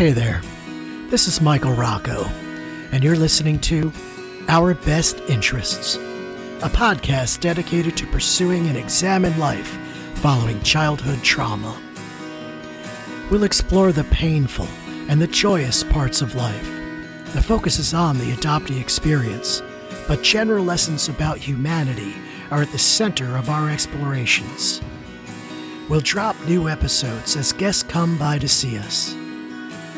Hey 0.00 0.12
there, 0.12 0.40
this 1.10 1.28
is 1.28 1.42
Michael 1.42 1.74
Rocco, 1.74 2.24
and 2.90 3.04
you're 3.04 3.18
listening 3.18 3.58
to 3.58 3.92
Our 4.48 4.72
Best 4.72 5.20
Interests, 5.28 5.96
a 5.96 6.70
podcast 6.70 7.40
dedicated 7.40 7.98
to 7.98 8.06
pursuing 8.06 8.66
an 8.66 8.76
examined 8.76 9.36
life 9.36 9.78
following 10.14 10.58
childhood 10.62 11.22
trauma. 11.22 11.78
We'll 13.30 13.44
explore 13.44 13.92
the 13.92 14.04
painful 14.04 14.68
and 15.10 15.20
the 15.20 15.26
joyous 15.26 15.84
parts 15.84 16.22
of 16.22 16.34
life. 16.34 16.70
The 17.34 17.42
focus 17.42 17.78
is 17.78 17.92
on 17.92 18.16
the 18.16 18.32
adoptee 18.32 18.80
experience, 18.80 19.62
but 20.08 20.22
general 20.22 20.64
lessons 20.64 21.10
about 21.10 21.36
humanity 21.36 22.14
are 22.50 22.62
at 22.62 22.72
the 22.72 22.78
center 22.78 23.36
of 23.36 23.50
our 23.50 23.68
explorations. 23.68 24.80
We'll 25.90 26.00
drop 26.00 26.36
new 26.46 26.70
episodes 26.70 27.36
as 27.36 27.52
guests 27.52 27.82
come 27.82 28.16
by 28.16 28.38
to 28.38 28.48
see 28.48 28.78
us. 28.78 29.14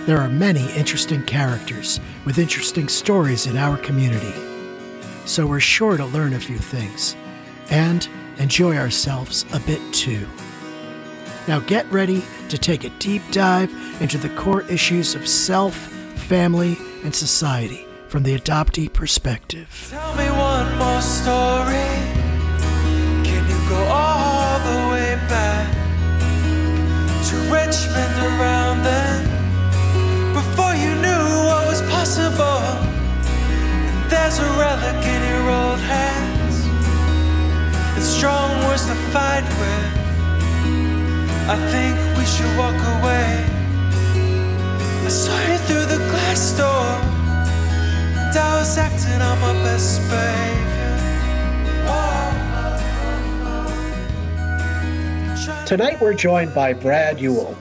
There 0.05 0.19
are 0.19 0.29
many 0.29 0.69
interesting 0.73 1.23
characters 1.23 2.01
with 2.25 2.39
interesting 2.39 2.89
stories 2.89 3.47
in 3.47 3.57
our 3.57 3.77
community, 3.77 4.35
so 5.27 5.47
we're 5.47 5.61
sure 5.61 5.97
to 5.97 6.05
learn 6.07 6.33
a 6.35 6.41
few 6.41 6.59
things 6.59 7.15
and 7.71 8.09
enjoy 8.39 8.77
ourselves 8.77 9.45
a 9.53 9.61
bit 9.61 9.81
too. 9.95 10.27
Now 11.47 11.61
get 11.61 11.87
ready 11.93 12.25
to 12.49 12.59
take 12.59 12.83
a 12.83 12.91
deep 12.99 13.23
dive 13.31 13.73
into 14.03 14.19
the 14.19 14.29
core 14.31 14.63
issues 14.63 15.15
of 15.15 15.29
self, 15.29 15.77
family, 16.17 16.77
and 17.05 17.15
society 17.15 17.87
from 18.09 18.25
the 18.25 18.37
adoptee 18.37 18.93
perspective. 18.93 19.87
Tell 19.89 20.17
me 20.17 20.29
one 20.31 20.79
more 20.79 21.01
story. 21.01 21.87
Can 23.23 23.49
you 23.49 23.69
go 23.69 23.85
all 23.85 24.59
the 24.59 24.91
way 24.91 25.15
back 25.29 25.73
to 27.29 27.37
Richmond 27.53 28.19
around 28.19 28.52
possible. 32.13 32.61
And 33.89 34.11
there's 34.11 34.39
a 34.39 34.45
relic 34.61 35.03
in 35.07 35.23
your 35.31 35.49
old 35.51 35.81
hands. 35.81 36.57
It's 37.97 38.07
strong 38.07 38.51
words 38.67 38.85
to 38.87 38.95
fight 39.15 39.45
with. 39.61 39.89
I 41.49 41.57
think 41.73 41.97
we 42.19 42.25
should 42.27 42.53
walk 42.59 42.77
away. 43.01 43.45
I 45.05 45.09
saw 45.09 45.39
you 45.51 45.59
through 45.67 45.87
the 45.87 46.05
glass 46.11 46.53
door. 46.53 46.87
And 48.29 48.37
I 48.37 48.59
was 48.59 48.77
acting 48.77 49.23
on 49.23 49.41
my 49.41 49.53
best 49.65 50.01
behavior. 50.11 50.61
Tonight 55.67 55.99
we're 56.03 56.13
joined 56.13 56.55
by 56.55 56.75
Brad 56.75 57.19
Ewell. 57.19 57.57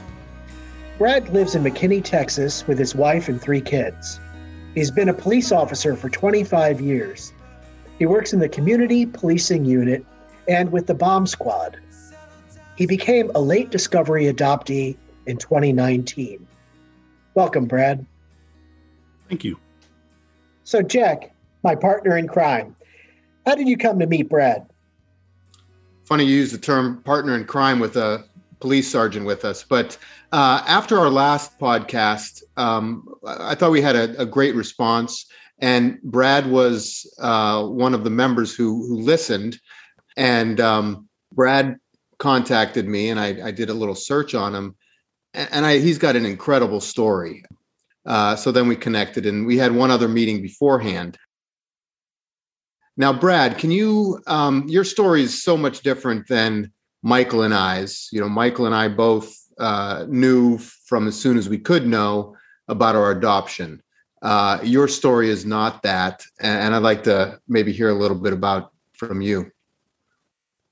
Brad 0.97 1.29
lives 1.29 1.55
in 1.55 1.63
McKinney, 1.63 2.03
Texas 2.03 2.67
with 2.67 2.77
his 2.77 2.93
wife 2.93 3.29
and 3.29 3.41
three 3.41 3.61
kids. 3.61 4.19
He's 4.73 4.89
been 4.89 5.09
a 5.09 5.13
police 5.13 5.51
officer 5.51 5.95
for 5.95 6.09
25 6.09 6.79
years. 6.79 7.33
He 7.99 8.05
works 8.05 8.31
in 8.31 8.39
the 8.39 8.47
community 8.47 9.05
policing 9.05 9.65
unit 9.65 10.05
and 10.47 10.71
with 10.71 10.87
the 10.87 10.93
bomb 10.93 11.27
squad. 11.27 11.77
He 12.77 12.85
became 12.85 13.31
a 13.35 13.41
late 13.41 13.69
discovery 13.69 14.31
adoptee 14.31 14.95
in 15.25 15.37
2019. 15.37 16.47
Welcome, 17.35 17.65
Brad. 17.65 18.05
Thank 19.27 19.43
you. 19.43 19.59
So, 20.63 20.81
Jack, 20.81 21.33
my 21.63 21.75
partner 21.75 22.17
in 22.17 22.27
crime, 22.27 22.75
how 23.45 23.55
did 23.55 23.67
you 23.67 23.77
come 23.77 23.99
to 23.99 24.07
meet 24.07 24.29
Brad? 24.29 24.65
Funny 26.05 26.23
you 26.23 26.35
use 26.35 26.51
the 26.51 26.57
term 26.57 27.01
partner 27.03 27.35
in 27.35 27.45
crime 27.45 27.79
with 27.79 27.97
a 27.97 28.23
police 28.61 28.89
sergeant 28.89 29.25
with 29.25 29.43
us, 29.43 29.63
but 29.63 29.97
uh, 30.31 30.63
after 30.65 30.97
our 30.97 31.09
last 31.09 31.59
podcast, 31.59 32.43
um, 32.55 33.05
I 33.25 33.55
thought 33.55 33.71
we 33.71 33.81
had 33.81 33.95
a, 33.95 34.21
a, 34.21 34.25
great 34.25 34.55
response, 34.55 35.25
and 35.59 36.01
Brad 36.03 36.49
was 36.49 37.11
uh, 37.19 37.65
one 37.65 37.93
of 37.93 38.05
the 38.05 38.09
members 38.09 38.55
who 38.55 38.87
who 38.87 39.01
listened, 39.01 39.59
and 40.15 40.61
um, 40.61 41.09
Brad 41.33 41.77
contacted 42.17 42.87
me, 42.87 43.09
and 43.09 43.19
I, 43.19 43.47
I, 43.47 43.51
did 43.51 43.69
a 43.69 43.73
little 43.73 43.95
search 43.95 44.35
on 44.35 44.55
him, 44.55 44.75
and 45.33 45.65
I, 45.65 45.79
he's 45.79 45.97
got 45.97 46.15
an 46.15 46.25
incredible 46.25 46.79
story. 46.79 47.43
Uh, 48.05 48.35
so 48.35 48.51
then 48.51 48.67
we 48.67 48.75
connected, 48.75 49.25
and 49.25 49.45
we 49.45 49.57
had 49.57 49.73
one 49.73 49.91
other 49.91 50.07
meeting 50.07 50.41
beforehand. 50.41 51.17
Now, 52.95 53.11
Brad, 53.11 53.57
can 53.57 53.71
you? 53.71 54.21
Um, 54.27 54.65
your 54.67 54.83
story 54.83 55.23
is 55.23 55.43
so 55.43 55.57
much 55.57 55.81
different 55.81 56.27
than 56.27 56.71
Michael 57.03 57.43
and 57.43 57.53
I's. 57.53 58.09
You 58.11 58.21
know, 58.21 58.29
Michael 58.29 58.65
and 58.65 58.75
I 58.75 58.87
both 58.87 59.35
uh, 59.59 60.05
knew 60.07 60.57
from 60.57 61.07
as 61.07 61.19
soon 61.19 61.37
as 61.37 61.49
we 61.49 61.57
could 61.57 61.85
know 61.85 62.35
about 62.67 62.95
our 62.95 63.11
adoption. 63.11 63.81
Uh, 64.21 64.59
your 64.63 64.87
story 64.87 65.29
is 65.29 65.45
not 65.45 65.81
that, 65.83 66.23
and 66.39 66.75
I'd 66.75 66.83
like 66.83 67.03
to 67.05 67.39
maybe 67.47 67.71
hear 67.71 67.89
a 67.89 67.95
little 67.95 68.17
bit 68.17 68.33
about 68.33 68.71
from 68.93 69.21
you. 69.21 69.51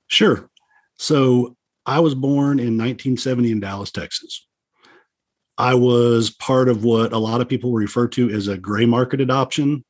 Sure. 0.06 0.48
So 0.98 1.56
I 1.84 2.00
was 2.00 2.14
born 2.14 2.58
in 2.58 2.78
1970 2.78 3.52
in 3.52 3.60
Dallas, 3.60 3.90
Texas. 3.90 4.46
I 5.58 5.74
was 5.74 6.30
part 6.30 6.68
of 6.68 6.84
what 6.84 7.12
a 7.12 7.18
lot 7.18 7.40
of 7.40 7.48
people 7.48 7.72
refer 7.72 8.08
to 8.08 8.30
as 8.30 8.48
a 8.48 8.56
gray 8.56 8.86
market 8.86 9.20
adoption. 9.20 9.84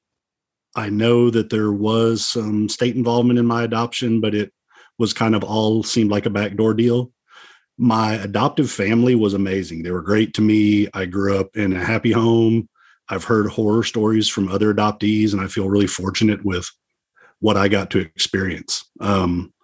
I 0.74 0.88
know 0.88 1.30
that 1.30 1.50
there 1.50 1.72
was 1.72 2.24
some 2.24 2.68
state 2.68 2.96
involvement 2.96 3.38
in 3.38 3.46
my 3.46 3.62
adoption, 3.62 4.20
but 4.20 4.34
it 4.34 4.52
was 5.00 5.14
kind 5.14 5.34
of 5.34 5.42
all 5.42 5.82
seemed 5.82 6.10
like 6.10 6.26
a 6.26 6.30
backdoor 6.30 6.74
deal. 6.74 7.10
My 7.78 8.12
adoptive 8.12 8.70
family 8.70 9.14
was 9.14 9.32
amazing. 9.32 9.82
They 9.82 9.90
were 9.90 10.02
great 10.02 10.34
to 10.34 10.42
me. 10.42 10.88
I 10.92 11.06
grew 11.06 11.40
up 11.40 11.56
in 11.56 11.72
a 11.72 11.82
happy 11.82 12.12
home. 12.12 12.68
I've 13.08 13.24
heard 13.24 13.46
horror 13.48 13.82
stories 13.82 14.28
from 14.28 14.48
other 14.48 14.74
adoptees, 14.74 15.32
and 15.32 15.40
I 15.40 15.46
feel 15.46 15.70
really 15.70 15.86
fortunate 15.86 16.44
with 16.44 16.70
what 17.38 17.56
I 17.56 17.66
got 17.66 17.88
to 17.92 18.00
experience. 18.00 18.84
Um, 19.00 19.54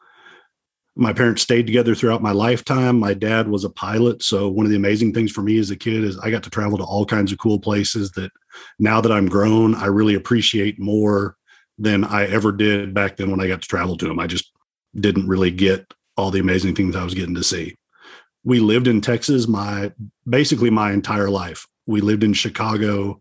my 0.96 1.12
parents 1.12 1.42
stayed 1.42 1.66
together 1.66 1.94
throughout 1.94 2.22
my 2.22 2.32
lifetime. 2.32 2.98
My 2.98 3.12
dad 3.12 3.46
was 3.46 3.64
a 3.64 3.70
pilot. 3.70 4.22
So, 4.22 4.48
one 4.48 4.64
of 4.64 4.70
the 4.70 4.76
amazing 4.76 5.12
things 5.12 5.30
for 5.30 5.42
me 5.42 5.58
as 5.58 5.70
a 5.70 5.76
kid 5.76 6.02
is 6.02 6.18
I 6.18 6.30
got 6.30 6.42
to 6.44 6.50
travel 6.50 6.78
to 6.78 6.84
all 6.84 7.04
kinds 7.04 7.30
of 7.30 7.38
cool 7.38 7.58
places 7.58 8.10
that 8.12 8.32
now 8.78 9.02
that 9.02 9.12
I'm 9.12 9.28
grown, 9.28 9.74
I 9.74 9.86
really 9.86 10.14
appreciate 10.14 10.80
more 10.80 11.36
than 11.78 12.04
I 12.04 12.24
ever 12.24 12.52
did 12.52 12.94
back 12.94 13.18
then 13.18 13.30
when 13.30 13.42
I 13.42 13.48
got 13.48 13.60
to 13.60 13.68
travel 13.68 13.98
to 13.98 14.08
them. 14.08 14.18
I 14.18 14.26
just 14.26 14.55
didn't 15.00 15.28
really 15.28 15.50
get 15.50 15.92
all 16.16 16.30
the 16.30 16.40
amazing 16.40 16.74
things 16.74 16.96
I 16.96 17.04
was 17.04 17.14
getting 17.14 17.34
to 17.34 17.44
see. 17.44 17.76
We 18.44 18.60
lived 18.60 18.86
in 18.86 19.00
Texas 19.00 19.48
my 19.48 19.92
basically 20.28 20.70
my 20.70 20.92
entire 20.92 21.30
life. 21.30 21.66
We 21.86 22.00
lived 22.00 22.24
in 22.24 22.32
Chicago 22.32 23.20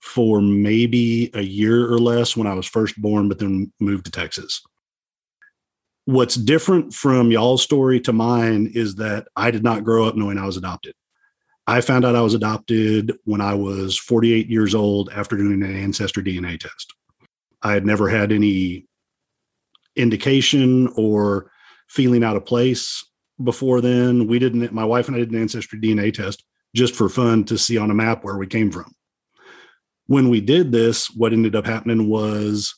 for 0.00 0.40
maybe 0.40 1.30
a 1.34 1.42
year 1.42 1.92
or 1.92 1.98
less 1.98 2.36
when 2.36 2.46
I 2.46 2.54
was 2.54 2.66
first 2.66 3.00
born, 3.00 3.28
but 3.28 3.38
then 3.38 3.72
moved 3.80 4.04
to 4.04 4.10
Texas 4.10 4.62
what's 6.08 6.36
different 6.36 6.94
from 6.94 7.30
y'all's 7.30 7.62
story 7.62 8.00
to 8.00 8.14
mine 8.14 8.72
is 8.74 8.94
that 8.94 9.28
I 9.36 9.50
did 9.50 9.62
not 9.62 9.84
grow 9.84 10.06
up 10.08 10.16
knowing 10.16 10.38
I 10.38 10.46
was 10.46 10.56
adopted. 10.56 10.94
I 11.66 11.82
found 11.82 12.06
out 12.06 12.16
I 12.16 12.22
was 12.22 12.32
adopted 12.32 13.12
when 13.24 13.42
I 13.42 13.52
was 13.52 13.98
48 13.98 14.48
years 14.48 14.74
old 14.74 15.10
after 15.14 15.36
doing 15.36 15.62
an 15.62 15.76
ancestor 15.76 16.22
DNA 16.22 16.58
test. 16.58 16.94
I 17.60 17.72
had 17.72 17.84
never 17.84 18.08
had 18.08 18.32
any 18.32 18.86
indication 19.98 20.88
or 20.96 21.50
feeling 21.88 22.24
out 22.24 22.36
of 22.36 22.46
place 22.46 23.04
before 23.42 23.80
then. 23.80 24.26
We 24.26 24.38
didn't, 24.38 24.72
my 24.72 24.84
wife 24.84 25.08
and 25.08 25.16
I 25.16 25.20
did 25.20 25.30
an 25.30 25.40
ancestry 25.40 25.80
DNA 25.80 26.12
test 26.12 26.44
just 26.74 26.94
for 26.94 27.08
fun 27.08 27.44
to 27.44 27.58
see 27.58 27.78
on 27.78 27.90
a 27.90 27.94
map 27.94 28.24
where 28.24 28.36
we 28.36 28.46
came 28.46 28.70
from. 28.70 28.94
When 30.06 30.28
we 30.28 30.40
did 30.40 30.72
this, 30.72 31.10
what 31.10 31.32
ended 31.32 31.54
up 31.54 31.66
happening 31.66 32.08
was 32.08 32.74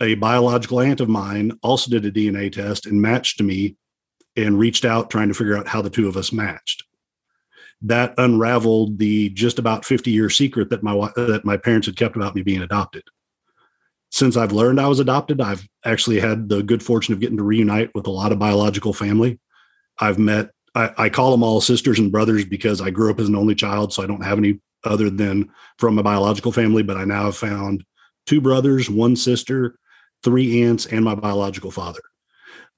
a 0.00 0.14
biological 0.14 0.80
aunt 0.80 1.00
of 1.00 1.08
mine 1.08 1.52
also 1.62 1.90
did 1.90 2.06
a 2.06 2.12
DNA 2.12 2.50
test 2.50 2.86
and 2.86 3.00
matched 3.00 3.38
to 3.38 3.44
me 3.44 3.76
and 4.36 4.58
reached 4.58 4.84
out 4.84 5.10
trying 5.10 5.28
to 5.28 5.34
figure 5.34 5.56
out 5.56 5.68
how 5.68 5.82
the 5.82 5.90
two 5.90 6.08
of 6.08 6.16
us 6.16 6.32
matched. 6.32 6.84
That 7.82 8.14
unraveled 8.18 8.98
the 8.98 9.30
just 9.30 9.58
about 9.58 9.84
50 9.84 10.10
year 10.10 10.30
secret 10.30 10.70
that 10.70 10.82
my 10.82 10.94
that 11.16 11.44
my 11.44 11.56
parents 11.56 11.86
had 11.86 11.96
kept 11.96 12.16
about 12.16 12.34
me 12.34 12.42
being 12.42 12.62
adopted. 12.62 13.04
Since 14.10 14.36
I've 14.36 14.52
learned 14.52 14.80
I 14.80 14.88
was 14.88 15.00
adopted, 15.00 15.40
I've 15.40 15.66
actually 15.84 16.20
had 16.20 16.48
the 16.48 16.62
good 16.62 16.82
fortune 16.82 17.14
of 17.14 17.20
getting 17.20 17.36
to 17.36 17.42
reunite 17.42 17.94
with 17.94 18.06
a 18.06 18.10
lot 18.10 18.32
of 18.32 18.38
biological 18.38 18.92
family. 18.92 19.38
I've 19.98 20.18
met 20.18 20.50
I, 20.74 20.90
I 20.96 21.08
call 21.08 21.30
them 21.30 21.42
all 21.42 21.60
sisters 21.60 21.98
and 21.98 22.12
brothers 22.12 22.44
because 22.44 22.80
I 22.80 22.90
grew 22.90 23.10
up 23.10 23.20
as 23.20 23.28
an 23.28 23.36
only 23.36 23.54
child, 23.54 23.92
so 23.92 24.02
I 24.02 24.06
don't 24.06 24.24
have 24.24 24.38
any 24.38 24.60
other 24.84 25.10
than 25.10 25.50
from 25.78 25.94
my 25.94 26.02
biological 26.02 26.52
family. 26.52 26.82
But 26.82 26.96
I 26.96 27.04
now 27.04 27.24
have 27.24 27.36
found 27.36 27.84
two 28.26 28.40
brothers, 28.40 28.88
one 28.88 29.16
sister, 29.16 29.78
three 30.22 30.62
aunts, 30.62 30.86
and 30.86 31.04
my 31.04 31.14
biological 31.14 31.70
father. 31.70 32.00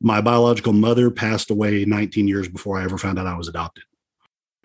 My 0.00 0.20
biological 0.20 0.72
mother 0.72 1.10
passed 1.10 1.50
away 1.50 1.84
19 1.84 2.26
years 2.26 2.48
before 2.48 2.78
I 2.78 2.84
ever 2.84 2.98
found 2.98 3.18
out 3.18 3.26
I 3.26 3.36
was 3.36 3.48
adopted. 3.48 3.84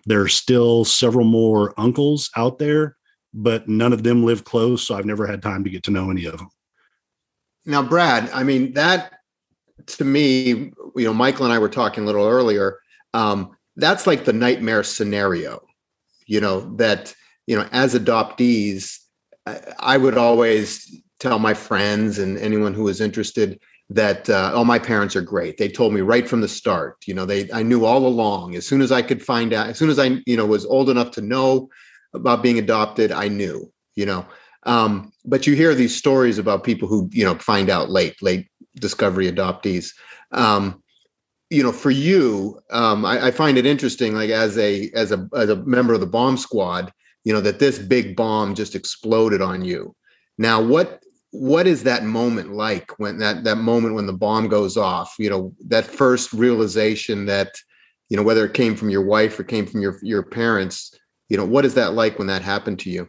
There 0.06 0.22
are 0.22 0.28
still 0.28 0.84
several 0.84 1.24
more 1.24 1.78
uncles 1.78 2.30
out 2.36 2.58
there, 2.58 2.96
but 3.34 3.68
none 3.68 3.92
of 3.92 4.02
them 4.02 4.24
live 4.24 4.44
close, 4.44 4.82
so 4.82 4.96
I've 4.96 5.04
never 5.04 5.26
had 5.26 5.42
time 5.42 5.64
to 5.64 5.70
get 5.70 5.82
to 5.84 5.90
know 5.90 6.10
any 6.10 6.24
of 6.24 6.38
them. 6.38 6.48
Now, 7.68 7.82
Brad, 7.82 8.30
I 8.32 8.42
mean, 8.44 8.72
that 8.72 9.12
to 9.86 10.04
me, 10.04 10.72
you 10.96 11.04
know, 11.04 11.14
Michael 11.14 11.44
and 11.44 11.52
I 11.52 11.58
were 11.58 11.68
talking 11.68 12.02
a 12.02 12.06
little 12.06 12.26
earlier. 12.26 12.78
Um, 13.14 13.56
that's 13.76 14.06
like 14.06 14.24
the 14.24 14.32
nightmare 14.32 14.82
scenario. 14.82 15.60
you 16.26 16.40
know, 16.40 16.74
that, 16.76 17.14
you 17.46 17.56
know, 17.56 17.68
as 17.72 17.94
adoptees, 17.94 18.98
I, 19.78 19.96
would 19.96 20.18
always 20.18 21.00
tell 21.20 21.38
my 21.38 21.54
friends 21.54 22.18
and 22.18 22.38
anyone 22.38 22.74
who 22.74 22.84
was 22.84 23.00
interested 23.00 23.60
that 23.90 24.28
uh, 24.28 24.50
oh 24.52 24.64
my 24.64 24.78
parents 24.78 25.16
are 25.16 25.22
great 25.22 25.56
they 25.56 25.68
told 25.68 25.94
me 25.94 26.02
right 26.02 26.28
from 26.28 26.42
the 26.42 26.48
start 26.48 26.96
you 27.06 27.14
know 27.14 27.24
they 27.24 27.50
i 27.52 27.62
knew 27.62 27.86
all 27.86 28.06
along 28.06 28.54
as 28.54 28.66
soon 28.66 28.82
as 28.82 28.92
i 28.92 29.00
could 29.00 29.24
find 29.24 29.54
out 29.54 29.68
as 29.68 29.78
soon 29.78 29.88
as 29.88 29.98
i 29.98 30.20
you 30.26 30.36
know 30.36 30.44
was 30.44 30.66
old 30.66 30.90
enough 30.90 31.10
to 31.10 31.22
know 31.22 31.70
about 32.12 32.42
being 32.42 32.58
adopted 32.58 33.10
i 33.10 33.28
knew 33.28 33.72
you 33.94 34.04
know 34.04 34.26
um, 34.68 35.12
but 35.24 35.46
you 35.46 35.56
hear 35.56 35.74
these 35.74 35.96
stories 35.96 36.38
about 36.38 36.62
people 36.62 36.86
who 36.86 37.08
you 37.12 37.24
know 37.24 37.34
find 37.36 37.70
out 37.70 37.90
late 37.90 38.22
late 38.22 38.48
discovery 38.76 39.30
adoptees. 39.30 39.92
Um, 40.30 40.82
you 41.50 41.62
know 41.62 41.72
for 41.72 41.90
you 41.90 42.60
um, 42.70 43.06
I, 43.06 43.28
I 43.28 43.30
find 43.30 43.56
it 43.56 43.64
interesting 43.64 44.14
like 44.14 44.30
as 44.30 44.58
a 44.58 44.90
as 44.94 45.12
a 45.12 45.26
as 45.34 45.48
a 45.48 45.56
member 45.64 45.94
of 45.94 46.00
the 46.00 46.06
bomb 46.06 46.36
squad 46.36 46.92
you 47.24 47.32
know 47.32 47.40
that 47.40 47.58
this 47.58 47.78
big 47.78 48.14
bomb 48.14 48.54
just 48.54 48.74
exploded 48.74 49.42
on 49.42 49.64
you. 49.64 49.94
Now 50.36 50.62
what 50.62 51.02
what 51.30 51.66
is 51.66 51.82
that 51.82 52.04
moment 52.04 52.52
like 52.52 52.98
when 52.98 53.18
that 53.18 53.44
that 53.44 53.56
moment 53.56 53.94
when 53.94 54.06
the 54.06 54.12
bomb 54.12 54.48
goes 54.48 54.76
off? 54.76 55.14
You 55.18 55.30
know 55.30 55.54
that 55.66 55.86
first 55.86 56.32
realization 56.32 57.26
that 57.26 57.54
you 58.08 58.16
know 58.16 58.22
whether 58.22 58.44
it 58.44 58.54
came 58.54 58.76
from 58.76 58.90
your 58.90 59.04
wife 59.04 59.38
or 59.38 59.44
came 59.44 59.66
from 59.66 59.80
your 59.80 59.98
your 60.02 60.22
parents 60.22 60.94
you 61.28 61.36
know 61.36 61.44
what 61.44 61.64
is 61.64 61.74
that 61.74 61.94
like 61.94 62.18
when 62.18 62.28
that 62.28 62.42
happened 62.42 62.78
to 62.80 62.90
you 62.90 63.08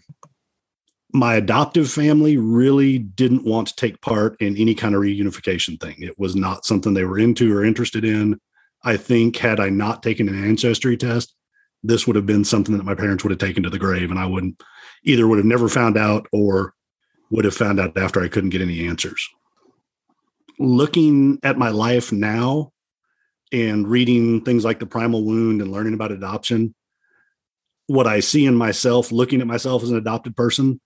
my 1.12 1.36
adoptive 1.36 1.90
family 1.90 2.38
really 2.38 3.00
didn't 3.00 3.44
want 3.44 3.68
to 3.68 3.76
take 3.76 4.00
part 4.02 4.40
in 4.40 4.56
any 4.58 4.76
kind 4.76 4.94
of 4.94 5.02
reunification 5.02 5.80
thing 5.80 5.96
it 6.00 6.18
was 6.20 6.36
not 6.36 6.66
something 6.66 6.94
they 6.94 7.04
were 7.04 7.20
into 7.20 7.56
or 7.56 7.64
interested 7.64 8.06
in 8.06 8.40
i 8.84 8.96
think 8.96 9.36
had 9.38 9.60
i 9.60 9.70
not 9.70 10.04
taken 10.04 10.30
an 10.30 10.44
ancestry 10.44 10.96
test 10.96 11.34
this 11.82 12.06
would 12.06 12.16
have 12.16 12.26
been 12.26 12.44
something 12.44 12.78
that 12.78 12.86
my 12.86 12.94
parents 12.94 13.24
would 13.24 13.32
have 13.32 13.40
taken 13.40 13.64
to 13.64 13.70
the 13.70 13.80
grave 13.80 14.12
and 14.12 14.20
i 14.20 14.26
wouldn't 14.26 14.62
either 15.04 15.28
would 15.28 15.40
have 15.40 15.46
never 15.46 15.68
found 15.68 15.98
out 15.98 16.28
or 16.32 16.74
would 17.30 17.46
have 17.46 17.56
found 17.56 17.80
out 17.80 17.98
after 17.98 18.22
I 18.22 18.28
couldn't 18.28 18.50
get 18.50 18.62
any 18.62 18.88
answers. 18.88 19.28
Looking 20.58 21.40
at 21.44 21.58
my 21.58 21.70
life 21.70 22.12
now 22.12 22.72
and 23.52 23.88
reading 23.88 24.42
things 24.42 24.66
like 24.66 24.80
The 24.80 24.86
Primal 24.86 25.24
Wound 25.24 25.62
and 25.62 25.72
learning 25.72 25.94
about 25.94 26.12
adoption, 26.12 26.76
what 27.88 28.08
I 28.08 28.20
see 28.20 28.46
in 28.46 28.56
myself, 28.56 29.12
looking 29.12 29.42
at 29.42 29.48
myself 29.48 29.84
as 29.84 29.92
an 29.92 29.98
adopted 29.98 30.36
person, 30.36 30.82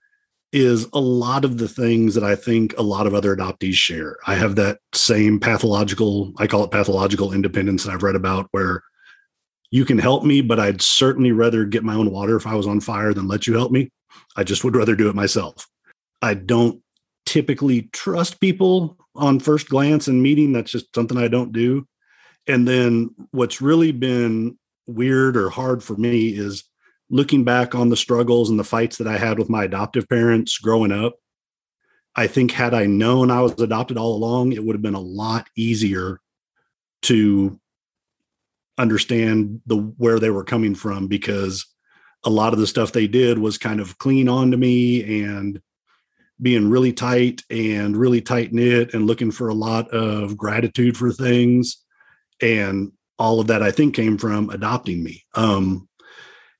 is 0.53 0.87
a 0.93 0.99
lot 0.99 1.43
of 1.43 1.57
the 1.57 1.67
things 1.67 2.13
that 2.13 2.23
I 2.23 2.35
think 2.35 2.77
a 2.77 2.83
lot 2.83 3.07
of 3.07 3.15
other 3.15 3.35
adoptees 3.35 3.73
share. 3.73 4.17
I 4.27 4.35
have 4.35 4.55
that 4.55 4.79
same 4.93 5.39
pathological, 5.39 6.31
I 6.37 6.45
call 6.45 6.63
it 6.63 6.71
pathological 6.71 7.33
independence 7.33 7.83
that 7.83 7.91
I've 7.91 8.03
read 8.03 8.15
about, 8.15 8.47
where 8.51 8.83
you 9.71 9.83
can 9.83 9.97
help 9.97 10.23
me, 10.23 10.41
but 10.41 10.59
I'd 10.59 10.81
certainly 10.81 11.31
rather 11.31 11.65
get 11.65 11.83
my 11.83 11.95
own 11.95 12.11
water 12.11 12.35
if 12.35 12.45
I 12.45 12.53
was 12.53 12.67
on 12.67 12.79
fire 12.79 13.13
than 13.13 13.27
let 13.27 13.47
you 13.47 13.55
help 13.55 13.71
me. 13.71 13.89
I 14.35 14.43
just 14.43 14.63
would 14.63 14.75
rather 14.75 14.95
do 14.95 15.09
it 15.09 15.15
myself. 15.15 15.67
I 16.21 16.35
don't 16.35 16.79
typically 17.25 17.89
trust 17.91 18.39
people 18.39 18.95
on 19.15 19.39
first 19.39 19.69
glance 19.69 20.07
and 20.07 20.21
meeting. 20.21 20.53
That's 20.53 20.71
just 20.71 20.93
something 20.93 21.17
I 21.17 21.27
don't 21.27 21.51
do. 21.51 21.87
And 22.45 22.67
then 22.67 23.09
what's 23.31 23.61
really 23.61 23.91
been 23.91 24.59
weird 24.85 25.35
or 25.35 25.49
hard 25.49 25.83
for 25.83 25.95
me 25.95 26.29
is 26.29 26.63
looking 27.13 27.43
back 27.43 27.75
on 27.75 27.89
the 27.89 27.95
struggles 27.95 28.49
and 28.49 28.59
the 28.59 28.63
fights 28.63 28.97
that 28.97 29.07
I 29.07 29.19
had 29.19 29.37
with 29.37 29.47
my 29.47 29.65
adoptive 29.65 30.09
parents 30.09 30.57
growing 30.57 30.91
up. 30.91 31.13
I 32.15 32.25
think 32.25 32.51
had 32.51 32.73
I 32.73 32.87
known 32.87 33.29
I 33.29 33.39
was 33.39 33.53
adopted 33.61 33.97
all 33.97 34.15
along, 34.15 34.53
it 34.53 34.63
would 34.63 34.75
have 34.75 34.81
been 34.81 34.95
a 34.95 34.99
lot 34.99 35.47
easier 35.55 36.19
to 37.03 37.59
understand 38.79 39.61
the 39.67 39.75
where 39.77 40.17
they 40.17 40.31
were 40.31 40.43
coming 40.43 40.73
from 40.73 41.07
because 41.07 41.67
a 42.23 42.31
lot 42.31 42.51
of 42.51 42.57
the 42.57 42.65
stuff 42.65 42.91
they 42.91 43.05
did 43.05 43.37
was 43.37 43.59
kind 43.59 43.79
of 43.79 43.99
clean 43.99 44.27
on 44.27 44.49
to 44.49 44.57
me 44.57 45.23
and 45.23 45.61
being 46.41 46.67
really 46.67 46.93
tight 46.93 47.43
and 47.51 47.95
really 47.95 48.21
tight 48.21 48.51
knit 48.51 48.95
and 48.95 49.05
looking 49.05 49.29
for 49.29 49.49
a 49.49 49.53
lot 49.53 49.87
of 49.89 50.35
gratitude 50.35 50.97
for 50.97 51.11
things 51.11 51.83
and 52.41 52.91
all 53.19 53.39
of 53.39 53.47
that 53.47 53.61
i 53.61 53.69
think 53.69 53.93
came 53.93 54.17
from 54.17 54.49
adopting 54.49 55.03
me 55.03 55.23
um 55.35 55.87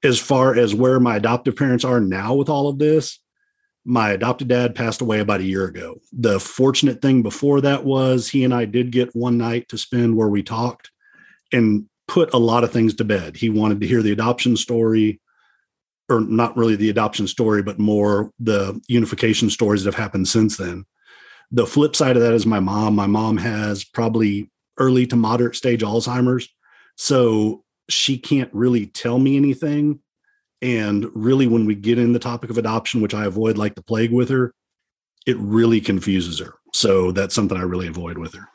as 0.04 0.20
far 0.20 0.56
as 0.56 0.76
where 0.76 1.00
my 1.00 1.16
adoptive 1.18 1.56
parents 1.56 1.86
are 1.86 2.00
now 2.00 2.34
with 2.34 2.50
all 2.50 2.68
of 2.68 2.80
this 2.80 3.20
my 3.86 4.12
adopted 4.12 4.48
dad 4.48 4.76
passed 4.76 5.02
away 5.02 5.20
about 5.20 5.42
a 5.42 5.46
year 5.46 5.66
ago 5.66 6.00
the 6.14 6.40
fortunate 6.40 7.02
thing 7.02 7.22
before 7.22 7.62
that 7.62 7.84
was 7.84 8.30
he 8.30 8.44
and 8.44 8.54
i 8.54 8.66
did 8.66 8.92
get 8.92 9.16
one 9.16 9.38
night 9.38 9.68
to 9.68 9.78
spend 9.78 10.16
where 10.16 10.30
we 10.30 10.42
talked 10.42 10.92
and 11.52 11.86
put 12.08 12.34
a 12.34 12.38
lot 12.38 12.64
of 12.64 12.72
things 12.72 12.94
to 12.94 13.04
bed 13.04 13.36
he 13.36 13.50
wanted 13.50 13.82
to 13.82 13.88
hear 13.88 14.02
the 14.02 14.12
adoption 14.12 14.56
story 14.56 15.20
or 16.10 16.20
not 16.22 16.58
really 16.58 16.76
the 16.76 16.90
adoption 16.90 17.28
story, 17.28 17.62
but 17.62 17.80
more 17.80 18.32
the 18.40 18.80
unification 18.88 19.50
stories 19.50 19.84
that 19.84 19.94
have 19.94 20.02
happened 20.02 20.28
since 20.28 20.58
then. 20.58 20.86
The 21.52 21.66
flip 21.66 21.96
side 21.96 22.16
of 22.16 22.24
that 22.24 22.34
is 22.34 22.46
my 22.46 22.60
mom. 22.60 22.96
My 22.96 23.08
mom 23.08 23.38
has 23.38 23.84
probably 23.84 24.52
early 24.78 25.06
to 25.08 25.16
moderate 25.16 25.56
stage 25.56 25.82
Alzheimer's. 25.82 26.50
So 26.98 27.63
she 27.90 28.18
can't 28.18 28.50
really 28.54 28.88
tell 28.88 29.20
me 29.20 29.38
anything. 29.38 30.00
And 30.62 31.10
really, 31.14 31.48
when 31.48 31.66
we 31.66 31.76
get 31.76 32.00
in 32.00 32.14
the 32.14 32.20
topic 32.20 32.50
of 32.50 32.58
adoption, 32.58 33.02
which 33.02 33.14
I 33.14 33.26
avoid 33.26 33.58
like 33.58 33.76
the 33.76 33.84
plague 33.84 34.14
with 34.14 34.30
her, 34.30 34.54
it 35.26 35.38
really 35.38 35.82
confuses 35.82 36.40
her. 36.40 36.56
So 36.74 37.12
that's 37.12 37.36
something 37.36 37.58
I 37.58 37.64
really 37.64 37.88
avoid 37.88 38.18
with 38.18 38.34
her. 38.34 38.48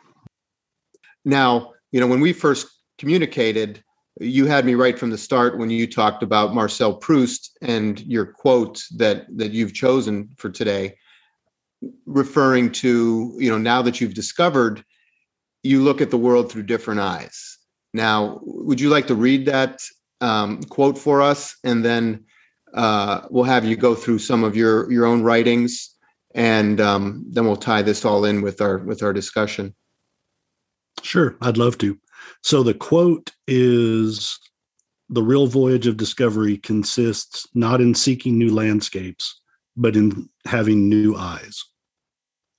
Now, 1.24 1.72
you 1.92 2.00
know, 2.00 2.06
when 2.06 2.20
we 2.20 2.32
first 2.32 2.66
communicated, 2.98 3.82
you 4.20 4.46
had 4.46 4.64
me 4.64 4.74
right 4.74 4.98
from 4.98 5.10
the 5.10 5.18
start 5.18 5.58
when 5.58 5.70
you 5.70 5.86
talked 5.86 6.22
about 6.22 6.54
Marcel 6.54 6.94
Proust 6.94 7.56
and 7.62 8.00
your 8.00 8.26
quote 8.26 8.82
that 8.96 9.26
that 9.36 9.52
you've 9.52 9.74
chosen 9.74 10.30
for 10.38 10.50
today, 10.50 10.96
referring 12.06 12.72
to 12.72 13.34
you 13.38 13.50
know 13.50 13.58
now 13.58 13.82
that 13.82 14.00
you've 14.00 14.14
discovered, 14.14 14.84
you 15.62 15.82
look 15.82 16.00
at 16.00 16.10
the 16.10 16.18
world 16.18 16.50
through 16.50 16.64
different 16.64 17.00
eyes. 17.00 17.57
Now, 17.94 18.40
would 18.42 18.80
you 18.80 18.90
like 18.90 19.06
to 19.06 19.14
read 19.14 19.46
that 19.46 19.80
um, 20.20 20.62
quote 20.64 20.98
for 20.98 21.22
us, 21.22 21.56
and 21.64 21.84
then 21.84 22.24
uh, 22.74 23.22
we'll 23.30 23.44
have 23.44 23.64
you 23.64 23.76
go 23.76 23.94
through 23.94 24.18
some 24.18 24.44
of 24.44 24.56
your 24.56 24.90
your 24.90 25.06
own 25.06 25.22
writings, 25.22 25.94
and 26.34 26.80
um, 26.80 27.24
then 27.28 27.44
we'll 27.44 27.56
tie 27.56 27.82
this 27.82 28.04
all 28.04 28.24
in 28.24 28.42
with 28.42 28.60
our 28.60 28.78
with 28.78 29.02
our 29.02 29.12
discussion. 29.12 29.74
Sure, 31.02 31.36
I'd 31.40 31.56
love 31.56 31.78
to. 31.78 31.98
So 32.42 32.62
the 32.62 32.74
quote 32.74 33.32
is 33.46 34.38
the 35.08 35.22
real 35.22 35.46
voyage 35.46 35.86
of 35.86 35.96
discovery 35.96 36.58
consists 36.58 37.46
not 37.54 37.80
in 37.80 37.94
seeking 37.94 38.36
new 38.36 38.54
landscapes, 38.54 39.40
but 39.76 39.96
in 39.96 40.28
having 40.44 40.88
new 40.88 41.16
eyes. 41.16 41.64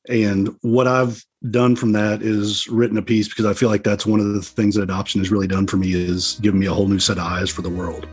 And 0.07 0.55
what 0.61 0.87
I've 0.87 1.23
done 1.49 1.75
from 1.75 1.93
that 1.93 2.21
is 2.21 2.67
written 2.67 2.97
a 2.97 3.01
piece 3.01 3.29
because 3.29 3.45
I 3.45 3.53
feel 3.53 3.69
like 3.69 3.83
that's 3.83 4.05
one 4.05 4.19
of 4.19 4.33
the 4.33 4.41
things 4.41 4.75
that 4.75 4.83
adoption 4.83 5.21
has 5.21 5.31
really 5.31 5.47
done 5.47 5.67
for 5.67 5.77
me 5.77 5.93
is 5.93 6.37
given 6.41 6.59
me 6.59 6.65
a 6.65 6.73
whole 6.73 6.87
new 6.87 6.99
set 6.99 7.17
of 7.17 7.23
eyes 7.23 7.49
for 7.49 7.61
the 7.61 7.69
world. 7.69 8.07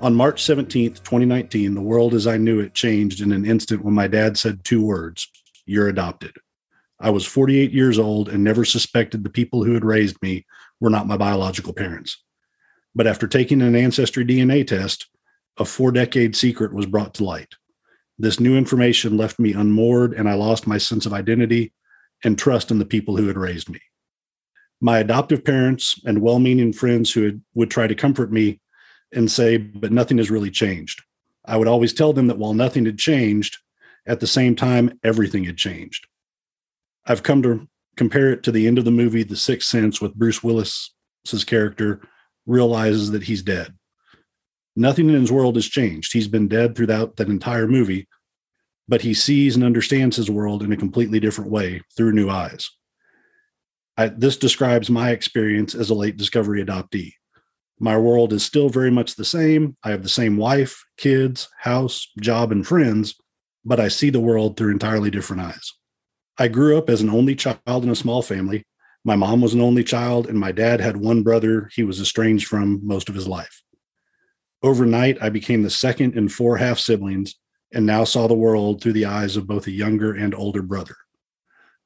On 0.00 0.14
March 0.14 0.42
17th, 0.42 1.02
2019, 1.02 1.74
the 1.74 1.80
world 1.80 2.12
as 2.12 2.26
I 2.26 2.36
knew 2.36 2.60
it 2.60 2.74
changed 2.74 3.22
in 3.22 3.32
an 3.32 3.46
instant 3.46 3.82
when 3.82 3.94
my 3.94 4.06
dad 4.06 4.36
said 4.36 4.62
two 4.62 4.84
words 4.84 5.26
you're 5.64 5.88
adopted. 5.88 6.36
I 7.00 7.08
was 7.08 7.24
48 7.24 7.72
years 7.72 7.98
old 7.98 8.28
and 8.28 8.44
never 8.44 8.66
suspected 8.66 9.24
the 9.24 9.30
people 9.30 9.64
who 9.64 9.72
had 9.72 9.84
raised 9.84 10.20
me 10.20 10.44
were 10.78 10.90
not 10.90 11.06
my 11.06 11.16
biological 11.16 11.72
parents. 11.72 12.22
But 12.94 13.06
after 13.06 13.26
taking 13.26 13.62
an 13.62 13.74
ancestry 13.74 14.26
DNA 14.26 14.66
test, 14.66 15.06
a 15.58 15.64
four 15.64 15.92
decade 15.92 16.34
secret 16.36 16.72
was 16.72 16.86
brought 16.86 17.14
to 17.14 17.24
light. 17.24 17.54
This 18.18 18.40
new 18.40 18.56
information 18.56 19.16
left 19.16 19.38
me 19.38 19.52
unmoored, 19.52 20.14
and 20.14 20.28
I 20.28 20.34
lost 20.34 20.66
my 20.66 20.78
sense 20.78 21.06
of 21.06 21.12
identity 21.12 21.72
and 22.22 22.38
trust 22.38 22.70
in 22.70 22.78
the 22.78 22.84
people 22.84 23.16
who 23.16 23.26
had 23.26 23.36
raised 23.36 23.68
me. 23.68 23.80
My 24.80 24.98
adoptive 24.98 25.44
parents 25.44 26.00
and 26.04 26.20
well 26.20 26.38
meaning 26.38 26.72
friends 26.72 27.12
who 27.12 27.22
had, 27.24 27.40
would 27.54 27.70
try 27.70 27.86
to 27.86 27.94
comfort 27.94 28.32
me 28.32 28.60
and 29.12 29.30
say, 29.30 29.56
but 29.56 29.92
nothing 29.92 30.18
has 30.18 30.30
really 30.30 30.50
changed. 30.50 31.02
I 31.44 31.56
would 31.56 31.68
always 31.68 31.92
tell 31.92 32.12
them 32.12 32.26
that 32.28 32.38
while 32.38 32.54
nothing 32.54 32.84
had 32.86 32.98
changed, 32.98 33.58
at 34.06 34.20
the 34.20 34.26
same 34.26 34.54
time, 34.54 34.98
everything 35.02 35.44
had 35.44 35.56
changed. 35.56 36.06
I've 37.06 37.22
come 37.22 37.42
to 37.42 37.68
compare 37.96 38.32
it 38.32 38.42
to 38.44 38.52
the 38.52 38.66
end 38.66 38.78
of 38.78 38.84
the 38.84 38.90
movie 38.90 39.22
The 39.22 39.36
Sixth 39.36 39.68
Sense 39.68 40.00
with 40.00 40.14
Bruce 40.14 40.42
Willis's 40.42 41.44
character 41.46 42.00
realizes 42.46 43.10
that 43.12 43.24
he's 43.24 43.42
dead. 43.42 43.74
Nothing 44.76 45.08
in 45.08 45.20
his 45.20 45.30
world 45.30 45.56
has 45.56 45.66
changed. 45.66 46.12
He's 46.12 46.28
been 46.28 46.48
dead 46.48 46.74
throughout 46.74 47.16
that 47.16 47.28
entire 47.28 47.68
movie, 47.68 48.08
but 48.88 49.02
he 49.02 49.14
sees 49.14 49.54
and 49.54 49.64
understands 49.64 50.16
his 50.16 50.30
world 50.30 50.62
in 50.62 50.72
a 50.72 50.76
completely 50.76 51.20
different 51.20 51.50
way 51.50 51.82
through 51.96 52.12
new 52.12 52.28
eyes. 52.28 52.70
I, 53.96 54.08
this 54.08 54.36
describes 54.36 54.90
my 54.90 55.10
experience 55.10 55.74
as 55.74 55.90
a 55.90 55.94
late 55.94 56.16
discovery 56.16 56.64
adoptee. 56.64 57.12
My 57.78 57.96
world 57.96 58.32
is 58.32 58.44
still 58.44 58.68
very 58.68 58.90
much 58.90 59.14
the 59.14 59.24
same. 59.24 59.76
I 59.84 59.90
have 59.90 60.02
the 60.02 60.08
same 60.08 60.36
wife, 60.36 60.84
kids, 60.96 61.48
house, 61.60 62.10
job, 62.20 62.50
and 62.50 62.66
friends, 62.66 63.14
but 63.64 63.80
I 63.80 63.88
see 63.88 64.10
the 64.10 64.20
world 64.20 64.56
through 64.56 64.72
entirely 64.72 65.10
different 65.10 65.42
eyes. 65.42 65.72
I 66.38 66.48
grew 66.48 66.76
up 66.76 66.90
as 66.90 67.00
an 67.00 67.10
only 67.10 67.36
child 67.36 67.60
in 67.66 67.88
a 67.88 67.96
small 67.96 68.22
family. 68.22 68.64
My 69.04 69.16
mom 69.16 69.40
was 69.40 69.54
an 69.54 69.60
only 69.60 69.84
child, 69.84 70.26
and 70.26 70.38
my 70.38 70.50
dad 70.50 70.80
had 70.80 70.96
one 70.96 71.22
brother 71.22 71.70
he 71.74 71.84
was 71.84 72.00
estranged 72.00 72.48
from 72.48 72.80
most 72.84 73.08
of 73.08 73.14
his 73.14 73.28
life. 73.28 73.63
Overnight, 74.64 75.18
I 75.20 75.28
became 75.28 75.62
the 75.62 75.68
second 75.68 76.16
in 76.16 76.30
four 76.30 76.56
half 76.56 76.78
siblings 76.78 77.34
and 77.74 77.84
now 77.84 78.04
saw 78.04 78.26
the 78.26 78.32
world 78.32 78.80
through 78.80 78.94
the 78.94 79.04
eyes 79.04 79.36
of 79.36 79.46
both 79.46 79.66
a 79.66 79.70
younger 79.70 80.14
and 80.14 80.34
older 80.34 80.62
brother. 80.62 80.96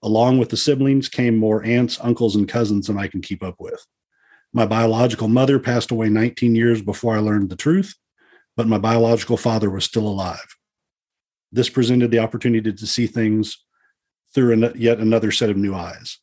Along 0.01 0.39
with 0.39 0.51
the 0.51 0.57
siblings 0.57 1.09
came 1.09 1.37
more 1.37 1.65
aunts, 1.65 1.99
uncles, 2.01 2.37
and 2.37 2.49
cousins 2.49 2.87
than 2.87 2.97
I 2.97 3.09
can 3.09 3.21
keep 3.21 3.43
up 3.43 3.57
with. 3.59 3.85
My 4.53 4.65
biological 4.65 5.27
mother 5.27 5.59
passed 5.59 5.91
away 5.91 6.09
19 6.09 6.55
years 6.55 6.81
before 6.81 7.17
I 7.17 7.19
learned 7.19 7.51
the 7.51 7.57
truth, 7.57 7.97
but 8.57 8.69
my 8.69 8.79
biological 8.79 9.37
father 9.37 9.71
was 9.71 9.85
still 9.85 10.07
alive. 10.07 10.57
This 11.51 11.69
presented 11.69 12.13
the 12.13 12.21
opportunity 12.21 12.73
to 12.73 12.87
see 12.87 13.09
things 13.09 13.59
through 14.33 14.73
yet 14.77 15.01
another 15.01 15.33
set 15.33 15.51
of 15.51 15.57
new 15.57 15.75
eyes. 15.75 16.21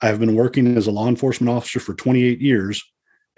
I 0.00 0.06
have 0.06 0.20
been 0.20 0.36
working 0.36 0.76
as 0.76 0.86
a 0.86 0.92
law 0.92 1.08
enforcement 1.08 1.50
officer 1.50 1.80
for 1.80 1.94
28 1.94 2.40
years, 2.40 2.84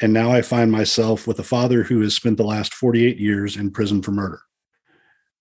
and 0.00 0.12
now 0.12 0.33
I 0.33 0.42
find 0.42 0.73
myself 0.73 1.26
with 1.26 1.38
a 1.38 1.45
father 1.45 1.83
who 1.83 2.00
has 2.00 2.14
spent 2.14 2.37
the 2.37 2.45
last 2.45 2.73
48 2.75 3.19
years 3.19 3.57
in 3.57 3.71
prison 3.71 4.02
for 4.02 4.12
murder. 4.12 4.40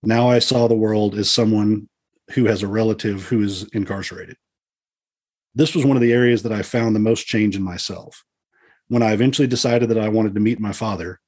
Now 0.03 0.29
I 0.29 0.39
saw 0.39 0.67
the 0.67 0.75
world 0.75 1.15
as 1.15 1.31
someone 1.31 1.87
who 2.31 2.45
has 2.45 2.61
a 2.61 2.67
relative 2.67 3.25
who 3.25 3.41
is 3.41 3.63
incarcerated. 3.73 4.37
This 5.55 5.73
was 5.73 5.85
one 5.85 5.97
of 5.97 6.01
the 6.01 6.13
areas 6.13 6.43
that 6.43 6.51
I 6.51 6.61
found 6.61 6.95
the 6.95 6.99
most 6.99 7.25
change 7.25 7.55
in 7.55 7.63
myself. 7.63 8.23
When 8.87 9.01
I 9.01 9.13
eventually 9.13 9.47
decided 9.47 9.89
that 9.89 9.97
I 9.97 10.09
wanted 10.09 10.33
to 10.35 10.39
meet 10.39 10.59
my 10.59 10.71
father, 10.73 11.19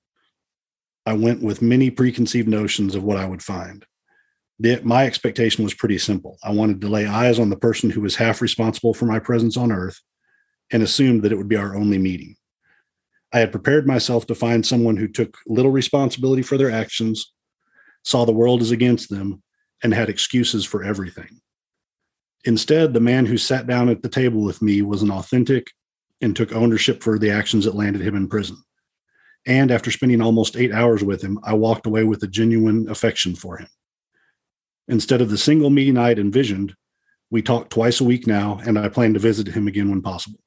I 1.05 1.13
went 1.13 1.41
with 1.41 1.61
many 1.61 1.89
preconceived 1.89 2.47
notions 2.47 2.95
of 2.95 3.03
what 3.03 3.17
I 3.17 3.25
would 3.25 3.41
find. 3.41 3.85
My 4.83 5.05
expectation 5.05 5.63
was 5.63 5.73
pretty 5.73 5.97
simple. 5.97 6.37
I 6.43 6.51
wanted 6.51 6.81
to 6.81 6.87
lay 6.87 7.07
eyes 7.07 7.39
on 7.39 7.49
the 7.49 7.55
person 7.55 7.89
who 7.89 8.01
was 8.01 8.15
half 8.15 8.41
responsible 8.41 8.93
for 8.93 9.05
my 9.05 9.17
presence 9.19 9.57
on 9.57 9.71
earth 9.71 9.99
and 10.71 10.83
assumed 10.83 11.23
that 11.23 11.31
it 11.31 11.37
would 11.37 11.49
be 11.49 11.55
our 11.55 11.75
only 11.75 11.97
meeting. 11.97 12.35
I 13.33 13.39
had 13.39 13.51
prepared 13.51 13.87
myself 13.87 14.27
to 14.27 14.35
find 14.35 14.65
someone 14.65 14.97
who 14.97 15.07
took 15.07 15.37
little 15.47 15.71
responsibility 15.71 16.41
for 16.41 16.57
their 16.57 16.71
actions, 16.71 17.33
saw 18.03 18.25
the 18.25 18.33
world 18.33 18.61
as 18.61 18.71
against 18.71 19.09
them, 19.09 19.41
and 19.83 19.93
had 19.93 20.09
excuses 20.09 20.65
for 20.65 20.83
everything. 20.83 21.39
Instead, 22.43 22.93
the 22.93 22.99
man 22.99 23.25
who 23.25 23.37
sat 23.37 23.67
down 23.67 23.89
at 23.89 24.01
the 24.01 24.09
table 24.09 24.41
with 24.43 24.61
me 24.61 24.81
was 24.81 25.01
an 25.01 25.11
authentic 25.11 25.71
and 26.21 26.35
took 26.35 26.53
ownership 26.53 27.01
for 27.01 27.17
the 27.17 27.31
actions 27.31 27.65
that 27.65 27.75
landed 27.75 28.01
him 28.01 28.15
in 28.15 28.27
prison. 28.27 28.57
And 29.47 29.71
after 29.71 29.91
spending 29.91 30.21
almost 30.21 30.55
eight 30.55 30.71
hours 30.71 31.03
with 31.03 31.21
him, 31.21 31.39
I 31.43 31.53
walked 31.53 31.87
away 31.87 32.03
with 32.03 32.21
a 32.23 32.27
genuine 32.27 32.89
affection 32.89 33.35
for 33.35 33.57
him. 33.57 33.67
Instead 34.87 35.21
of 35.21 35.29
the 35.29 35.37
single 35.37 35.69
meeting 35.69 35.97
I 35.97 36.09
had 36.09 36.19
envisioned, 36.19 36.75
we 37.29 37.41
talk 37.41 37.69
twice 37.69 38.01
a 38.01 38.03
week 38.03 38.27
now, 38.27 38.59
and 38.65 38.77
I 38.77 38.89
plan 38.89 39.13
to 39.13 39.19
visit 39.19 39.47
him 39.47 39.67
again 39.67 39.89
when 39.89 40.01
possible. 40.01 40.40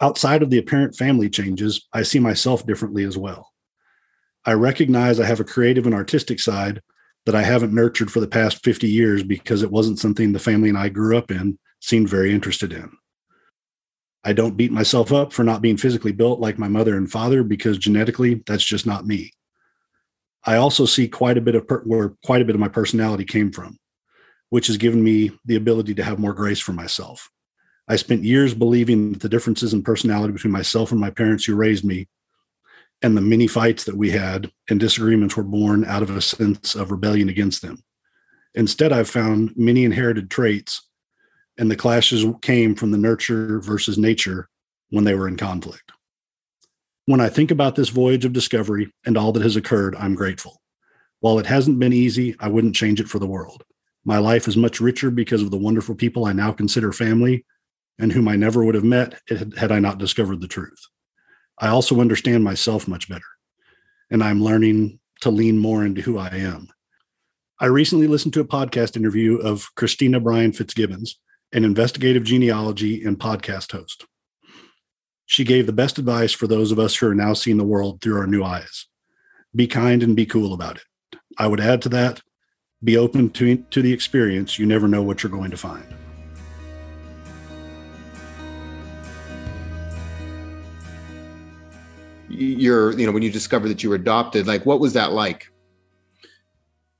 Outside 0.00 0.42
of 0.42 0.50
the 0.50 0.58
apparent 0.58 0.94
family 0.94 1.28
changes, 1.28 1.86
I 1.92 2.02
see 2.02 2.20
myself 2.20 2.64
differently 2.64 3.04
as 3.04 3.18
well. 3.18 3.52
I 4.44 4.52
recognize 4.52 5.18
I 5.18 5.26
have 5.26 5.40
a 5.40 5.44
creative 5.44 5.86
and 5.86 5.94
artistic 5.94 6.40
side 6.40 6.80
that 7.26 7.34
I 7.34 7.42
haven't 7.42 7.74
nurtured 7.74 8.10
for 8.10 8.20
the 8.20 8.28
past 8.28 8.64
50 8.64 8.88
years 8.88 9.22
because 9.22 9.62
it 9.62 9.70
wasn't 9.70 9.98
something 9.98 10.32
the 10.32 10.38
family 10.38 10.68
and 10.68 10.78
I 10.78 10.88
grew 10.88 11.18
up 11.18 11.30
in 11.30 11.58
seemed 11.80 12.08
very 12.08 12.32
interested 12.32 12.72
in. 12.72 12.90
I 14.24 14.32
don't 14.32 14.56
beat 14.56 14.72
myself 14.72 15.12
up 15.12 15.32
for 15.32 15.44
not 15.44 15.62
being 15.62 15.76
physically 15.76 16.12
built 16.12 16.40
like 16.40 16.58
my 16.58 16.68
mother 16.68 16.96
and 16.96 17.10
father 17.10 17.42
because 17.42 17.78
genetically 17.78 18.42
that's 18.46 18.64
just 18.64 18.86
not 18.86 19.06
me. 19.06 19.32
I 20.44 20.56
also 20.56 20.86
see 20.86 21.08
quite 21.08 21.38
a 21.38 21.42
bit 21.42 21.54
of 21.54 21.66
per- 21.66 21.82
where 21.82 22.14
quite 22.24 22.42
a 22.42 22.44
bit 22.44 22.54
of 22.54 22.60
my 22.60 22.68
personality 22.68 23.24
came 23.24 23.52
from, 23.52 23.78
which 24.50 24.68
has 24.68 24.76
given 24.76 25.02
me 25.02 25.30
the 25.44 25.56
ability 25.56 25.94
to 25.94 26.04
have 26.04 26.18
more 26.18 26.34
grace 26.34 26.60
for 26.60 26.72
myself. 26.72 27.30
I 27.88 27.96
spent 27.96 28.22
years 28.22 28.52
believing 28.52 29.12
that 29.12 29.22
the 29.22 29.28
differences 29.28 29.72
in 29.72 29.82
personality 29.82 30.32
between 30.32 30.52
myself 30.52 30.92
and 30.92 31.00
my 31.00 31.10
parents 31.10 31.44
who 31.44 31.54
raised 31.54 31.84
me 31.84 32.06
and 33.00 33.16
the 33.16 33.22
many 33.22 33.46
fights 33.46 33.84
that 33.84 33.96
we 33.96 34.10
had 34.10 34.50
and 34.68 34.78
disagreements 34.78 35.36
were 35.36 35.44
born 35.44 35.84
out 35.84 36.02
of 36.02 36.10
a 36.10 36.20
sense 36.20 36.74
of 36.74 36.90
rebellion 36.90 37.28
against 37.28 37.62
them. 37.62 37.82
Instead, 38.54 38.92
I've 38.92 39.08
found 39.08 39.52
many 39.56 39.84
inherited 39.84 40.30
traits, 40.30 40.86
and 41.56 41.70
the 41.70 41.76
clashes 41.76 42.26
came 42.42 42.74
from 42.74 42.90
the 42.90 42.98
nurture 42.98 43.60
versus 43.60 43.96
nature 43.96 44.48
when 44.90 45.04
they 45.04 45.14
were 45.14 45.28
in 45.28 45.36
conflict. 45.36 45.92
When 47.06 47.20
I 47.20 47.28
think 47.28 47.50
about 47.50 47.74
this 47.74 47.88
voyage 47.88 48.24
of 48.24 48.32
discovery 48.32 48.92
and 49.06 49.16
all 49.16 49.32
that 49.32 49.42
has 49.42 49.56
occurred, 49.56 49.96
I'm 49.96 50.14
grateful. 50.14 50.60
While 51.20 51.38
it 51.38 51.46
hasn't 51.46 51.78
been 51.78 51.92
easy, 51.92 52.36
I 52.38 52.48
wouldn't 52.48 52.74
change 52.74 53.00
it 53.00 53.08
for 53.08 53.18
the 53.18 53.26
world. 53.26 53.64
My 54.04 54.18
life 54.18 54.46
is 54.46 54.56
much 54.56 54.80
richer 54.80 55.10
because 55.10 55.42
of 55.42 55.50
the 55.50 55.56
wonderful 55.56 55.94
people 55.94 56.26
I 56.26 56.32
now 56.32 56.52
consider 56.52 56.92
family 56.92 57.44
and 57.98 58.12
whom 58.12 58.28
I 58.28 58.36
never 58.36 58.64
would 58.64 58.74
have 58.74 58.84
met 58.84 59.20
had 59.56 59.72
I 59.72 59.78
not 59.78 59.98
discovered 59.98 60.40
the 60.40 60.48
truth. 60.48 60.80
I 61.58 61.68
also 61.68 62.00
understand 62.00 62.44
myself 62.44 62.86
much 62.86 63.08
better, 63.08 63.24
and 64.10 64.22
I'm 64.22 64.42
learning 64.42 65.00
to 65.20 65.30
lean 65.30 65.58
more 65.58 65.84
into 65.84 66.02
who 66.02 66.18
I 66.18 66.28
am. 66.28 66.68
I 67.60 67.66
recently 67.66 68.06
listened 68.06 68.34
to 68.34 68.40
a 68.40 68.44
podcast 68.44 68.96
interview 68.96 69.36
of 69.38 69.74
Christina 69.74 70.20
Bryan 70.20 70.52
Fitzgibbons, 70.52 71.18
an 71.52 71.64
investigative 71.64 72.22
genealogy 72.22 73.02
and 73.04 73.18
podcast 73.18 73.72
host. 73.72 74.06
She 75.26 75.44
gave 75.44 75.66
the 75.66 75.72
best 75.72 75.98
advice 75.98 76.32
for 76.32 76.46
those 76.46 76.70
of 76.70 76.78
us 76.78 76.94
who 76.96 77.08
are 77.08 77.14
now 77.14 77.34
seeing 77.34 77.56
the 77.56 77.64
world 77.64 78.00
through 78.00 78.18
our 78.18 78.26
new 78.26 78.44
eyes. 78.44 78.86
Be 79.54 79.66
kind 79.66 80.02
and 80.02 80.14
be 80.14 80.24
cool 80.24 80.54
about 80.54 80.76
it. 80.76 81.18
I 81.36 81.48
would 81.48 81.60
add 81.60 81.82
to 81.82 81.88
that, 81.90 82.22
be 82.82 82.96
open 82.96 83.30
to, 83.30 83.56
to 83.56 83.82
the 83.82 83.92
experience. 83.92 84.58
You 84.58 84.66
never 84.66 84.86
know 84.86 85.02
what 85.02 85.22
you're 85.22 85.32
going 85.32 85.50
to 85.50 85.56
find. 85.56 86.07
You're, 92.38 92.98
you 92.98 93.06
know, 93.06 93.12
when 93.12 93.22
you 93.22 93.30
discovered 93.30 93.68
that 93.68 93.82
you 93.82 93.90
were 93.90 93.96
adopted, 93.96 94.46
like 94.46 94.64
what 94.64 94.80
was 94.80 94.92
that 94.92 95.12
like? 95.12 95.50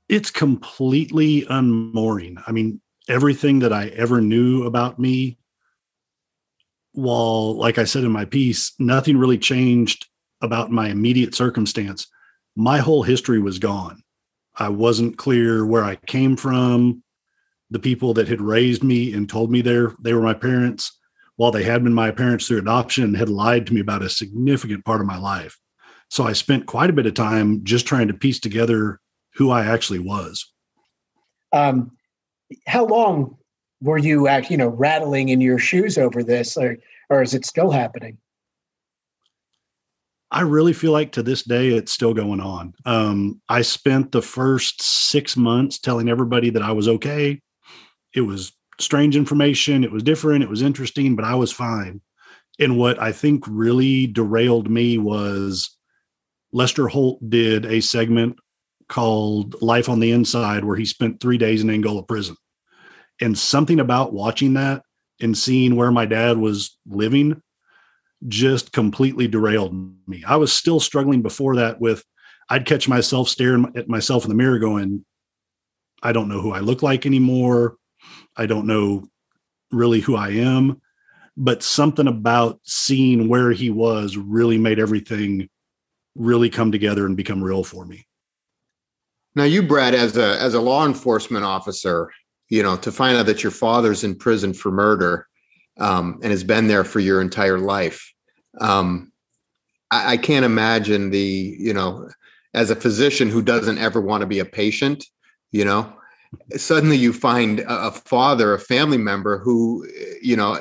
It's 0.07 0.31
completely 0.31 1.45
unmooring. 1.49 2.37
I 2.45 2.51
mean, 2.51 2.81
everything 3.07 3.59
that 3.59 3.71
I 3.71 3.87
ever 3.87 4.21
knew 4.21 4.65
about 4.65 4.99
me 4.99 5.37
while, 6.93 7.55
like 7.55 7.77
I 7.77 7.83
said 7.83 8.03
in 8.03 8.11
my 8.11 8.25
piece, 8.25 8.73
nothing 8.79 9.17
really 9.17 9.37
changed 9.37 10.07
about 10.41 10.71
my 10.71 10.89
immediate 10.89 11.35
circumstance, 11.35 12.07
my 12.55 12.79
whole 12.79 13.03
history 13.03 13.39
was 13.39 13.59
gone. 13.59 14.03
I 14.55 14.69
wasn't 14.69 15.17
clear 15.17 15.65
where 15.65 15.83
I 15.83 15.95
came 15.95 16.35
from. 16.35 17.03
The 17.71 17.79
people 17.79 18.13
that 18.15 18.27
had 18.27 18.41
raised 18.41 18.83
me 18.83 19.13
and 19.13 19.29
told 19.29 19.51
me 19.51 19.61
they 19.61 19.85
they 20.01 20.13
were 20.13 20.21
my 20.21 20.33
parents, 20.33 20.97
while 21.39 21.51
they 21.51 21.63
had 21.63 21.85
been 21.85 21.93
my 21.93 22.11
parents 22.11 22.45
through 22.45 22.57
adoption, 22.57 23.13
had 23.13 23.29
lied 23.29 23.65
to 23.65 23.73
me 23.73 23.79
about 23.79 24.01
a 24.01 24.09
significant 24.09 24.83
part 24.83 24.99
of 24.99 25.07
my 25.07 25.17
life. 25.17 25.57
So 26.09 26.25
I 26.25 26.33
spent 26.33 26.65
quite 26.65 26.89
a 26.89 26.93
bit 26.93 27.05
of 27.05 27.13
time 27.13 27.63
just 27.63 27.87
trying 27.87 28.09
to 28.09 28.13
piece 28.13 28.41
together 28.41 28.99
who 29.35 29.49
I 29.49 29.63
actually 29.63 29.99
was. 29.99 30.51
Um, 31.53 31.91
how 32.67 32.85
long 32.85 33.37
were 33.79 33.97
you 33.97 34.29
you 34.49 34.57
know 34.57 34.67
rattling 34.67 35.29
in 35.29 35.39
your 35.39 35.57
shoes 35.57 35.97
over 35.97 36.23
this 36.23 36.57
or 36.57 36.75
or 37.09 37.21
is 37.21 37.33
it 37.33 37.45
still 37.45 37.71
happening 37.71 38.17
i 40.29 40.41
really 40.41 40.73
feel 40.73 40.91
like 40.91 41.13
to 41.13 41.23
this 41.23 41.43
day 41.43 41.69
it's 41.69 41.93
still 41.93 42.13
going 42.13 42.41
on 42.41 42.73
um, 42.83 43.41
i 43.47 43.61
spent 43.61 44.11
the 44.11 44.21
first 44.21 44.81
six 44.81 45.37
months 45.37 45.79
telling 45.79 46.09
everybody 46.09 46.49
that 46.49 46.61
i 46.61 46.73
was 46.73 46.89
okay 46.89 47.39
it 48.13 48.21
was 48.21 48.51
strange 48.79 49.15
information 49.15 49.83
it 49.83 49.91
was 49.91 50.03
different 50.03 50.43
it 50.43 50.49
was 50.49 50.61
interesting 50.61 51.15
but 51.15 51.25
i 51.25 51.35
was 51.35 51.51
fine 51.51 52.01
and 52.59 52.77
what 52.77 52.99
i 53.01 53.11
think 53.11 53.43
really 53.47 54.07
derailed 54.07 54.69
me 54.69 54.97
was 54.97 55.77
lester 56.51 56.87
holt 56.87 57.19
did 57.29 57.65
a 57.65 57.81
segment 57.81 58.37
called 58.87 59.61
life 59.61 59.89
on 59.89 59.99
the 59.99 60.11
inside 60.11 60.63
where 60.63 60.77
he 60.77 60.85
spent 60.85 61.19
three 61.19 61.37
days 61.37 61.61
in 61.61 61.69
angola 61.69 62.03
prison 62.03 62.35
and 63.21 63.37
something 63.37 63.79
about 63.79 64.13
watching 64.13 64.53
that 64.53 64.83
and 65.21 65.37
seeing 65.37 65.75
where 65.75 65.91
my 65.91 66.05
dad 66.05 66.37
was 66.37 66.77
living 66.87 67.41
just 68.27 68.73
completely 68.73 69.27
derailed 69.27 69.73
me. 70.07 70.23
I 70.27 70.35
was 70.35 70.51
still 70.51 70.79
struggling 70.79 71.21
before 71.21 71.55
that 71.57 71.79
with 71.79 72.03
I'd 72.49 72.65
catch 72.65 72.87
myself 72.87 73.29
staring 73.29 73.71
at 73.75 73.87
myself 73.87 74.23
in 74.23 74.29
the 74.29 74.35
mirror 74.35 74.59
going, 74.59 75.05
I 76.01 76.11
don't 76.11 76.29
know 76.29 76.41
who 76.41 76.51
I 76.51 76.59
look 76.59 76.81
like 76.81 77.05
anymore. 77.05 77.75
I 78.35 78.45
don't 78.45 78.67
know 78.67 79.07
really 79.71 79.99
who 79.99 80.15
I 80.15 80.29
am. 80.29 80.81
But 81.37 81.63
something 81.63 82.07
about 82.07 82.59
seeing 82.63 83.29
where 83.29 83.51
he 83.51 83.69
was 83.69 84.17
really 84.17 84.57
made 84.57 84.77
everything 84.77 85.49
really 86.15 86.49
come 86.49 86.71
together 86.71 87.05
and 87.05 87.15
become 87.15 87.41
real 87.41 87.63
for 87.63 87.85
me. 87.85 88.05
Now 89.35 89.45
you, 89.45 89.63
Brad, 89.63 89.95
as 89.95 90.17
a 90.17 90.37
as 90.41 90.53
a 90.53 90.59
law 90.59 90.85
enforcement 90.85 91.45
officer, 91.45 92.11
you 92.49 92.61
know, 92.61 92.75
to 92.77 92.91
find 92.91 93.15
out 93.15 93.25
that 93.27 93.41
your 93.41 93.51
father's 93.51 94.03
in 94.03 94.15
prison 94.15 94.53
for 94.53 94.71
murder 94.71 95.27
um, 95.79 96.19
and 96.21 96.31
has 96.31 96.43
been 96.43 96.67
there 96.67 96.83
for 96.83 96.99
your 96.99 97.21
entire 97.21 97.59
life. 97.59 98.13
Um, 98.59 99.13
I, 99.91 100.13
I 100.13 100.17
can't 100.17 100.45
imagine 100.45 101.09
the, 101.09 101.55
you 101.57 101.73
know, 101.73 102.09
as 102.53 102.69
a 102.69 102.75
physician 102.75 103.29
who 103.29 103.41
doesn't 103.41 103.77
ever 103.77 104.01
want 104.01 104.21
to 104.21 104.27
be 104.27 104.39
a 104.39 104.45
patient, 104.45 105.05
you 105.51 105.63
know, 105.63 105.93
suddenly 106.55 106.97
you 106.97 107.13
find 107.13 107.61
a, 107.67 107.91
father, 107.91 108.53
a 108.53 108.59
family 108.59 108.97
member 108.97 109.37
who, 109.39 109.87
you 110.21 110.35
know, 110.35 110.57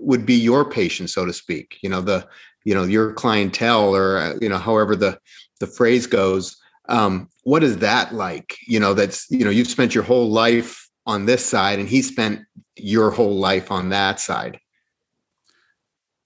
would 0.00 0.26
be 0.26 0.34
your 0.34 0.68
patient, 0.68 1.10
so 1.10 1.24
to 1.24 1.32
speak. 1.32 1.78
You 1.82 1.88
know, 1.88 2.00
the 2.00 2.26
you 2.64 2.74
know 2.74 2.84
your 2.84 3.12
clientele, 3.12 3.94
or 3.94 4.18
uh, 4.18 4.34
you 4.40 4.48
know, 4.48 4.58
however 4.58 4.96
the 4.96 5.18
the 5.60 5.66
phrase 5.66 6.06
goes. 6.06 6.56
Um, 6.88 7.28
what 7.42 7.64
is 7.64 7.78
that 7.78 8.14
like? 8.14 8.56
You 8.66 8.80
know, 8.80 8.94
that's 8.94 9.30
you 9.30 9.44
know, 9.44 9.50
you've 9.50 9.68
spent 9.68 9.94
your 9.94 10.04
whole 10.04 10.30
life 10.30 10.88
on 11.06 11.26
this 11.26 11.44
side, 11.44 11.78
and 11.78 11.88
he 11.88 12.02
spent 12.02 12.42
your 12.76 13.10
whole 13.10 13.36
life 13.36 13.70
on 13.70 13.88
that 13.90 14.20
side. 14.20 14.58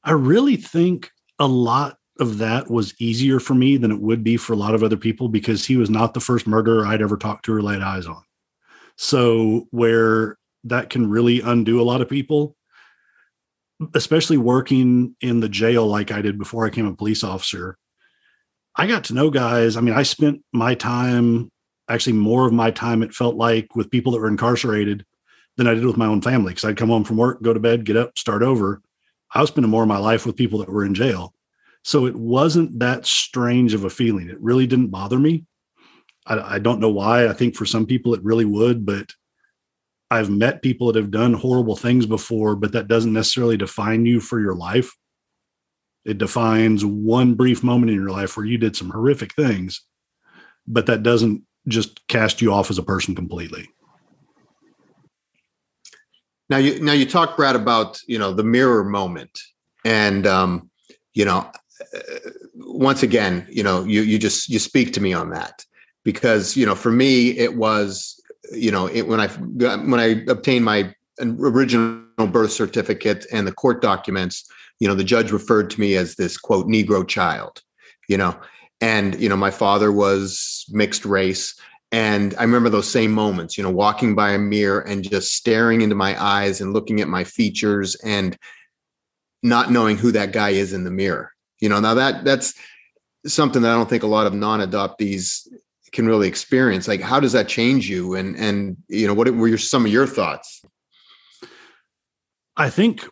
I 0.02 0.12
really 0.12 0.56
think 0.56 1.10
a 1.38 1.46
lot 1.46 1.98
of 2.18 2.38
that 2.38 2.70
was 2.70 2.94
easier 3.00 3.40
for 3.40 3.54
me 3.54 3.76
than 3.76 3.90
it 3.90 4.00
would 4.00 4.22
be 4.22 4.36
for 4.36 4.52
a 4.52 4.56
lot 4.56 4.74
of 4.74 4.82
other 4.82 4.96
people 4.96 5.28
because 5.28 5.64
he 5.64 5.76
was 5.76 5.88
not 5.88 6.12
the 6.12 6.20
first 6.20 6.46
murderer 6.46 6.86
I'd 6.86 7.02
ever 7.02 7.16
talked 7.16 7.46
to 7.46 7.54
or 7.54 7.62
laid 7.62 7.80
eyes 7.80 8.06
on. 8.06 8.22
So, 9.02 9.66
where 9.70 10.36
that 10.64 10.90
can 10.90 11.08
really 11.08 11.40
undo 11.40 11.80
a 11.80 11.88
lot 11.88 12.02
of 12.02 12.08
people, 12.10 12.54
especially 13.94 14.36
working 14.36 15.16
in 15.22 15.40
the 15.40 15.48
jail 15.48 15.86
like 15.86 16.12
I 16.12 16.20
did 16.20 16.38
before 16.38 16.66
I 16.66 16.68
became 16.68 16.84
a 16.84 16.94
police 16.94 17.24
officer, 17.24 17.78
I 18.76 18.86
got 18.86 19.04
to 19.04 19.14
know 19.14 19.30
guys. 19.30 19.78
I 19.78 19.80
mean, 19.80 19.94
I 19.94 20.02
spent 20.02 20.42
my 20.52 20.74
time, 20.74 21.50
actually, 21.88 22.12
more 22.12 22.46
of 22.46 22.52
my 22.52 22.70
time, 22.70 23.02
it 23.02 23.14
felt 23.14 23.36
like, 23.36 23.74
with 23.74 23.90
people 23.90 24.12
that 24.12 24.20
were 24.20 24.28
incarcerated 24.28 25.06
than 25.56 25.66
I 25.66 25.72
did 25.72 25.86
with 25.86 25.96
my 25.96 26.04
own 26.04 26.20
family 26.20 26.52
because 26.52 26.66
I'd 26.66 26.76
come 26.76 26.90
home 26.90 27.04
from 27.04 27.16
work, 27.16 27.40
go 27.40 27.54
to 27.54 27.58
bed, 27.58 27.86
get 27.86 27.96
up, 27.96 28.18
start 28.18 28.42
over. 28.42 28.82
I 29.34 29.40
was 29.40 29.48
spending 29.48 29.70
more 29.70 29.82
of 29.82 29.88
my 29.88 29.96
life 29.96 30.26
with 30.26 30.36
people 30.36 30.58
that 30.58 30.68
were 30.68 30.84
in 30.84 30.92
jail. 30.92 31.32
So 31.84 32.04
it 32.04 32.16
wasn't 32.16 32.80
that 32.80 33.06
strange 33.06 33.72
of 33.72 33.84
a 33.84 33.88
feeling. 33.88 34.28
It 34.28 34.42
really 34.42 34.66
didn't 34.66 34.88
bother 34.88 35.18
me. 35.18 35.46
I, 36.26 36.56
I, 36.56 36.58
don't 36.58 36.80
know 36.80 36.90
why. 36.90 37.28
I 37.28 37.32
think 37.32 37.56
for 37.56 37.66
some 37.66 37.86
people 37.86 38.14
it 38.14 38.22
really 38.22 38.44
would, 38.44 38.84
but 38.84 39.12
I've 40.10 40.30
met 40.30 40.62
people 40.62 40.88
that 40.88 40.96
have 40.96 41.10
done 41.10 41.34
horrible 41.34 41.76
things 41.76 42.06
before, 42.06 42.56
but 42.56 42.72
that 42.72 42.88
doesn't 42.88 43.12
necessarily 43.12 43.56
define 43.56 44.06
you 44.06 44.20
for 44.20 44.40
your 44.40 44.54
life. 44.54 44.96
It 46.04 46.18
defines 46.18 46.84
one 46.84 47.34
brief 47.34 47.62
moment 47.62 47.90
in 47.90 47.96
your 47.96 48.10
life 48.10 48.36
where 48.36 48.46
you 48.46 48.58
did 48.58 48.76
some 48.76 48.90
horrific 48.90 49.34
things, 49.34 49.82
but 50.66 50.86
that 50.86 51.02
doesn't 51.02 51.42
just 51.68 52.06
cast 52.08 52.40
you 52.40 52.52
off 52.52 52.70
as 52.70 52.78
a 52.78 52.82
person 52.82 53.14
completely. 53.14 53.68
Now 56.48 56.56
you 56.56 56.82
now 56.82 56.92
you 56.92 57.06
talk, 57.06 57.36
Brad, 57.36 57.54
about 57.54 58.00
you 58.08 58.18
know 58.18 58.32
the 58.32 58.42
mirror 58.42 58.82
moment, 58.82 59.38
and 59.84 60.26
um, 60.26 60.70
you 61.12 61.24
know 61.24 61.48
once 62.54 63.02
again, 63.02 63.46
you 63.50 63.62
know, 63.62 63.84
you 63.84 64.02
you 64.02 64.18
just 64.18 64.48
you 64.48 64.58
speak 64.58 64.92
to 64.94 65.00
me 65.00 65.12
on 65.12 65.30
that 65.30 65.64
because 66.04 66.56
you 66.56 66.66
know, 66.66 66.74
for 66.74 66.90
me, 66.90 67.30
it 67.38 67.56
was 67.56 68.20
you 68.52 68.70
know, 68.70 68.86
it, 68.86 69.02
when 69.02 69.20
I 69.20 69.28
when 69.28 70.00
I 70.00 70.24
obtained 70.28 70.64
my 70.64 70.94
original 71.20 72.02
birth 72.30 72.52
certificate 72.52 73.26
and 73.32 73.46
the 73.46 73.52
court 73.52 73.82
documents, 73.82 74.48
you 74.78 74.88
know, 74.88 74.94
the 74.94 75.04
judge 75.04 75.30
referred 75.32 75.70
to 75.70 75.80
me 75.80 75.94
as 75.96 76.16
this 76.16 76.36
quote 76.36 76.66
Negro 76.66 77.06
child, 77.06 77.62
you 78.08 78.16
know, 78.16 78.38
and 78.80 79.20
you 79.20 79.28
know, 79.28 79.36
my 79.36 79.50
father 79.50 79.92
was 79.92 80.64
mixed 80.70 81.04
race. 81.04 81.58
And 81.92 82.36
I 82.38 82.42
remember 82.42 82.68
those 82.68 82.88
same 82.88 83.10
moments, 83.10 83.58
you 83.58 83.64
know, 83.64 83.70
walking 83.70 84.14
by 84.14 84.30
a 84.30 84.38
mirror 84.38 84.80
and 84.80 85.02
just 85.02 85.34
staring 85.34 85.80
into 85.82 85.96
my 85.96 86.20
eyes 86.22 86.60
and 86.60 86.72
looking 86.72 87.00
at 87.00 87.08
my 87.08 87.24
features 87.24 87.96
and 88.04 88.38
not 89.42 89.72
knowing 89.72 89.96
who 89.96 90.12
that 90.12 90.32
guy 90.32 90.50
is 90.50 90.72
in 90.72 90.84
the 90.84 90.90
mirror 90.90 91.32
you 91.60 91.68
know 91.68 91.80
now 91.80 91.94
that 91.94 92.24
that's 92.24 92.54
something 93.26 93.62
that 93.62 93.70
i 93.70 93.74
don't 93.74 93.88
think 93.88 94.02
a 94.02 94.08
lot 94.08 94.26
of 94.26 94.34
non-adoptees 94.34 95.46
can 95.92 96.06
really 96.06 96.28
experience 96.28 96.86
like 96.86 97.00
how 97.00 97.20
does 97.20 97.32
that 97.32 97.48
change 97.48 97.88
you? 97.88 98.14
And 98.14 98.36
and 98.36 98.76
you 98.88 99.06
know 99.06 99.14
what 99.14 99.30
were 99.30 99.48
your 99.48 99.58
some 99.58 99.84
of 99.84 99.92
your 99.92 100.06
thoughts? 100.06 100.62
I 102.56 102.70
think 102.70 103.06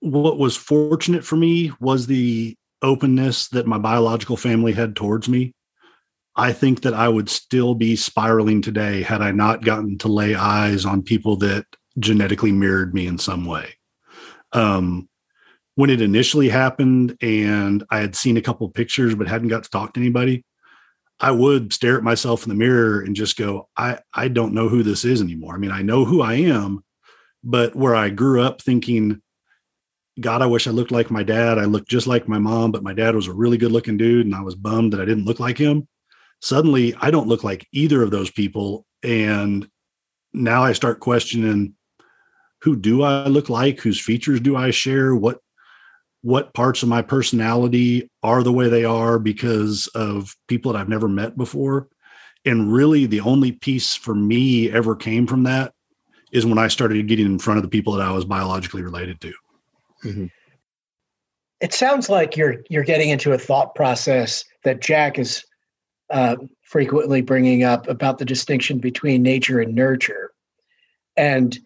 what 0.00 0.38
was 0.38 0.56
fortunate 0.56 1.24
for 1.24 1.36
me 1.36 1.72
was 1.80 2.06
the 2.06 2.56
openness 2.82 3.48
that 3.48 3.66
my 3.66 3.78
biological 3.78 4.36
family 4.36 4.72
had 4.72 4.96
towards 4.96 5.28
me. 5.28 5.54
I 6.34 6.52
think 6.52 6.82
that 6.82 6.94
i 6.94 7.08
would 7.08 7.28
still 7.28 7.74
be 7.74 7.94
spiraling 7.94 8.62
today 8.62 9.02
had 9.02 9.20
i 9.20 9.30
not 9.32 9.64
gotten 9.64 9.98
to 9.98 10.08
lay 10.08 10.34
eyes 10.34 10.86
on 10.86 11.02
people 11.02 11.36
that 11.36 11.66
genetically 11.98 12.52
mirrored 12.52 12.94
me 12.94 13.06
in 13.06 13.18
some 13.18 13.44
way. 13.44 13.74
Um 14.52 15.08
when 15.74 15.90
it 15.90 16.02
initially 16.02 16.48
happened 16.48 17.16
and 17.22 17.82
I 17.90 17.98
had 17.98 18.14
seen 18.14 18.36
a 18.36 18.42
couple 18.42 18.68
pictures 18.68 19.14
but 19.14 19.28
hadn't 19.28 19.48
got 19.48 19.64
to 19.64 19.70
talk 19.70 19.94
to 19.94 20.00
anybody, 20.00 20.44
I 21.20 21.30
would 21.30 21.72
stare 21.72 21.96
at 21.96 22.02
myself 22.02 22.42
in 22.42 22.48
the 22.48 22.54
mirror 22.54 23.00
and 23.00 23.14
just 23.14 23.36
go, 23.36 23.68
I, 23.76 23.98
I 24.12 24.28
don't 24.28 24.54
know 24.54 24.68
who 24.68 24.82
this 24.82 25.04
is 25.04 25.22
anymore. 25.22 25.54
I 25.54 25.58
mean, 25.58 25.70
I 25.70 25.82
know 25.82 26.04
who 26.04 26.20
I 26.20 26.34
am, 26.34 26.84
but 27.44 27.76
where 27.76 27.94
I 27.94 28.10
grew 28.10 28.42
up 28.42 28.60
thinking, 28.60 29.22
God, 30.20 30.42
I 30.42 30.46
wish 30.46 30.66
I 30.66 30.72
looked 30.72 30.90
like 30.90 31.10
my 31.10 31.22
dad. 31.22 31.58
I 31.58 31.64
looked 31.64 31.88
just 31.88 32.06
like 32.06 32.28
my 32.28 32.38
mom, 32.38 32.72
but 32.72 32.82
my 32.82 32.92
dad 32.92 33.14
was 33.14 33.28
a 33.28 33.32
really 33.32 33.56
good 33.56 33.72
looking 33.72 33.96
dude 33.96 34.26
and 34.26 34.34
I 34.34 34.42
was 34.42 34.54
bummed 34.54 34.92
that 34.92 35.00
I 35.00 35.04
didn't 35.04 35.24
look 35.24 35.40
like 35.40 35.58
him. 35.58 35.88
Suddenly, 36.40 36.94
I 37.00 37.10
don't 37.10 37.28
look 37.28 37.44
like 37.44 37.68
either 37.72 38.02
of 38.02 38.10
those 38.10 38.30
people. 38.30 38.84
And 39.02 39.68
now 40.32 40.62
I 40.64 40.72
start 40.72 41.00
questioning 41.00 41.74
who 42.62 42.76
do 42.76 43.02
I 43.02 43.26
look 43.26 43.48
like? 43.48 43.80
Whose 43.80 44.00
features 44.00 44.40
do 44.40 44.56
I 44.56 44.70
share? 44.70 45.14
What 45.14 45.38
what 46.22 46.54
parts 46.54 46.82
of 46.82 46.88
my 46.88 47.02
personality 47.02 48.08
are 48.22 48.42
the 48.42 48.52
way 48.52 48.68
they 48.68 48.84
are 48.84 49.18
because 49.18 49.88
of 49.88 50.36
people 50.48 50.72
that 50.72 50.78
I've 50.78 50.88
never 50.88 51.08
met 51.08 51.36
before. 51.36 51.88
And 52.44 52.72
really, 52.72 53.06
the 53.06 53.20
only 53.20 53.52
piece 53.52 53.94
for 53.94 54.14
me 54.14 54.70
ever 54.70 54.96
came 54.96 55.26
from 55.26 55.42
that 55.44 55.74
is 56.32 56.46
when 56.46 56.58
I 56.58 56.68
started 56.68 57.06
getting 57.06 57.26
in 57.26 57.38
front 57.38 57.58
of 57.58 57.62
the 57.62 57.68
people 57.68 57.92
that 57.92 58.06
I 58.06 58.10
was 58.10 58.24
biologically 58.24 58.82
related 58.82 59.20
to. 59.20 59.32
Mm-hmm. 60.04 60.26
It 61.60 61.72
sounds 61.72 62.08
like 62.08 62.36
you're 62.36 62.56
you're 62.68 62.82
getting 62.82 63.10
into 63.10 63.32
a 63.32 63.38
thought 63.38 63.74
process 63.74 64.44
that 64.64 64.80
Jack 64.80 65.18
is 65.18 65.44
uh, 66.10 66.36
frequently 66.62 67.20
bringing 67.20 67.62
up 67.62 67.88
about 67.88 68.18
the 68.18 68.24
distinction 68.24 68.78
between 68.78 69.22
nature 69.22 69.60
and 69.60 69.74
nurture, 69.74 70.32
and 71.16 71.58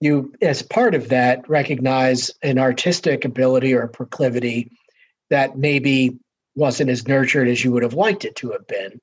you, 0.00 0.32
as 0.42 0.62
part 0.62 0.94
of 0.94 1.08
that, 1.08 1.48
recognize 1.48 2.30
an 2.42 2.58
artistic 2.58 3.24
ability 3.24 3.72
or 3.72 3.86
proclivity 3.86 4.70
that 5.30 5.56
maybe 5.56 6.18
wasn't 6.56 6.90
as 6.90 7.08
nurtured 7.08 7.48
as 7.48 7.64
you 7.64 7.72
would 7.72 7.82
have 7.82 7.94
liked 7.94 8.24
it 8.24 8.36
to 8.36 8.50
have 8.52 8.66
been. 8.66 9.00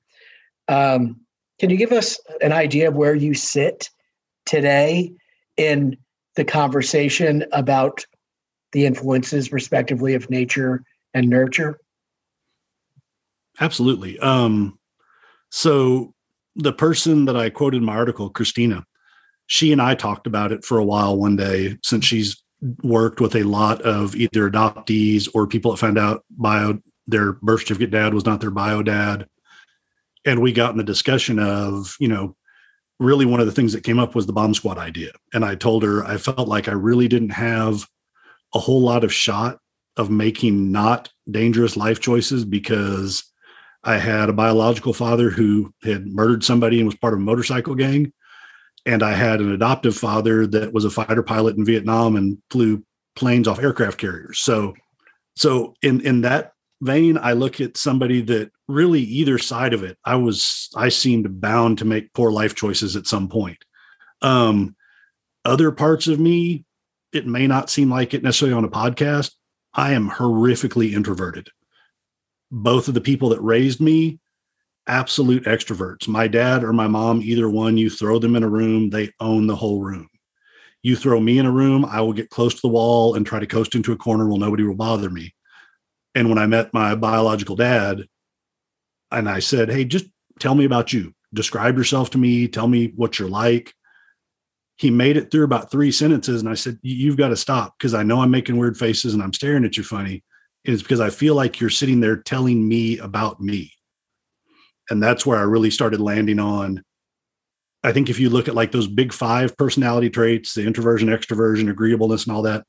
Um, 0.68 1.20
can 1.58 1.70
you 1.70 1.76
give 1.76 1.92
us 1.92 2.18
an 2.40 2.52
idea 2.52 2.88
of 2.88 2.94
where 2.94 3.14
you 3.14 3.34
sit 3.34 3.90
today 4.46 5.12
in 5.56 5.96
the 6.36 6.44
conversation 6.44 7.44
about 7.52 8.04
the 8.72 8.86
influences, 8.86 9.52
respectively, 9.52 10.14
of 10.14 10.30
nature 10.30 10.82
and 11.14 11.28
nurture? 11.28 11.78
Absolutely. 13.60 14.18
Um, 14.18 14.78
so, 15.50 16.14
the 16.56 16.72
person 16.72 17.26
that 17.26 17.36
I 17.36 17.50
quoted 17.50 17.78
in 17.78 17.84
my 17.84 17.94
article, 17.94 18.30
Christina, 18.30 18.84
she 19.52 19.70
and 19.70 19.82
I 19.82 19.94
talked 19.94 20.26
about 20.26 20.50
it 20.50 20.64
for 20.64 20.78
a 20.78 20.84
while 20.84 21.14
one 21.14 21.36
day 21.36 21.76
since 21.84 22.06
she's 22.06 22.42
worked 22.82 23.20
with 23.20 23.36
a 23.36 23.42
lot 23.42 23.82
of 23.82 24.16
either 24.16 24.50
adoptees 24.50 25.28
or 25.34 25.46
people 25.46 25.70
that 25.70 25.76
found 25.76 25.98
out 25.98 26.24
bio 26.30 26.78
their 27.06 27.34
birth 27.34 27.60
certificate 27.60 27.90
dad 27.90 28.14
was 28.14 28.24
not 28.24 28.40
their 28.40 28.50
bio 28.50 28.82
dad. 28.82 29.26
And 30.24 30.40
we 30.40 30.54
got 30.54 30.70
in 30.70 30.78
the 30.78 30.84
discussion 30.84 31.38
of, 31.38 31.94
you 32.00 32.08
know, 32.08 32.34
really 32.98 33.26
one 33.26 33.40
of 33.40 33.46
the 33.46 33.52
things 33.52 33.74
that 33.74 33.84
came 33.84 33.98
up 33.98 34.14
was 34.14 34.24
the 34.24 34.32
bomb 34.32 34.54
squad 34.54 34.78
idea. 34.78 35.10
And 35.34 35.44
I 35.44 35.54
told 35.54 35.82
her 35.82 36.02
I 36.02 36.16
felt 36.16 36.48
like 36.48 36.66
I 36.66 36.72
really 36.72 37.06
didn't 37.06 37.30
have 37.30 37.86
a 38.54 38.58
whole 38.58 38.80
lot 38.80 39.04
of 39.04 39.12
shot 39.12 39.58
of 39.98 40.08
making 40.08 40.72
not 40.72 41.10
dangerous 41.30 41.76
life 41.76 42.00
choices 42.00 42.46
because 42.46 43.30
I 43.84 43.98
had 43.98 44.30
a 44.30 44.32
biological 44.32 44.94
father 44.94 45.28
who 45.28 45.74
had 45.82 46.06
murdered 46.06 46.42
somebody 46.42 46.78
and 46.78 46.86
was 46.86 46.96
part 46.96 47.12
of 47.12 47.20
a 47.20 47.22
motorcycle 47.22 47.74
gang 47.74 48.14
and 48.84 49.02
I 49.02 49.12
had 49.12 49.40
an 49.40 49.52
adoptive 49.52 49.96
father 49.96 50.46
that 50.48 50.72
was 50.72 50.84
a 50.84 50.90
fighter 50.90 51.22
pilot 51.22 51.56
in 51.56 51.64
Vietnam 51.64 52.16
and 52.16 52.38
flew 52.50 52.84
planes 53.14 53.46
off 53.46 53.60
aircraft 53.60 53.98
carriers. 53.98 54.40
So, 54.40 54.74
so 55.36 55.74
in 55.82 56.00
in 56.00 56.22
that 56.22 56.52
vein, 56.80 57.18
I 57.18 57.32
look 57.32 57.60
at 57.60 57.76
somebody 57.76 58.22
that 58.22 58.50
really 58.68 59.00
either 59.00 59.38
side 59.38 59.72
of 59.72 59.82
it, 59.84 59.98
I 60.04 60.16
was 60.16 60.68
I 60.74 60.88
seemed 60.88 61.40
bound 61.40 61.78
to 61.78 61.84
make 61.84 62.12
poor 62.12 62.32
life 62.32 62.54
choices 62.54 62.96
at 62.96 63.06
some 63.06 63.28
point. 63.28 63.58
Um, 64.20 64.76
other 65.44 65.72
parts 65.72 66.06
of 66.06 66.20
me, 66.20 66.64
it 67.12 67.26
may 67.26 67.46
not 67.46 67.70
seem 67.70 67.90
like 67.90 68.14
it 68.14 68.22
necessarily 68.22 68.56
on 68.56 68.64
a 68.64 68.68
podcast. 68.68 69.32
I 69.74 69.92
am 69.92 70.10
horrifically 70.10 70.92
introverted. 70.92 71.48
Both 72.50 72.88
of 72.88 72.94
the 72.94 73.00
people 73.00 73.30
that 73.30 73.40
raised 73.40 73.80
me 73.80 74.20
absolute 74.86 75.44
extroverts. 75.44 76.08
My 76.08 76.28
dad 76.28 76.64
or 76.64 76.72
my 76.72 76.88
mom, 76.88 77.22
either 77.22 77.48
one, 77.48 77.76
you 77.76 77.90
throw 77.90 78.18
them 78.18 78.36
in 78.36 78.42
a 78.42 78.48
room, 78.48 78.90
they 78.90 79.10
own 79.20 79.46
the 79.46 79.56
whole 79.56 79.80
room. 79.80 80.08
You 80.82 80.96
throw 80.96 81.20
me 81.20 81.38
in 81.38 81.46
a 81.46 81.50
room, 81.50 81.84
I 81.84 82.00
will 82.00 82.12
get 82.12 82.30
close 82.30 82.54
to 82.54 82.60
the 82.60 82.68
wall 82.68 83.14
and 83.14 83.24
try 83.26 83.38
to 83.38 83.46
coast 83.46 83.74
into 83.74 83.92
a 83.92 83.96
corner 83.96 84.28
where 84.28 84.38
nobody 84.38 84.64
will 84.64 84.74
bother 84.74 85.10
me. 85.10 85.34
And 86.14 86.28
when 86.28 86.38
I 86.38 86.46
met 86.46 86.74
my 86.74 86.94
biological 86.94 87.56
dad, 87.56 88.02
and 89.10 89.28
I 89.28 89.38
said, 89.40 89.70
Hey, 89.70 89.84
just 89.84 90.06
tell 90.40 90.54
me 90.54 90.64
about 90.64 90.92
you. 90.92 91.14
Describe 91.32 91.76
yourself 91.76 92.10
to 92.10 92.18
me. 92.18 92.48
Tell 92.48 92.66
me 92.68 92.92
what 92.96 93.18
you're 93.18 93.28
like. 93.28 93.74
he 94.76 94.90
made 94.90 95.16
it 95.16 95.30
through 95.30 95.44
about 95.44 95.70
three 95.70 95.92
sentences 95.92 96.40
and 96.40 96.50
i 96.50 96.54
said 96.54 96.78
you've 96.82 97.16
got 97.16 97.28
to 97.28 97.36
stop 97.36 97.74
because 97.78 97.94
i 97.94 98.02
know 98.02 98.20
i'm 98.20 98.30
making 98.30 98.56
weird 98.56 98.76
faces 98.76 99.14
and 99.14 99.22
i'm 99.22 99.32
staring 99.32 99.64
at 99.64 99.76
you 99.76 99.84
funny 99.84 100.24
it's 100.64 100.82
because 100.82 101.00
i 101.00 101.10
feel 101.10 101.34
like 101.34 101.60
you're 101.60 101.70
sitting 101.70 102.00
there 102.00 102.16
telling 102.16 102.66
me 102.66 102.98
about 102.98 103.40
me 103.40 103.70
and 104.92 105.02
that's 105.02 105.26
where 105.26 105.38
i 105.38 105.42
really 105.42 105.70
started 105.70 106.00
landing 106.00 106.38
on 106.38 106.82
i 107.82 107.92
think 107.92 108.08
if 108.08 108.20
you 108.20 108.30
look 108.30 108.48
at 108.48 108.54
like 108.54 108.72
those 108.72 108.86
big 108.86 109.12
five 109.12 109.56
personality 109.56 110.08
traits 110.08 110.54
the 110.54 110.64
introversion 110.64 111.08
extroversion 111.08 111.70
agreeableness 111.70 112.24
and 112.26 112.34
all 112.34 112.42
that 112.42 112.64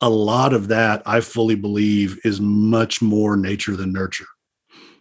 a 0.00 0.08
lot 0.08 0.52
of 0.54 0.68
that 0.68 1.02
i 1.06 1.20
fully 1.20 1.54
believe 1.54 2.18
is 2.24 2.40
much 2.40 3.02
more 3.02 3.36
nature 3.36 3.76
than 3.76 3.92
nurture. 3.92 4.26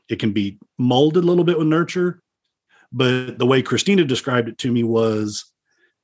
It 0.09 0.19
can 0.19 0.33
be 0.33 0.59
molded 0.77 1.23
a 1.23 1.27
little 1.27 1.45
bit 1.45 1.57
with 1.57 1.67
nurture 1.67 2.21
but 2.91 3.39
the 3.39 3.45
way 3.45 3.61
christina 3.61 4.03
described 4.03 4.49
it 4.49 4.57
to 4.59 4.71
me 4.71 4.83
was 4.83 5.51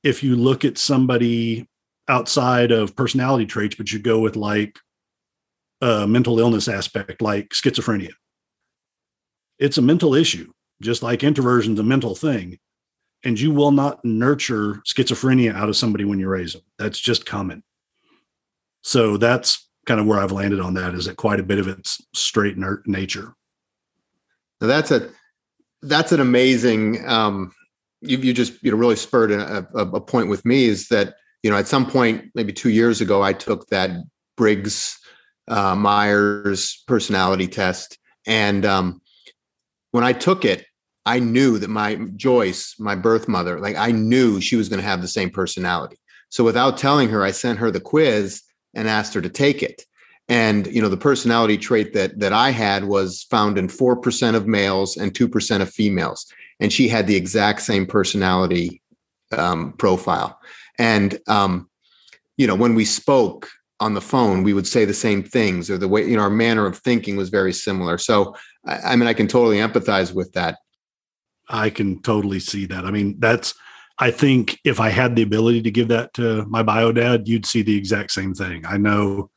if 0.02 0.22
you 0.22 0.36
look 0.36 0.64
at 0.64 0.78
somebody 0.78 1.68
outside 2.08 2.72
of 2.72 2.96
personality 2.96 3.46
traits, 3.46 3.76
but 3.76 3.92
you 3.92 3.98
go 3.98 4.18
with 4.18 4.36
like 4.36 4.78
a 5.80 6.06
mental 6.06 6.38
illness 6.38 6.68
aspect, 6.68 7.22
like 7.22 7.50
schizophrenia, 7.50 8.12
it's 9.58 9.78
a 9.78 9.82
mental 9.82 10.14
issue, 10.14 10.50
just 10.80 11.02
like 11.02 11.22
introversion 11.22 11.74
is 11.74 11.78
a 11.78 11.84
mental 11.84 12.14
thing. 12.14 12.58
And 13.22 13.38
you 13.38 13.50
will 13.50 13.70
not 13.70 14.02
nurture 14.04 14.82
schizophrenia 14.86 15.54
out 15.54 15.68
of 15.68 15.76
somebody 15.76 16.04
when 16.04 16.18
you 16.18 16.28
raise 16.28 16.54
them. 16.54 16.62
That's 16.78 16.98
just 16.98 17.26
common. 17.26 17.62
So 18.82 19.18
that's 19.18 19.68
kind 19.86 20.00
of 20.00 20.06
where 20.06 20.18
I've 20.18 20.32
landed 20.32 20.60
on 20.60 20.74
that 20.74 20.94
is 20.94 21.04
that 21.04 21.16
quite 21.16 21.40
a 21.40 21.44
bit 21.44 21.58
of 21.58 21.68
it's 21.68 22.00
straight 22.14 22.56
nature. 22.86 23.34
Now 24.60 24.66
that's 24.66 24.90
a 24.90 25.10
that's 25.82 26.12
an 26.12 26.20
amazing 26.20 27.06
um, 27.08 27.52
you, 28.00 28.18
you 28.18 28.32
just 28.32 28.62
you 28.62 28.70
know 28.70 28.76
really 28.76 28.96
spurred 28.96 29.30
a, 29.30 29.66
a, 29.74 29.86
a, 29.86 30.00
point 30.00 30.28
with 30.28 30.44
me 30.44 30.64
is 30.64 30.88
that 30.88 31.14
you 31.42 31.50
know 31.50 31.56
at 31.56 31.68
some 31.68 31.86
point 31.86 32.30
maybe 32.34 32.52
two 32.52 32.70
years 32.70 33.00
ago 33.00 33.22
I 33.22 33.32
took 33.32 33.66
that 33.68 33.90
Briggs 34.36 34.98
uh, 35.48 35.74
Myers 35.74 36.82
personality 36.86 37.48
test 37.48 37.98
and 38.26 38.64
um, 38.64 39.00
when 39.92 40.04
I 40.04 40.12
took 40.12 40.44
it 40.44 40.66
I 41.06 41.18
knew 41.18 41.58
that 41.58 41.70
my 41.70 41.96
Joyce 42.16 42.74
my 42.78 42.94
birth 42.94 43.28
mother 43.28 43.58
like 43.60 43.76
I 43.76 43.92
knew 43.92 44.40
she 44.40 44.56
was 44.56 44.68
going 44.68 44.80
to 44.80 44.86
have 44.86 45.02
the 45.02 45.08
same 45.08 45.30
personality 45.30 45.98
so 46.28 46.44
without 46.44 46.78
telling 46.78 47.08
her 47.08 47.24
I 47.24 47.30
sent 47.30 47.58
her 47.58 47.70
the 47.70 47.80
quiz 47.80 48.42
and 48.74 48.88
asked 48.88 49.14
her 49.14 49.20
to 49.20 49.28
take 49.28 49.62
it 49.62 49.84
and 50.28 50.66
you 50.68 50.80
know 50.80 50.88
the 50.88 50.96
personality 50.96 51.58
trait 51.58 51.92
that 51.94 52.18
that 52.20 52.32
I 52.32 52.50
had 52.50 52.84
was 52.84 53.24
found 53.24 53.58
in 53.58 53.68
4% 53.68 54.34
of 54.34 54.46
males 54.46 54.96
and 54.96 55.12
2% 55.12 55.60
of 55.60 55.70
females 55.70 56.26
and 56.60 56.72
she 56.72 56.88
had 56.88 57.06
the 57.06 57.16
exact 57.16 57.62
same 57.62 57.86
personality 57.86 58.80
um, 59.32 59.72
profile. 59.72 60.38
And 60.78 61.18
um, 61.26 61.68
you 62.36 62.46
know, 62.46 62.54
when 62.54 62.74
we 62.74 62.84
spoke 62.84 63.48
on 63.80 63.94
the 63.94 64.00
phone, 64.00 64.42
we 64.42 64.52
would 64.52 64.66
say 64.66 64.84
the 64.84 64.94
same 64.94 65.22
things, 65.22 65.70
or 65.70 65.78
the 65.78 65.88
way 65.88 66.06
you 66.06 66.16
know 66.16 66.22
our 66.22 66.30
manner 66.30 66.66
of 66.66 66.78
thinking 66.78 67.16
was 67.16 67.30
very 67.30 67.52
similar. 67.52 67.98
So, 67.98 68.34
I, 68.66 68.78
I 68.78 68.96
mean, 68.96 69.08
I 69.08 69.14
can 69.14 69.26
totally 69.26 69.58
empathize 69.58 70.14
with 70.14 70.32
that. 70.32 70.58
I 71.50 71.70
can 71.70 72.00
totally 72.02 72.40
see 72.40 72.66
that. 72.66 72.84
I 72.84 72.90
mean, 72.90 73.16
that's. 73.18 73.54
I 74.02 74.10
think 74.10 74.58
if 74.64 74.80
I 74.80 74.88
had 74.88 75.14
the 75.14 75.22
ability 75.22 75.60
to 75.62 75.70
give 75.70 75.88
that 75.88 76.14
to 76.14 76.46
my 76.46 76.62
bio 76.62 76.90
dad, 76.90 77.28
you'd 77.28 77.44
see 77.44 77.60
the 77.60 77.76
exact 77.76 78.12
same 78.12 78.32
thing. 78.32 78.64
I 78.64 78.78
know 78.78 79.30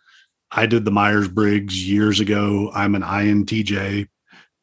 I 0.52 0.68
did 0.68 0.86
the 0.86 0.92
Myers 0.92 1.28
Briggs 1.28 1.86
years 1.86 2.22
ago. 2.22 2.72
I'm 2.74 2.96
an 2.96 3.02
INTJ, 3.02 4.08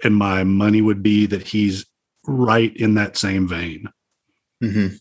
and 0.02 0.16
my 0.16 0.42
money 0.44 0.80
would 0.80 1.02
be 1.02 1.26
that 1.26 1.42
he's 1.42 1.84
right 2.26 2.74
in 2.76 2.94
that 2.94 3.18
same 3.18 3.46
vein. 3.46 3.88
Mm-hmm. 4.62 4.96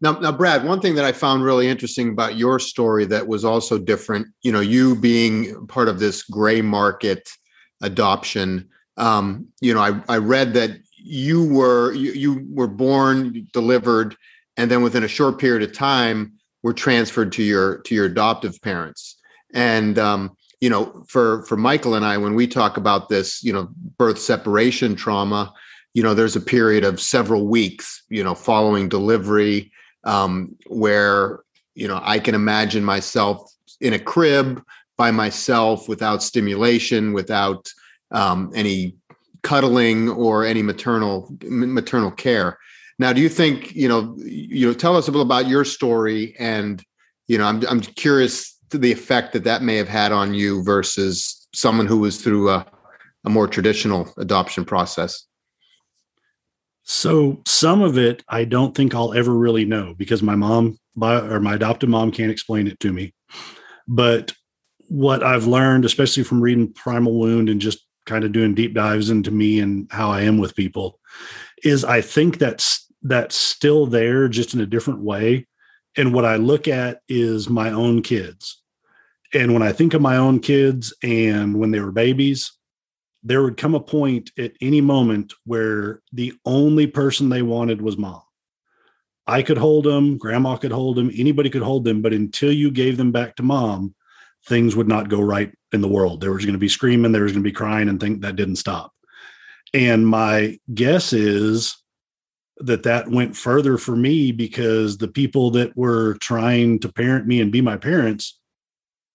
Now, 0.00 0.12
now, 0.18 0.32
Brad, 0.32 0.64
one 0.64 0.80
thing 0.80 0.94
that 0.96 1.04
I 1.04 1.12
found 1.12 1.42
really 1.42 1.68
interesting 1.68 2.10
about 2.10 2.36
your 2.36 2.58
story 2.58 3.06
that 3.06 3.26
was 3.26 3.44
also 3.44 3.78
different, 3.78 4.26
you 4.42 4.52
know, 4.52 4.60
you 4.60 4.94
being 4.94 5.66
part 5.68 5.88
of 5.88 5.98
this 5.98 6.22
gray 6.22 6.60
market 6.60 7.26
adoption. 7.82 8.68
Um, 8.98 9.48
you 9.60 9.72
know, 9.72 9.80
I, 9.80 10.02
I 10.08 10.18
read 10.18 10.52
that 10.54 10.72
you 11.06 11.44
were 11.44 11.92
you, 11.92 12.12
you 12.12 12.46
were 12.50 12.68
born, 12.68 13.48
delivered, 13.52 14.16
and 14.56 14.70
then 14.70 14.82
within 14.82 15.04
a 15.04 15.08
short 15.08 15.38
period 15.38 15.68
of 15.68 15.74
time 15.74 16.32
were 16.62 16.74
transferred 16.74 17.32
to 17.32 17.42
your 17.42 17.78
to 17.82 17.94
your 17.94 18.06
adoptive 18.06 18.60
parents. 18.62 19.16
And 19.54 19.98
um, 19.98 20.36
you 20.60 20.70
know, 20.70 21.04
for 21.08 21.42
for 21.44 21.56
Michael 21.56 21.94
and 21.94 22.04
I, 22.04 22.18
when 22.18 22.34
we 22.34 22.46
talk 22.46 22.76
about 22.76 23.08
this, 23.08 23.42
you 23.44 23.52
know, 23.52 23.68
birth 23.98 24.18
separation 24.18 24.96
trauma, 24.96 25.52
you 25.96 26.02
know 26.02 26.12
there's 26.12 26.36
a 26.36 26.40
period 26.42 26.84
of 26.84 27.00
several 27.00 27.46
weeks 27.46 28.02
you 28.10 28.22
know 28.22 28.34
following 28.34 28.86
delivery 28.86 29.72
um, 30.04 30.54
where 30.66 31.40
you 31.74 31.88
know 31.88 31.98
i 32.04 32.18
can 32.18 32.34
imagine 32.34 32.84
myself 32.84 33.50
in 33.80 33.94
a 33.94 33.98
crib 33.98 34.62
by 34.98 35.10
myself 35.10 35.88
without 35.88 36.22
stimulation 36.22 37.14
without 37.14 37.72
um, 38.10 38.52
any 38.54 38.94
cuddling 39.46 40.08
or 40.08 40.44
any 40.44 40.62
maternal 40.62 41.30
maternal 41.42 42.10
care 42.10 42.58
now 42.98 43.12
do 43.12 43.20
you 43.20 43.28
think 43.28 43.74
you 43.74 43.88
know 43.88 44.16
you 44.18 44.66
know 44.66 44.74
tell 44.74 44.96
us 44.96 45.06
a 45.06 45.10
little 45.10 45.26
about 45.26 45.46
your 45.46 45.64
story 45.64 46.34
and 46.38 46.82
you 47.28 47.38
know 47.38 47.44
i'm, 47.44 47.62
I'm 47.68 47.80
curious 47.80 48.58
to 48.70 48.78
the 48.78 48.90
effect 48.90 49.32
that 49.34 49.44
that 49.44 49.62
may 49.62 49.76
have 49.76 49.88
had 49.88 50.10
on 50.10 50.34
you 50.34 50.64
versus 50.64 51.46
someone 51.54 51.86
who 51.86 51.98
was 51.98 52.20
through 52.20 52.50
a, 52.50 52.66
a 53.24 53.30
more 53.30 53.46
traditional 53.46 54.12
adoption 54.18 54.64
process 54.64 55.26
so 56.88 57.42
some 57.46 57.82
of 57.82 57.98
it 57.98 58.22
I 58.28 58.44
don't 58.44 58.74
think 58.74 58.94
I'll 58.94 59.12
ever 59.12 59.34
really 59.34 59.64
know 59.64 59.94
because 59.98 60.22
my 60.22 60.36
mom 60.36 60.78
or 61.00 61.40
my 61.40 61.54
adopted 61.54 61.88
mom 61.88 62.12
can't 62.12 62.30
explain 62.30 62.68
it 62.68 62.78
to 62.80 62.92
me. 62.92 63.12
But 63.88 64.32
what 64.88 65.22
I've 65.22 65.46
learned, 65.46 65.84
especially 65.84 66.22
from 66.22 66.40
reading 66.40 66.72
Primal 66.72 67.18
Wound 67.18 67.48
and 67.48 67.60
just 67.60 67.85
kind 68.06 68.24
of 68.24 68.32
doing 68.32 68.54
deep 68.54 68.74
dives 68.74 69.10
into 69.10 69.30
me 69.30 69.60
and 69.60 69.86
how 69.90 70.10
I 70.10 70.22
am 70.22 70.38
with 70.38 70.56
people, 70.56 70.98
is 71.62 71.84
I 71.84 72.00
think 72.00 72.38
that's 72.38 72.86
that's 73.02 73.36
still 73.36 73.86
there, 73.86 74.28
just 74.28 74.54
in 74.54 74.60
a 74.60 74.66
different 74.66 75.00
way. 75.00 75.46
And 75.96 76.12
what 76.12 76.24
I 76.24 76.36
look 76.36 76.68
at 76.68 77.00
is 77.08 77.48
my 77.48 77.70
own 77.70 78.02
kids. 78.02 78.62
And 79.32 79.52
when 79.52 79.62
I 79.62 79.72
think 79.72 79.94
of 79.94 80.02
my 80.02 80.16
own 80.16 80.40
kids 80.40 80.94
and 81.02 81.58
when 81.58 81.70
they 81.70 81.80
were 81.80 81.92
babies, 81.92 82.52
there 83.22 83.42
would 83.42 83.56
come 83.56 83.74
a 83.74 83.80
point 83.80 84.30
at 84.38 84.52
any 84.60 84.80
moment 84.80 85.32
where 85.44 86.00
the 86.12 86.32
only 86.44 86.86
person 86.86 87.28
they 87.28 87.42
wanted 87.42 87.82
was 87.82 87.98
mom. 87.98 88.22
I 89.26 89.42
could 89.42 89.58
hold 89.58 89.84
them, 89.84 90.18
grandma 90.18 90.56
could 90.56 90.70
hold 90.70 90.96
them, 90.96 91.10
anybody 91.16 91.50
could 91.50 91.62
hold 91.62 91.84
them, 91.84 92.02
but 92.02 92.12
until 92.12 92.52
you 92.52 92.70
gave 92.70 92.96
them 92.96 93.10
back 93.10 93.34
to 93.36 93.42
mom, 93.42 93.94
things 94.46 94.76
would 94.76 94.88
not 94.88 95.08
go 95.08 95.20
right 95.20 95.52
in 95.72 95.80
the 95.80 95.88
world. 95.88 96.20
There 96.20 96.32
was 96.32 96.44
going 96.44 96.54
to 96.54 96.58
be 96.58 96.68
screaming, 96.68 97.12
there 97.12 97.24
was 97.24 97.32
going 97.32 97.42
to 97.42 97.48
be 97.48 97.54
crying, 97.54 97.88
and 97.88 98.00
think 98.00 98.20
that 98.20 98.36
didn't 98.36 98.56
stop. 98.56 98.92
And 99.74 100.06
my 100.06 100.58
guess 100.72 101.12
is 101.12 101.76
that 102.58 102.84
that 102.84 103.10
went 103.10 103.36
further 103.36 103.76
for 103.76 103.94
me 103.96 104.32
because 104.32 104.98
the 104.98 105.08
people 105.08 105.50
that 105.50 105.76
were 105.76 106.14
trying 106.14 106.78
to 106.80 106.92
parent 106.92 107.26
me 107.26 107.40
and 107.40 107.52
be 107.52 107.60
my 107.60 107.76
parents 107.76 108.38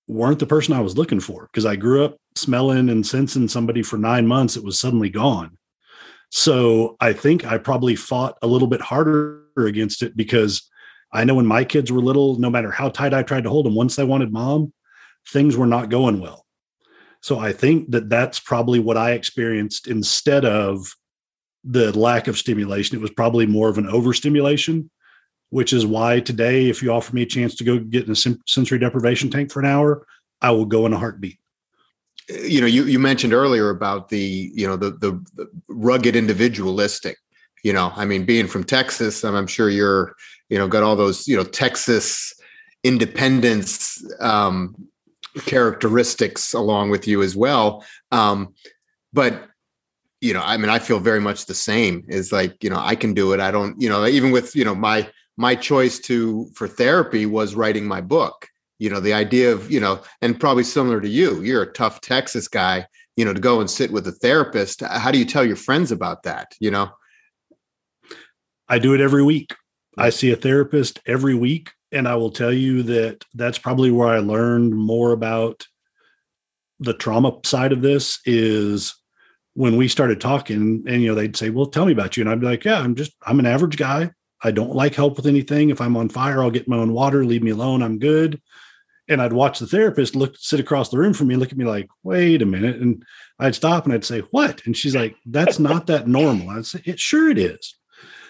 weren't 0.07 0.39
the 0.39 0.45
person 0.45 0.73
I 0.73 0.81
was 0.81 0.97
looking 0.97 1.19
for 1.19 1.47
because 1.51 1.65
I 1.65 1.75
grew 1.75 2.05
up 2.05 2.17
smelling 2.35 2.89
and 2.89 3.05
sensing 3.05 3.47
somebody 3.47 3.81
for 3.81 3.97
nine 3.97 4.27
months, 4.27 4.55
it 4.55 4.63
was 4.63 4.79
suddenly 4.79 5.09
gone. 5.09 5.57
So 6.29 6.95
I 6.99 7.13
think 7.13 7.45
I 7.45 7.57
probably 7.57 7.95
fought 7.95 8.37
a 8.41 8.47
little 8.47 8.67
bit 8.67 8.81
harder 8.81 9.41
against 9.57 10.03
it 10.03 10.15
because 10.15 10.69
I 11.11 11.23
know 11.25 11.35
when 11.35 11.45
my 11.45 11.63
kids 11.63 11.91
were 11.91 11.99
little, 11.99 12.39
no 12.39 12.49
matter 12.49 12.71
how 12.71 12.89
tight 12.89 13.13
I 13.13 13.23
tried 13.23 13.43
to 13.43 13.49
hold 13.49 13.65
them, 13.65 13.75
once 13.75 13.95
they 13.95 14.03
wanted 14.03 14.31
mom, 14.31 14.71
things 15.27 15.57
were 15.57 15.67
not 15.67 15.89
going 15.89 16.19
well. 16.19 16.45
So 17.21 17.37
I 17.37 17.53
think 17.53 17.91
that 17.91 18.09
that's 18.09 18.39
probably 18.39 18.79
what 18.79 18.97
I 18.97 19.11
experienced 19.11 19.87
instead 19.87 20.43
of 20.43 20.95
the 21.63 21.97
lack 21.97 22.27
of 22.27 22.37
stimulation. 22.37 22.97
It 22.97 23.01
was 23.01 23.11
probably 23.11 23.45
more 23.45 23.69
of 23.69 23.77
an 23.77 23.87
overstimulation, 23.87 24.89
which 25.51 25.71
is 25.71 25.85
why 25.85 26.19
today, 26.19 26.69
if 26.69 26.81
you 26.81 26.91
offer 26.91 27.13
me 27.13 27.21
a 27.21 27.27
chance 27.27 27.55
to 27.55 27.63
go 27.63 27.77
get 27.77 28.05
in 28.05 28.11
a 28.11 28.35
sensory 28.47 28.79
deprivation 28.79 29.29
tank 29.29 29.51
for 29.51 29.59
an 29.59 29.67
hour, 29.67 30.07
I 30.41 30.51
will 30.51 30.65
go 30.65 30.87
in 30.87 30.93
a 30.93 30.97
heartbeat 30.97 31.37
you 32.29 32.61
know 32.61 32.67
you, 32.67 32.85
you 32.85 32.99
mentioned 32.99 33.33
earlier 33.33 33.69
about 33.69 34.09
the 34.09 34.51
you 34.53 34.67
know 34.67 34.75
the, 34.75 34.91
the, 34.91 35.47
rugged 35.67 36.15
individualistic 36.15 37.17
you 37.63 37.73
know 37.73 37.91
i 37.95 38.05
mean 38.05 38.25
being 38.25 38.47
from 38.47 38.63
texas 38.63 39.23
i'm, 39.23 39.35
I'm 39.35 39.47
sure 39.47 39.69
you're 39.69 40.15
you 40.49 40.57
know 40.57 40.67
got 40.67 40.83
all 40.83 40.95
those 40.95 41.27
you 41.27 41.35
know 41.35 41.43
texas 41.43 42.33
independence 42.83 44.03
um, 44.19 44.75
characteristics 45.45 46.53
along 46.53 46.89
with 46.89 47.07
you 47.07 47.21
as 47.21 47.35
well. 47.35 47.85
Um, 48.11 48.53
but 49.13 49.47
you 50.21 50.35
know 50.35 50.41
i 50.45 50.55
mean 50.55 50.69
i 50.69 50.77
feel 50.77 50.99
very 50.99 51.19
much 51.19 51.45
the 51.45 51.53
same. 51.53 52.05
Is 52.07 52.31
like 52.31 52.63
you 52.63 52.69
know 52.69 52.79
i 52.79 52.95
can 52.95 53.13
do 53.13 53.33
it. 53.33 53.39
I 53.39 53.51
don't 53.51 53.79
you 53.81 53.89
know 53.89 54.05
even 54.05 54.31
with 54.31 54.55
you 54.55 54.63
know 54.63 54.75
my 54.75 55.09
my 55.37 55.55
choice 55.55 55.99
to 55.99 56.49
for 56.53 56.67
therapy 56.67 57.25
was 57.25 57.55
writing 57.55 57.85
my 57.85 58.01
book. 58.01 58.47
You 58.79 58.89
know 58.89 58.99
the 58.99 59.13
idea 59.13 59.51
of 59.51 59.71
you 59.71 59.79
know 59.79 60.01
and 60.21 60.39
probably 60.39 60.63
similar 60.63 61.01
to 61.01 61.09
you 61.09 61.41
you're 61.41 61.63
a 61.63 61.73
tough 61.73 62.01
texas 62.01 62.47
guy 62.47 62.85
you 63.15 63.25
know 63.25 63.33
to 63.33 63.39
go 63.39 63.59
and 63.59 63.69
sit 63.69 63.91
with 63.91 64.07
a 64.07 64.11
therapist. 64.11 64.81
How 64.81 65.11
do 65.11 65.17
you 65.17 65.25
tell 65.25 65.45
your 65.45 65.55
friends 65.55 65.91
about 65.91 66.23
that 66.23 66.53
you 66.59 66.71
know? 66.71 66.91
I 68.69 68.79
do 68.79 68.93
it 68.93 69.01
every 69.01 69.23
week. 69.23 69.53
I 69.97 70.11
see 70.11 70.31
a 70.31 70.37
therapist 70.37 71.01
every 71.05 71.35
week, 71.35 71.71
and 71.91 72.07
I 72.07 72.15
will 72.15 72.31
tell 72.31 72.53
you 72.53 72.83
that 72.83 73.25
that's 73.33 73.57
probably 73.57 73.91
where 73.91 74.07
I 74.07 74.19
learned 74.19 74.73
more 74.73 75.11
about 75.11 75.67
the 76.79 76.93
trauma 76.93 77.37
side 77.43 77.71
of 77.71 77.81
this 77.81 78.19
is 78.25 78.95
when 79.53 79.77
we 79.77 79.87
started 79.87 80.19
talking 80.19 80.83
and 80.87 81.01
you 81.01 81.09
know 81.09 81.15
they'd 81.15 81.37
say 81.37 81.49
well 81.49 81.67
tell 81.67 81.85
me 81.85 81.91
about 81.91 82.17
you. 82.17 82.21
And 82.21 82.29
i'd 82.29 82.39
be 82.39 82.47
like 82.47 82.65
yeah 82.65 82.79
i'm 82.79 82.95
just 82.95 83.13
i'm 83.23 83.39
an 83.39 83.45
average 83.45 83.77
guy. 83.77 84.11
I 84.43 84.49
don't 84.49 84.75
like 84.75 84.95
help 84.95 85.17
with 85.17 85.27
anything. 85.27 85.69
If 85.69 85.79
i'm 85.79 85.95
on 85.95 86.09
fire 86.09 86.41
i'll 86.41 86.51
get 86.51 86.67
my 86.67 86.77
own 86.77 86.93
water. 86.93 87.23
Leave 87.23 87.43
me 87.43 87.51
alone. 87.51 87.83
I'm 87.83 87.99
good. 87.99 88.41
And 89.07 89.21
i'd 89.21 89.33
watch 89.33 89.59
the 89.59 89.67
therapist 89.67 90.15
look 90.15 90.35
sit 90.37 90.59
across 90.59 90.89
the 90.89 90.97
room 90.97 91.13
from 91.13 91.27
me 91.27 91.35
look 91.35 91.51
at 91.51 91.57
me 91.57 91.65
like 91.65 91.89
wait 92.03 92.41
a 92.41 92.45
minute. 92.45 92.77
And 92.77 93.03
i'd 93.39 93.55
stop 93.55 93.85
and 93.85 93.93
i'd 93.93 94.05
say 94.05 94.21
what? 94.31 94.65
And 94.65 94.75
she's 94.75 94.95
like 94.95 95.15
that's 95.25 95.59
not 95.59 95.87
that 95.87 96.07
normal. 96.07 96.49
I'd 96.49 96.65
say 96.65 96.81
it 96.85 96.99
sure 96.99 97.29
it 97.29 97.37
is. 97.37 97.75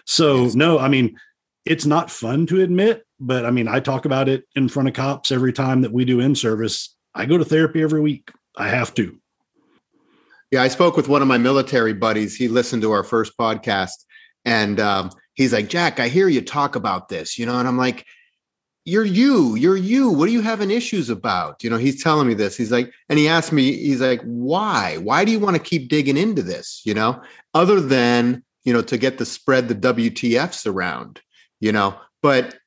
So 0.06 0.50
no 0.56 0.78
i 0.80 0.90
mean 0.90 1.18
it's 1.66 1.86
not 1.86 2.12
fun 2.12 2.48
to 2.48 2.62
admit 2.62 3.06
but 3.22 3.46
i 3.46 3.52
mean 3.52 3.68
i 3.68 3.80
talk 3.80 4.06
about 4.06 4.28
it 4.28 4.44
in 4.56 4.68
front 4.68 4.90
of 4.90 4.94
cops 4.94 5.32
every 5.32 5.54
time 5.54 5.82
that 5.82 5.94
we 5.94 6.04
do 6.04 6.20
in 6.20 6.36
service 6.36 6.96
i 7.16 7.26
go 7.26 7.38
to 7.38 7.46
therapy 7.46 7.82
every 7.82 8.02
week 8.02 8.32
i 8.58 8.68
have 8.68 8.94
to 8.94 9.18
yeah, 10.52 10.62
I 10.62 10.68
spoke 10.68 10.98
with 10.98 11.08
one 11.08 11.22
of 11.22 11.30
my 11.30 11.38
military 11.38 11.94
buddies. 11.94 12.36
He 12.36 12.50
listened 12.50 12.82
to 12.82 12.92
our 12.92 13.06
first 13.06 13.38
podcast 13.38 14.04
and 14.44 14.80
um, 14.80 15.12
he's 15.34 15.54
like, 15.54 15.70
Jack, 15.70 16.00
I 16.00 16.10
hear 16.10 16.28
you 16.28 16.42
talk 16.42 16.76
about 16.76 17.08
this, 17.08 17.40
you 17.40 17.46
know, 17.46 17.58
and 17.58 17.68
I'm 17.68 17.78
like, 17.78 18.06
you're 18.84 19.06
you, 19.06 19.56
you're 19.56 19.78
you. 19.78 20.10
What 20.10 20.28
are 20.28 20.32
you 20.32 20.42
having 20.42 20.72
issues 20.72 21.10
about? 21.10 21.64
You 21.64 21.70
know, 21.70 21.78
he's 21.78 22.04
telling 22.04 22.28
me 22.28 22.34
this. 22.34 22.58
He's 22.58 22.72
like, 22.72 22.92
and 23.08 23.18
he 23.18 23.30
asked 23.30 23.54
me, 23.54 23.78
he's 23.78 24.02
like, 24.02 24.22
why? 24.24 24.98
Why 24.98 25.24
do 25.24 25.32
you 25.32 25.40
want 25.40 25.56
to 25.56 25.62
keep 25.62 25.88
digging 25.88 26.18
into 26.18 26.42
this? 26.42 26.82
You 26.84 26.96
know, 26.96 27.22
other 27.54 27.80
than, 27.80 28.44
you 28.64 28.74
know, 28.74 28.82
to 28.82 28.98
get 28.98 29.20
the 29.20 29.26
spread 29.26 29.68
the 29.68 29.76
WTFs 29.76 30.66
around, 30.66 31.22
you 31.60 31.72
know, 31.72 31.96
but 32.22 32.58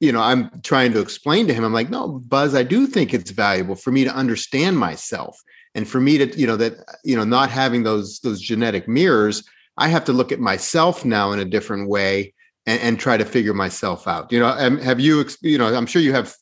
you 0.00 0.12
know, 0.12 0.20
I'm 0.20 0.60
trying 0.62 0.92
to 0.92 1.00
explain 1.00 1.46
to 1.46 1.54
him, 1.54 1.64
I'm 1.64 1.72
like, 1.72 1.88
no, 1.88 2.06
Buzz, 2.08 2.54
I 2.54 2.62
do 2.62 2.86
think 2.86 3.14
it's 3.14 3.30
valuable 3.30 3.74
for 3.74 3.90
me 3.90 4.04
to 4.04 4.14
understand 4.14 4.78
myself 4.78 5.40
and 5.76 5.86
for 5.86 6.00
me 6.00 6.18
to 6.18 6.36
you 6.36 6.46
know 6.46 6.56
that 6.56 6.72
you 7.04 7.14
know 7.14 7.22
not 7.22 7.50
having 7.50 7.84
those 7.84 8.18
those 8.20 8.40
genetic 8.40 8.88
mirrors 8.88 9.44
i 9.76 9.86
have 9.86 10.04
to 10.04 10.12
look 10.12 10.32
at 10.32 10.40
myself 10.40 11.04
now 11.04 11.30
in 11.30 11.38
a 11.38 11.44
different 11.44 11.88
way 11.88 12.34
and, 12.64 12.80
and 12.80 12.98
try 12.98 13.16
to 13.16 13.24
figure 13.24 13.54
myself 13.54 14.08
out. 14.08 14.32
You 14.32 14.40
know 14.40 14.52
have 14.82 14.98
you 14.98 15.24
you 15.42 15.58
know 15.58 15.72
i'm 15.72 15.86
sure 15.86 16.02
you 16.02 16.12
have 16.12 16.34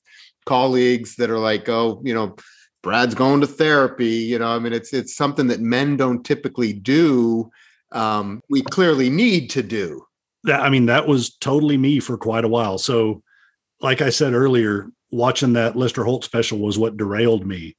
colleagues 0.47 1.17
that 1.17 1.31
are 1.31 1.39
like 1.39 1.69
oh 1.69 2.01
you 2.05 2.15
know 2.15 2.37
brad's 2.83 3.15
going 3.15 3.41
to 3.41 3.47
therapy 3.47 4.07
you 4.07 4.39
know 4.39 4.49
i 4.49 4.59
mean 4.59 4.73
it's 4.73 4.93
it's 4.93 5.17
something 5.17 5.49
that 5.49 5.61
men 5.61 5.97
don't 5.97 6.25
typically 6.25 6.73
do 6.73 7.51
um, 7.93 8.43
we 8.51 8.61
clearly 8.63 9.09
need 9.09 9.51
to 9.51 9.63
do. 9.63 10.05
That 10.45 10.61
i 10.61 10.71
mean 10.71 10.87
that 10.87 11.09
was 11.09 11.35
totally 11.37 11.77
me 11.77 11.99
for 12.01 12.17
quite 12.17 12.45
a 12.45 12.49
while. 12.49 12.79
So 12.79 13.23
like 13.85 14.01
i 14.01 14.11
said 14.11 14.35
earlier 14.35 14.89
watching 15.13 15.53
that 15.53 15.77
lester 15.77 16.03
holt 16.03 16.25
special 16.25 16.59
was 16.59 16.77
what 16.77 16.97
derailed 16.97 17.47
me 17.47 17.77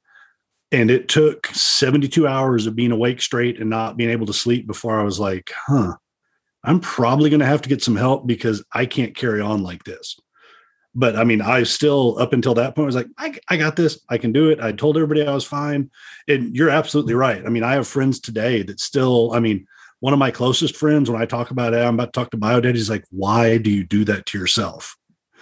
and 0.72 0.90
it 0.90 1.08
took 1.08 1.46
72 1.48 2.26
hours 2.26 2.66
of 2.66 2.74
being 2.74 2.90
awake 2.90 3.20
straight 3.20 3.60
and 3.60 3.70
not 3.70 3.96
being 3.96 4.10
able 4.10 4.26
to 4.26 4.32
sleep 4.32 4.66
before 4.66 4.98
I 4.98 5.04
was 5.04 5.20
like, 5.20 5.52
huh, 5.66 5.94
I'm 6.64 6.80
probably 6.80 7.30
going 7.30 7.40
to 7.40 7.46
have 7.46 7.62
to 7.62 7.68
get 7.68 7.82
some 7.82 7.96
help 7.96 8.26
because 8.26 8.64
I 8.72 8.86
can't 8.86 9.14
carry 9.14 9.40
on 9.40 9.62
like 9.62 9.84
this. 9.84 10.18
But 10.92 11.14
I 11.14 11.24
mean, 11.24 11.40
I 11.42 11.62
still, 11.62 12.18
up 12.18 12.32
until 12.32 12.54
that 12.54 12.74
point, 12.74 12.86
was 12.86 12.96
like, 12.96 13.08
I, 13.18 13.38
I 13.48 13.58
got 13.58 13.76
this. 13.76 14.00
I 14.08 14.18
can 14.18 14.32
do 14.32 14.48
it. 14.48 14.60
I 14.60 14.72
told 14.72 14.96
everybody 14.96 15.24
I 15.24 15.34
was 15.34 15.44
fine. 15.44 15.90
And 16.26 16.56
you're 16.56 16.70
absolutely 16.70 17.14
right. 17.14 17.44
I 17.44 17.48
mean, 17.48 17.62
I 17.62 17.74
have 17.74 17.86
friends 17.86 18.18
today 18.18 18.62
that 18.62 18.80
still, 18.80 19.32
I 19.32 19.40
mean, 19.40 19.66
one 20.00 20.14
of 20.14 20.18
my 20.18 20.30
closest 20.30 20.74
friends, 20.74 21.10
when 21.10 21.20
I 21.20 21.26
talk 21.26 21.50
about 21.50 21.74
it, 21.74 21.84
I'm 21.84 21.94
about 21.94 22.12
to 22.12 22.18
talk 22.18 22.30
to 22.30 22.38
BioDad, 22.38 22.74
he's 22.74 22.90
like, 22.90 23.04
why 23.10 23.58
do 23.58 23.70
you 23.70 23.84
do 23.84 24.04
that 24.06 24.26
to 24.26 24.38
yourself? 24.38 24.96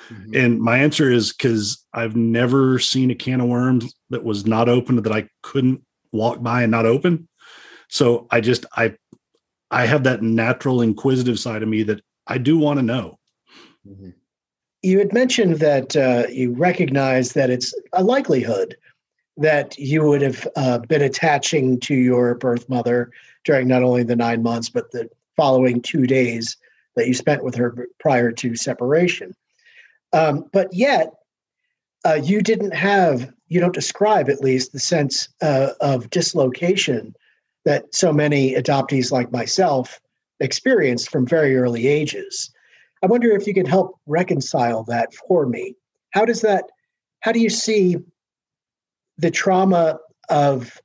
Mm-hmm. 0.08 0.34
And 0.34 0.60
my 0.60 0.78
answer 0.78 1.10
is 1.10 1.32
because 1.32 1.84
I've 1.92 2.16
never 2.16 2.78
seen 2.78 3.10
a 3.10 3.14
can 3.14 3.40
of 3.40 3.48
worms 3.48 3.94
that 4.10 4.24
was 4.24 4.46
not 4.46 4.68
open 4.68 4.96
that 5.02 5.12
I 5.12 5.28
couldn't 5.42 5.82
walk 6.12 6.42
by 6.42 6.62
and 6.62 6.70
not 6.70 6.86
open. 6.86 7.28
So 7.88 8.26
I 8.30 8.40
just 8.40 8.66
I 8.76 8.94
I 9.70 9.86
have 9.86 10.04
that 10.04 10.22
natural 10.22 10.82
inquisitive 10.82 11.38
side 11.38 11.62
of 11.62 11.68
me 11.68 11.82
that 11.84 12.00
I 12.26 12.38
do 12.38 12.58
want 12.58 12.78
to 12.78 12.82
know. 12.82 13.18
Mm-hmm. 13.86 14.10
You 14.82 14.98
had 14.98 15.12
mentioned 15.12 15.58
that 15.60 15.96
uh, 15.96 16.24
you 16.30 16.52
recognize 16.52 17.32
that 17.32 17.50
it's 17.50 17.74
a 17.92 18.04
likelihood 18.04 18.76
that 19.36 19.76
you 19.78 20.04
would 20.04 20.22
have 20.22 20.46
uh, 20.56 20.78
been 20.78 21.02
attaching 21.02 21.80
to 21.80 21.94
your 21.94 22.34
birth 22.34 22.68
mother 22.68 23.10
during 23.44 23.66
not 23.66 23.82
only 23.82 24.02
the 24.02 24.14
nine 24.14 24.42
months 24.42 24.68
but 24.68 24.90
the 24.92 25.08
following 25.36 25.80
two 25.82 26.06
days 26.06 26.56
that 26.96 27.08
you 27.08 27.14
spent 27.14 27.42
with 27.42 27.54
her 27.56 27.88
prior 27.98 28.30
to 28.30 28.54
separation. 28.54 29.34
Um, 30.14 30.48
but 30.52 30.72
yet, 30.72 31.12
uh, 32.06 32.20
you 32.22 32.40
didn't 32.40 32.72
have, 32.74 33.30
you 33.48 33.60
don't 33.60 33.74
describe 33.74 34.30
at 34.30 34.40
least 34.40 34.72
the 34.72 34.78
sense 34.78 35.28
uh, 35.42 35.70
of 35.80 36.08
dislocation 36.10 37.14
that 37.64 37.92
so 37.92 38.12
many 38.12 38.54
adoptees 38.54 39.10
like 39.10 39.32
myself 39.32 40.00
experienced 40.38 41.10
from 41.10 41.26
very 41.26 41.56
early 41.56 41.88
ages. 41.88 42.50
I 43.02 43.06
wonder 43.06 43.32
if 43.32 43.46
you 43.46 43.54
can 43.54 43.66
help 43.66 43.98
reconcile 44.06 44.84
that 44.84 45.12
for 45.14 45.46
me. 45.46 45.74
How 46.10 46.24
does 46.24 46.42
that, 46.42 46.64
how 47.20 47.32
do 47.32 47.40
you 47.40 47.50
see 47.50 47.96
the 49.18 49.32
trauma 49.32 49.98
of 50.28 50.80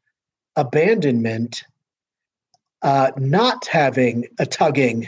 abandonment 0.56 1.64
uh, 2.82 3.12
not 3.18 3.68
having 3.68 4.26
a 4.40 4.46
tugging 4.46 5.08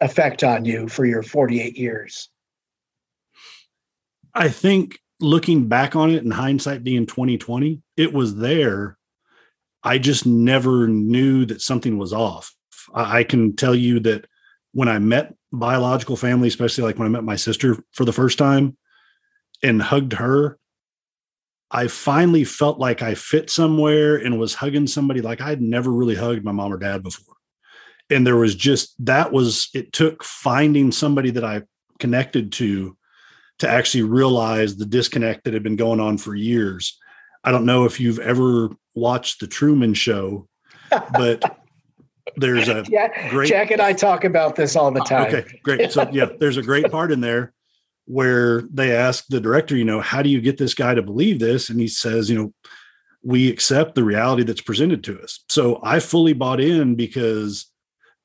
effect 0.00 0.44
on 0.44 0.66
you 0.66 0.88
for 0.88 1.06
your 1.06 1.22
48 1.22 1.76
years? 1.76 2.28
I 4.34 4.48
think 4.48 4.98
looking 5.20 5.68
back 5.68 5.94
on 5.94 6.10
it 6.10 6.24
in 6.24 6.30
hindsight 6.30 6.84
being 6.84 7.06
2020, 7.06 7.82
it 7.96 8.12
was 8.12 8.36
there. 8.36 8.98
I 9.82 9.98
just 9.98 10.26
never 10.26 10.88
knew 10.88 11.44
that 11.46 11.60
something 11.60 11.98
was 11.98 12.12
off. 12.12 12.54
I 12.94 13.24
can 13.24 13.56
tell 13.56 13.74
you 13.74 14.00
that 14.00 14.26
when 14.72 14.88
I 14.88 14.98
met 14.98 15.34
biological 15.52 16.16
family, 16.16 16.48
especially 16.48 16.84
like 16.84 16.98
when 16.98 17.06
I 17.06 17.10
met 17.10 17.24
my 17.24 17.36
sister 17.36 17.76
for 17.92 18.04
the 18.04 18.12
first 18.12 18.38
time 18.38 18.76
and 19.62 19.82
hugged 19.82 20.14
her, 20.14 20.58
I 21.70 21.88
finally 21.88 22.44
felt 22.44 22.78
like 22.78 23.02
I 23.02 23.14
fit 23.14 23.48
somewhere 23.50 24.16
and 24.16 24.38
was 24.38 24.54
hugging 24.54 24.86
somebody 24.86 25.20
like 25.20 25.40
I'd 25.40 25.62
never 25.62 25.90
really 25.90 26.14
hugged 26.14 26.44
my 26.44 26.52
mom 26.52 26.72
or 26.72 26.78
dad 26.78 27.02
before. 27.02 27.34
And 28.10 28.26
there 28.26 28.36
was 28.36 28.54
just 28.54 28.94
that 29.06 29.32
was 29.32 29.70
it 29.72 29.92
took 29.92 30.22
finding 30.22 30.92
somebody 30.92 31.30
that 31.30 31.44
I 31.44 31.62
connected 31.98 32.52
to 32.52 32.96
to 33.62 33.68
actually 33.68 34.02
realize 34.02 34.76
the 34.76 34.84
disconnect 34.84 35.44
that 35.44 35.54
had 35.54 35.62
been 35.62 35.76
going 35.76 36.00
on 36.00 36.18
for 36.18 36.34
years. 36.34 36.98
I 37.44 37.52
don't 37.52 37.64
know 37.64 37.84
if 37.84 38.00
you've 38.00 38.18
ever 38.18 38.70
watched 38.96 39.38
the 39.38 39.46
Truman 39.46 39.94
Show, 39.94 40.48
but 40.90 41.58
there's 42.36 42.68
a 42.68 42.84
yeah, 42.88 43.30
great 43.30 43.48
Jack 43.48 43.70
and 43.70 43.80
I 43.80 43.92
talk 43.92 44.24
about 44.24 44.56
this 44.56 44.74
all 44.74 44.90
the 44.90 45.00
uh, 45.00 45.04
time. 45.04 45.34
Okay, 45.34 45.60
great. 45.62 45.92
So 45.92 46.08
yeah, 46.10 46.26
there's 46.40 46.56
a 46.56 46.62
great 46.62 46.90
part 46.90 47.12
in 47.12 47.20
there 47.20 47.52
where 48.06 48.62
they 48.62 48.96
ask 48.96 49.26
the 49.28 49.40
director, 49.40 49.76
you 49.76 49.84
know, 49.84 50.00
how 50.00 50.22
do 50.22 50.28
you 50.28 50.40
get 50.40 50.58
this 50.58 50.74
guy 50.74 50.92
to 50.94 51.02
believe 51.02 51.38
this? 51.38 51.70
And 51.70 51.80
he 51.80 51.86
says, 51.86 52.28
you 52.28 52.36
know, 52.36 52.52
we 53.22 53.48
accept 53.48 53.94
the 53.94 54.02
reality 54.02 54.42
that's 54.42 54.60
presented 54.60 55.04
to 55.04 55.20
us. 55.20 55.44
So 55.48 55.78
I 55.84 56.00
fully 56.00 56.32
bought 56.32 56.60
in 56.60 56.96
because 56.96 57.70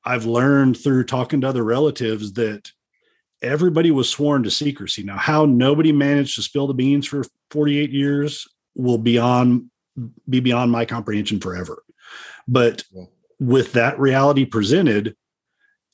I've 0.04 0.26
learned 0.26 0.76
through 0.76 1.04
talking 1.04 1.42
to 1.42 1.48
other 1.48 1.62
relatives 1.62 2.32
that 2.32 2.72
everybody 3.42 3.90
was 3.90 4.08
sworn 4.08 4.42
to 4.42 4.50
secrecy. 4.50 5.02
Now, 5.02 5.16
how 5.16 5.44
nobody 5.44 5.92
managed 5.92 6.34
to 6.36 6.42
spill 6.42 6.66
the 6.66 6.74
beans 6.74 7.06
for 7.06 7.24
48 7.50 7.90
years 7.90 8.46
will 8.74 8.98
beyond 8.98 9.70
be 10.28 10.40
beyond 10.40 10.70
my 10.70 10.84
comprehension 10.84 11.40
forever. 11.40 11.82
But 12.46 12.84
with 13.40 13.72
that 13.72 13.98
reality 13.98 14.44
presented 14.44 15.16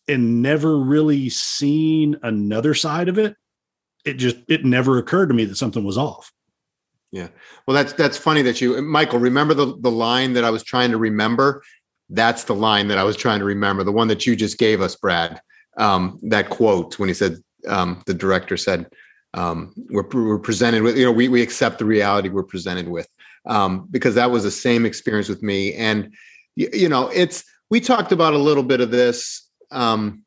and 0.06 0.42
never 0.42 0.78
really 0.78 1.30
seen 1.30 2.16
another 2.22 2.74
side 2.74 3.08
of 3.08 3.18
it, 3.18 3.34
it 4.04 4.14
just 4.14 4.36
it 4.48 4.64
never 4.64 4.98
occurred 4.98 5.28
to 5.28 5.34
me 5.34 5.46
that 5.46 5.56
something 5.56 5.84
was 5.84 5.96
off. 5.96 6.32
Yeah. 7.10 7.28
Well, 7.66 7.74
that's 7.74 7.94
that's 7.94 8.18
funny 8.18 8.42
that 8.42 8.60
you 8.60 8.80
Michael, 8.82 9.18
remember 9.18 9.54
the 9.54 9.78
the 9.80 9.90
line 9.90 10.34
that 10.34 10.44
I 10.44 10.50
was 10.50 10.62
trying 10.62 10.90
to 10.90 10.98
remember? 10.98 11.62
That's 12.10 12.44
the 12.44 12.54
line 12.54 12.88
that 12.88 12.98
I 12.98 13.04
was 13.04 13.16
trying 13.16 13.38
to 13.38 13.46
remember, 13.46 13.82
the 13.82 13.92
one 13.92 14.08
that 14.08 14.26
you 14.26 14.36
just 14.36 14.58
gave 14.58 14.82
us, 14.82 14.94
Brad 14.94 15.40
um, 15.76 16.18
that 16.22 16.50
quote 16.50 16.98
when 16.98 17.08
he 17.08 17.14
said 17.14 17.36
um, 17.66 18.02
the 18.06 18.14
director 18.14 18.56
said 18.56 18.86
um, 19.34 19.72
we're, 19.90 20.06
we're, 20.12 20.38
presented 20.38 20.82
with 20.82 20.96
you 20.96 21.04
know 21.04 21.12
we, 21.12 21.28
we 21.28 21.42
accept 21.42 21.78
the 21.78 21.84
reality 21.84 22.28
we're 22.28 22.44
presented 22.44 22.88
with. 22.88 23.08
Um, 23.46 23.86
because 23.90 24.14
that 24.14 24.30
was 24.30 24.42
the 24.42 24.50
same 24.50 24.86
experience 24.86 25.28
with 25.28 25.42
me. 25.42 25.74
And 25.74 26.14
you, 26.56 26.70
you, 26.72 26.88
know 26.88 27.08
it's 27.08 27.44
we 27.68 27.80
talked 27.80 28.12
about 28.12 28.32
a 28.32 28.38
little 28.38 28.62
bit 28.62 28.80
of 28.80 28.90
this 28.90 29.48
um, 29.70 30.22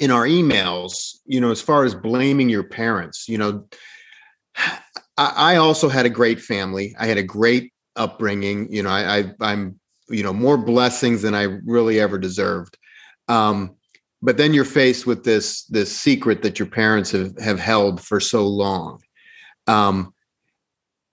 in 0.00 0.10
our 0.10 0.24
emails 0.24 1.16
you 1.26 1.40
know 1.40 1.50
as 1.50 1.60
far 1.60 1.84
as 1.84 1.94
blaming 1.94 2.48
your 2.48 2.64
parents 2.64 3.28
you 3.28 3.38
know. 3.38 3.66
I, 5.16 5.54
I 5.54 5.56
also 5.56 5.88
had 5.88 6.06
a 6.06 6.10
great 6.10 6.40
family. 6.40 6.94
I 6.98 7.06
had 7.06 7.18
a 7.18 7.22
great 7.22 7.72
upbringing. 7.96 8.72
You 8.72 8.84
know 8.84 8.90
I, 8.90 9.18
I 9.18 9.34
i'm 9.40 9.78
you 10.08 10.22
know 10.22 10.32
more 10.32 10.56
blessings 10.56 11.20
than 11.22 11.34
i 11.34 11.42
really 11.42 12.00
ever 12.00 12.18
deserved. 12.18 12.78
Um, 13.28 13.76
but 14.20 14.36
then 14.36 14.52
you're 14.52 14.64
faced 14.64 15.06
with 15.06 15.24
this 15.24 15.64
this 15.64 15.94
secret 15.94 16.42
that 16.42 16.58
your 16.58 16.68
parents 16.68 17.10
have 17.12 17.36
have 17.38 17.58
held 17.58 18.00
for 18.00 18.20
so 18.20 18.46
long. 18.46 19.00
Um 19.66 20.12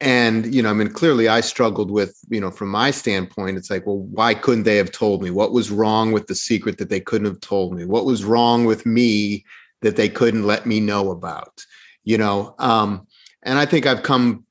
and 0.02 0.54
you 0.54 0.62
know 0.62 0.70
i 0.70 0.74
mean 0.74 0.90
clearly 0.90 1.30
i 1.30 1.40
struggled 1.40 1.90
with 1.90 2.20
you 2.30 2.42
know 2.42 2.52
from 2.52 2.68
my 2.68 2.92
standpoint 2.92 3.56
it's 3.56 3.72
like 3.72 3.88
well 3.88 4.00
why 4.00 4.34
couldn't 4.34 4.64
they 4.64 4.76
have 4.76 4.92
told 4.92 5.24
me? 5.24 5.32
What 5.32 5.54
was 5.54 5.72
wrong 5.72 6.12
with 6.12 6.28
the 6.28 6.36
secret 6.36 6.78
that 6.80 6.90
they 6.90 7.00
couldn't 7.00 7.28
have 7.28 7.40
told 7.40 7.74
me? 7.74 7.86
What 7.86 8.06
was 8.06 8.26
wrong 8.26 8.66
with 8.66 8.86
me 8.86 9.46
that 9.82 9.96
they 9.96 10.10
couldn't 10.10 10.44
let 10.44 10.66
me 10.66 10.82
know 10.82 11.12
about? 11.12 11.66
You 12.04 12.18
know 12.18 12.56
um 12.60 13.08
and 13.44 13.58
i 13.58 13.66
think 13.66 13.86
i've 13.86 14.04
come 14.04 14.46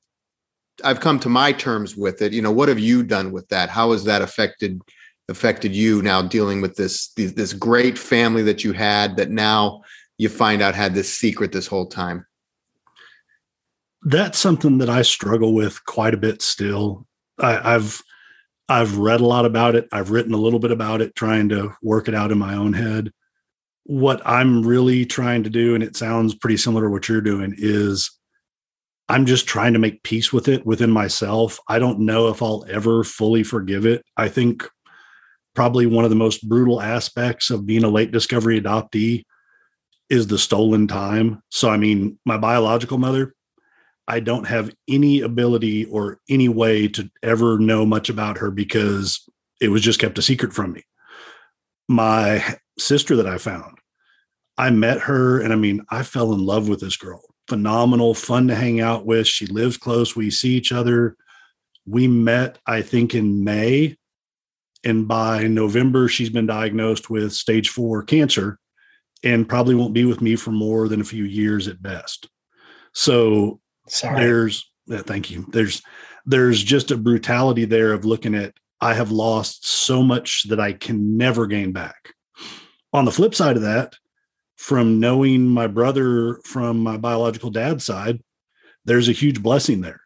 i've 0.83 0.99
come 0.99 1.19
to 1.19 1.29
my 1.29 1.51
terms 1.51 1.95
with 1.95 2.21
it. 2.21 2.33
You 2.33 2.41
know 2.41 2.51
what 2.51 2.69
have 2.69 2.79
you 2.79 3.03
done 3.03 3.31
with 3.31 3.47
that? 3.49 3.69
How 3.69 3.91
has 3.91 4.03
that 4.05 4.21
affected 4.21 4.81
affected 5.29 5.75
you 5.75 6.01
now 6.01 6.21
dealing 6.21 6.61
with 6.61 6.75
this 6.75 7.07
this 7.13 7.53
great 7.53 7.97
family 7.97 8.43
that 8.43 8.63
you 8.63 8.73
had 8.73 9.17
that 9.17 9.31
now 9.31 9.81
you 10.17 10.29
find 10.29 10.61
out 10.61 10.75
had 10.75 10.93
this 10.93 11.11
secret 11.11 11.51
this 11.51 11.67
whole 11.67 11.87
time? 11.87 12.25
That's 14.03 14.37
something 14.37 14.77
that 14.77 14.89
i 14.89 15.01
struggle 15.01 15.53
with 15.53 15.83
quite 15.85 16.13
a 16.13 16.17
bit 16.17 16.41
still. 16.41 17.07
I, 17.39 17.75
i've 17.75 18.01
i've 18.69 18.97
read 18.97 19.21
a 19.21 19.25
lot 19.25 19.45
about 19.45 19.75
it. 19.75 19.87
I've 19.91 20.11
written 20.11 20.33
a 20.33 20.37
little 20.37 20.59
bit 20.59 20.71
about 20.71 21.01
it 21.01 21.15
trying 21.15 21.49
to 21.49 21.75
work 21.81 22.07
it 22.07 22.15
out 22.15 22.31
in 22.31 22.37
my 22.37 22.55
own 22.55 22.73
head. 22.73 23.11
What 23.83 24.21
i'm 24.25 24.65
really 24.65 25.05
trying 25.05 25.43
to 25.43 25.49
do 25.49 25.73
and 25.75 25.83
it 25.83 25.95
sounds 25.95 26.35
pretty 26.35 26.57
similar 26.57 26.83
to 26.83 26.89
what 26.89 27.09
you're 27.09 27.21
doing 27.21 27.55
is 27.57 28.11
i'm 29.09 29.25
just 29.25 29.47
trying 29.47 29.73
to 29.73 29.79
make 29.79 30.03
peace 30.03 30.31
with 30.31 30.47
it 30.47 30.65
within 30.65 30.91
myself. 30.91 31.59
I 31.67 31.79
don't 31.79 31.99
know 31.99 32.29
if 32.29 32.41
i'll 32.43 32.65
ever 32.69 33.03
fully 33.03 33.43
forgive 33.43 33.85
it. 33.87 34.03
I 34.15 34.29
think 34.29 34.69
probably 35.55 35.85
one 35.85 36.03
of 36.03 36.09
the 36.09 36.15
most 36.15 36.47
brutal 36.47 36.81
aspects 36.81 37.49
of 37.49 37.65
being 37.65 37.83
a 37.83 37.89
late 37.89 38.11
discovery 38.11 38.59
adoptee 38.59 39.23
is 40.09 40.27
the 40.27 40.37
stolen 40.37 40.87
time. 40.87 41.41
So, 41.49 41.69
I 41.69 41.77
mean, 41.77 42.19
my 42.25 42.37
biological 42.37 42.97
mother, 42.97 43.33
I 44.07 44.19
don't 44.19 44.45
have 44.45 44.71
any 44.87 45.21
ability 45.21 45.85
or 45.85 46.19
any 46.29 46.47
way 46.47 46.87
to 46.89 47.09
ever 47.23 47.57
know 47.57 47.85
much 47.85 48.09
about 48.09 48.37
her 48.37 48.51
because 48.51 49.27
it 49.59 49.69
was 49.69 49.81
just 49.81 49.99
kept 49.99 50.19
a 50.19 50.21
secret 50.21 50.53
from 50.53 50.73
me. 50.73 50.83
My 51.87 52.57
sister 52.77 53.15
that 53.15 53.27
I 53.27 53.37
found, 53.37 53.77
I 54.57 54.69
met 54.69 54.99
her 55.01 55.41
and 55.41 55.51
I 55.51 55.55
mean, 55.55 55.83
I 55.89 56.03
fell 56.03 56.33
in 56.33 56.45
love 56.45 56.69
with 56.69 56.81
this 56.81 56.97
girl. 56.97 57.23
Phenomenal, 57.47 58.13
fun 58.13 58.47
to 58.47 58.55
hang 58.55 58.81
out 58.81 59.05
with. 59.05 59.27
She 59.27 59.47
lives 59.47 59.77
close. 59.77 60.15
We 60.15 60.29
see 60.29 60.51
each 60.55 60.71
other. 60.71 61.15
We 61.85 62.07
met, 62.07 62.59
I 62.65 62.81
think, 62.81 63.13
in 63.15 63.43
May 63.43 63.97
and 64.85 65.07
by 65.07 65.47
November, 65.47 66.07
she's 66.07 66.29
been 66.29 66.45
diagnosed 66.45 67.09
with 67.09 67.33
stage 67.33 67.69
four 67.69 68.03
cancer 68.03 68.59
and 69.23 69.49
probably 69.49 69.73
won't 69.73 69.93
be 69.93 70.05
with 70.05 70.21
me 70.21 70.35
for 70.35 70.51
more 70.51 70.87
than 70.87 71.01
a 71.01 71.05
few 71.05 71.23
years 71.23 71.67
at 71.67 71.81
best. 71.81 72.29
So 72.93 73.59
Sorry. 73.87 74.19
there's, 74.19 74.71
yeah, 74.85 75.01
thank 75.01 75.31
you. 75.31 75.45
There's, 75.49 75.81
there's 76.25 76.63
just 76.63 76.91
a 76.91 76.97
brutality 76.97 77.65
there 77.65 77.91
of 77.91 78.05
looking 78.05 78.35
at, 78.35 78.53
I 78.79 78.93
have 78.93 79.11
lost 79.11 79.67
so 79.67 80.03
much 80.03 80.43
that 80.49 80.59
I 80.59 80.73
can 80.73 81.17
never 81.17 81.47
gain 81.47 81.71
back. 81.71 82.13
On 82.93 83.05
the 83.05 83.11
flip 83.11 83.33
side 83.33 83.55
of 83.55 83.63
that, 83.63 83.95
from 84.57 84.99
knowing 84.99 85.47
my 85.47 85.67
brother 85.67 86.39
from 86.43 86.79
my 86.79 86.97
biological 86.97 87.49
dad's 87.49 87.85
side, 87.85 88.21
there's 88.85 89.09
a 89.09 89.13
huge 89.13 89.41
blessing 89.41 89.81
there. 89.81 90.01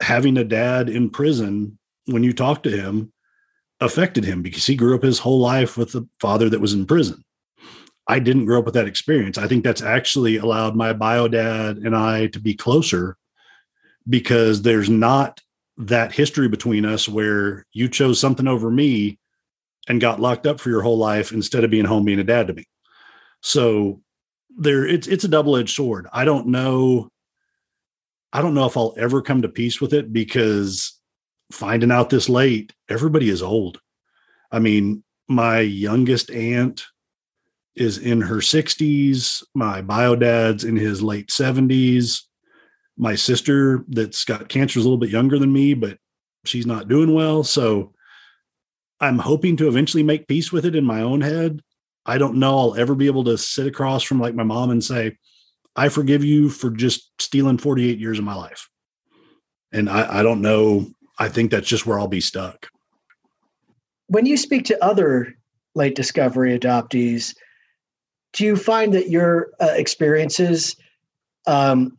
Having 0.00 0.38
a 0.38 0.44
dad 0.44 0.88
in 0.88 1.10
prison, 1.10 1.78
when 2.06 2.24
you 2.24 2.32
talk 2.32 2.62
to 2.62 2.70
him, 2.70 3.12
affected 3.82 4.24
him 4.24 4.42
because 4.42 4.66
he 4.66 4.76
grew 4.76 4.94
up 4.94 5.02
his 5.02 5.18
whole 5.18 5.40
life 5.40 5.76
with 5.76 5.94
a 5.94 6.06
father 6.20 6.48
that 6.48 6.60
was 6.60 6.72
in 6.72 6.86
prison. 6.86 7.24
I 8.08 8.18
didn't 8.18 8.46
grow 8.46 8.58
up 8.58 8.64
with 8.64 8.74
that 8.74 8.88
experience. 8.88 9.38
I 9.38 9.46
think 9.46 9.64
that's 9.64 9.82
actually 9.82 10.36
allowed 10.36 10.74
my 10.74 10.92
bio 10.92 11.28
dad 11.28 11.78
and 11.78 11.96
I 11.96 12.26
to 12.28 12.40
be 12.40 12.54
closer 12.54 13.16
because 14.08 14.62
there's 14.62 14.90
not 14.90 15.40
that 15.76 16.12
history 16.12 16.48
between 16.48 16.84
us 16.84 17.08
where 17.08 17.66
you 17.72 17.88
chose 17.88 18.18
something 18.18 18.48
over 18.48 18.70
me 18.70 19.18
and 19.88 20.00
got 20.00 20.20
locked 20.20 20.46
up 20.46 20.60
for 20.60 20.70
your 20.70 20.82
whole 20.82 20.98
life 20.98 21.32
instead 21.32 21.64
of 21.64 21.70
being 21.70 21.84
home 21.84 22.04
being 22.04 22.18
a 22.18 22.24
dad 22.24 22.48
to 22.48 22.54
me. 22.54 22.64
So 23.40 24.00
there 24.56 24.86
it's 24.86 25.06
it's 25.06 25.24
a 25.24 25.28
double-edged 25.28 25.74
sword. 25.74 26.06
I 26.12 26.24
don't 26.24 26.48
know 26.48 27.08
I 28.32 28.40
don't 28.40 28.54
know 28.54 28.66
if 28.66 28.76
I'll 28.76 28.94
ever 28.96 29.22
come 29.22 29.42
to 29.42 29.48
peace 29.48 29.80
with 29.80 29.92
it 29.92 30.12
because 30.12 30.98
finding 31.52 31.90
out 31.90 32.10
this 32.10 32.28
late, 32.28 32.72
everybody 32.88 33.28
is 33.28 33.42
old. 33.42 33.80
I 34.50 34.58
mean, 34.58 35.04
my 35.28 35.60
youngest 35.60 36.30
aunt 36.30 36.84
is 37.74 37.98
in 37.98 38.20
her 38.22 38.36
60s. 38.36 39.42
My 39.54 39.82
bio 39.82 40.14
dad's 40.16 40.64
in 40.64 40.76
his 40.76 41.02
late 41.02 41.28
70s. 41.28 42.22
My 42.96 43.14
sister, 43.14 43.84
that's 43.88 44.24
got 44.24 44.48
cancer, 44.48 44.78
is 44.78 44.84
a 44.84 44.88
little 44.88 44.98
bit 44.98 45.10
younger 45.10 45.38
than 45.38 45.52
me, 45.52 45.74
but 45.74 45.98
she's 46.44 46.66
not 46.66 46.88
doing 46.88 47.14
well. 47.14 47.42
So 47.42 47.94
I'm 49.00 49.18
hoping 49.18 49.56
to 49.56 49.68
eventually 49.68 50.02
make 50.02 50.28
peace 50.28 50.52
with 50.52 50.66
it 50.66 50.76
in 50.76 50.84
my 50.84 51.00
own 51.00 51.22
head. 51.22 51.62
I 52.04 52.18
don't 52.18 52.36
know 52.36 52.58
I'll 52.58 52.74
ever 52.74 52.94
be 52.94 53.06
able 53.06 53.24
to 53.24 53.38
sit 53.38 53.66
across 53.66 54.02
from 54.02 54.20
like 54.20 54.34
my 54.34 54.42
mom 54.42 54.70
and 54.70 54.84
say, 54.84 55.16
I 55.74 55.88
forgive 55.88 56.22
you 56.22 56.50
for 56.50 56.70
just 56.70 57.10
stealing 57.18 57.58
48 57.58 57.98
years 57.98 58.18
of 58.18 58.24
my 58.24 58.34
life. 58.34 58.68
And 59.72 59.88
I, 59.88 60.20
I 60.20 60.22
don't 60.22 60.42
know 60.42 60.86
I 61.18 61.28
think 61.28 61.50
that's 61.50 61.68
just 61.68 61.86
where 61.86 61.98
I'll 61.98 62.08
be 62.08 62.20
stuck. 62.20 62.68
When 64.08 64.26
you 64.26 64.36
speak 64.36 64.64
to 64.66 64.84
other 64.84 65.34
late 65.74 65.94
discovery 65.94 66.58
adoptees, 66.58 67.34
do 68.32 68.44
you 68.44 68.56
find 68.56 68.92
that 68.94 69.10
your 69.10 69.50
uh, 69.60 69.72
experiences 69.74 70.76
um, 71.46 71.98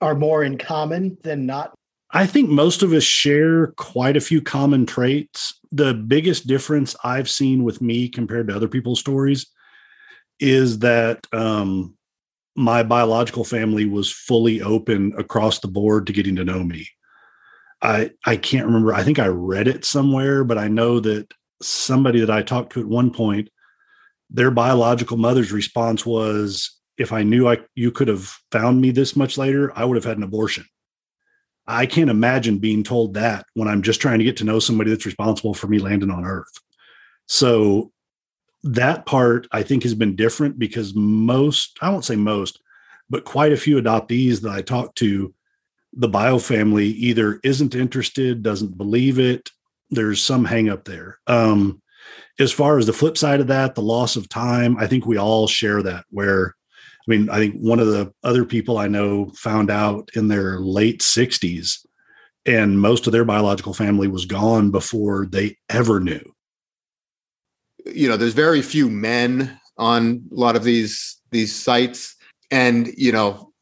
are 0.00 0.14
more 0.14 0.42
in 0.42 0.58
common 0.58 1.16
than 1.22 1.46
not? 1.46 1.74
I 2.10 2.26
think 2.26 2.48
most 2.48 2.82
of 2.82 2.92
us 2.92 3.02
share 3.02 3.68
quite 3.72 4.16
a 4.16 4.20
few 4.20 4.40
common 4.40 4.86
traits. 4.86 5.58
The 5.72 5.94
biggest 5.94 6.46
difference 6.46 6.94
I've 7.02 7.28
seen 7.28 7.64
with 7.64 7.82
me 7.82 8.08
compared 8.08 8.48
to 8.48 8.56
other 8.56 8.68
people's 8.68 9.00
stories 9.00 9.46
is 10.38 10.80
that 10.80 11.26
um, 11.32 11.96
my 12.56 12.82
biological 12.82 13.44
family 13.44 13.84
was 13.84 14.12
fully 14.12 14.62
open 14.62 15.12
across 15.18 15.58
the 15.58 15.68
board 15.68 16.06
to 16.06 16.12
getting 16.12 16.36
to 16.36 16.44
know 16.44 16.62
me. 16.62 16.88
I 17.84 18.10
I 18.24 18.36
can't 18.36 18.66
remember. 18.66 18.94
I 18.94 19.04
think 19.04 19.18
I 19.18 19.26
read 19.26 19.68
it 19.68 19.84
somewhere, 19.84 20.42
but 20.42 20.58
I 20.58 20.68
know 20.68 20.98
that 21.00 21.32
somebody 21.62 22.20
that 22.20 22.30
I 22.30 22.42
talked 22.42 22.72
to 22.72 22.80
at 22.80 22.86
one 22.86 23.10
point, 23.12 23.50
their 24.30 24.50
biological 24.50 25.18
mother's 25.18 25.52
response 25.52 26.04
was, 26.06 26.70
"If 26.98 27.12
I 27.12 27.22
knew 27.22 27.46
I 27.46 27.58
you 27.74 27.90
could 27.92 28.08
have 28.08 28.34
found 28.50 28.80
me 28.80 28.90
this 28.90 29.14
much 29.14 29.36
later, 29.38 29.70
I 29.76 29.84
would 29.84 29.96
have 29.96 30.04
had 30.04 30.16
an 30.16 30.22
abortion." 30.22 30.64
I 31.66 31.86
can't 31.86 32.10
imagine 32.10 32.58
being 32.58 32.82
told 32.84 33.14
that 33.14 33.46
when 33.54 33.68
I'm 33.68 33.82
just 33.82 34.00
trying 34.00 34.18
to 34.18 34.24
get 34.24 34.36
to 34.38 34.44
know 34.44 34.58
somebody 34.58 34.90
that's 34.90 35.06
responsible 35.06 35.54
for 35.54 35.66
me 35.66 35.78
landing 35.78 36.10
on 36.10 36.24
Earth. 36.24 36.60
So 37.26 37.92
that 38.62 39.06
part 39.06 39.46
I 39.52 39.62
think 39.62 39.82
has 39.82 39.94
been 39.94 40.16
different 40.16 40.58
because 40.58 40.94
most, 40.94 41.78
I 41.80 41.90
won't 41.90 42.04
say 42.04 42.16
most, 42.16 42.60
but 43.08 43.24
quite 43.24 43.52
a 43.52 43.56
few 43.56 43.80
adoptees 43.80 44.40
that 44.42 44.50
I 44.52 44.62
talked 44.62 44.96
to 44.98 45.34
the 45.96 46.08
bio 46.08 46.38
family 46.38 46.86
either 46.86 47.40
isn't 47.44 47.74
interested, 47.74 48.42
doesn't 48.42 48.76
believe 48.76 49.18
it. 49.18 49.50
There's 49.90 50.22
some 50.22 50.44
hang 50.44 50.68
up 50.68 50.84
there. 50.84 51.18
Um, 51.26 51.80
as 52.38 52.52
far 52.52 52.78
as 52.78 52.86
the 52.86 52.92
flip 52.92 53.16
side 53.16 53.40
of 53.40 53.46
that, 53.48 53.74
the 53.74 53.82
loss 53.82 54.16
of 54.16 54.28
time, 54.28 54.76
I 54.76 54.86
think 54.86 55.06
we 55.06 55.16
all 55.16 55.46
share 55.46 55.82
that. 55.82 56.04
Where, 56.10 56.54
I 57.00 57.04
mean, 57.06 57.30
I 57.30 57.38
think 57.38 57.56
one 57.56 57.78
of 57.78 57.86
the 57.86 58.12
other 58.22 58.44
people 58.44 58.78
I 58.78 58.88
know 58.88 59.30
found 59.36 59.70
out 59.70 60.10
in 60.14 60.28
their 60.28 60.58
late 60.58 61.00
60s, 61.00 61.86
and 62.46 62.80
most 62.80 63.06
of 63.06 63.12
their 63.12 63.24
biological 63.24 63.72
family 63.72 64.08
was 64.08 64.26
gone 64.26 64.70
before 64.70 65.26
they 65.26 65.56
ever 65.68 66.00
knew. 66.00 66.34
You 67.86 68.08
know, 68.08 68.16
there's 68.16 68.34
very 68.34 68.62
few 68.62 68.90
men 68.90 69.58
on 69.78 70.24
a 70.30 70.34
lot 70.34 70.56
of 70.56 70.64
these 70.64 71.20
these 71.30 71.54
sites, 71.54 72.16
and 72.50 72.88
you 72.96 73.12
know, 73.12 73.52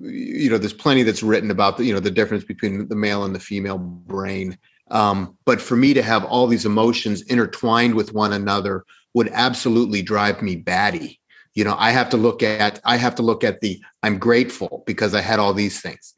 you 0.00 0.50
know 0.50 0.58
there's 0.58 0.72
plenty 0.72 1.02
that's 1.02 1.22
written 1.22 1.50
about 1.50 1.76
the 1.76 1.84
you 1.84 1.92
know 1.92 2.00
the 2.00 2.10
difference 2.10 2.44
between 2.44 2.88
the 2.88 2.96
male 2.96 3.24
and 3.24 3.34
the 3.34 3.40
female 3.40 3.78
brain. 3.78 4.58
Um, 4.90 5.36
but 5.44 5.60
for 5.60 5.76
me 5.76 5.92
to 5.94 6.02
have 6.02 6.24
all 6.24 6.46
these 6.46 6.64
emotions 6.64 7.22
intertwined 7.22 7.94
with 7.94 8.14
one 8.14 8.32
another 8.32 8.84
would 9.14 9.28
absolutely 9.32 10.02
drive 10.02 10.42
me 10.42 10.56
batty. 10.56 11.20
You 11.54 11.64
know 11.64 11.76
i 11.78 11.90
have 11.90 12.10
to 12.10 12.16
look 12.16 12.42
at 12.42 12.80
i 12.84 12.96
have 12.96 13.14
to 13.16 13.22
look 13.22 13.42
at 13.42 13.60
the 13.60 13.82
i'm 14.04 14.18
grateful 14.18 14.84
because 14.86 15.14
i 15.14 15.20
had 15.20 15.38
all 15.38 15.54
these 15.54 15.80
things. 15.80 16.14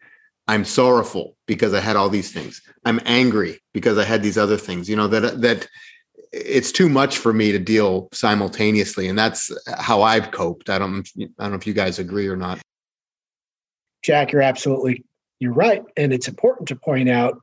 I'm 0.48 0.64
sorrowful 0.64 1.36
because 1.46 1.72
i 1.74 1.80
had 1.80 1.96
all 1.96 2.10
these 2.10 2.32
things. 2.32 2.60
I'm 2.84 3.00
angry 3.04 3.60
because 3.72 3.96
i 3.98 4.04
had 4.04 4.22
these 4.22 4.36
other 4.36 4.58
things. 4.58 4.88
You 4.88 4.96
know 4.96 5.08
that 5.08 5.40
that 5.40 5.68
it's 6.32 6.70
too 6.70 6.88
much 6.88 7.18
for 7.18 7.32
me 7.32 7.50
to 7.50 7.58
deal 7.58 8.08
simultaneously 8.12 9.08
and 9.08 9.18
that's 9.18 9.50
how 9.78 10.02
i've 10.02 10.30
coped. 10.30 10.68
I 10.68 10.78
don't 10.78 11.08
i 11.18 11.42
don't 11.42 11.52
know 11.52 11.56
if 11.56 11.66
you 11.66 11.74
guys 11.74 11.98
agree 11.98 12.28
or 12.28 12.36
not 12.36 12.60
Jack, 14.02 14.32
you're 14.32 14.42
absolutely 14.42 15.04
you're 15.40 15.52
right, 15.52 15.82
and 15.96 16.12
it's 16.12 16.28
important 16.28 16.68
to 16.68 16.76
point 16.76 17.08
out 17.08 17.40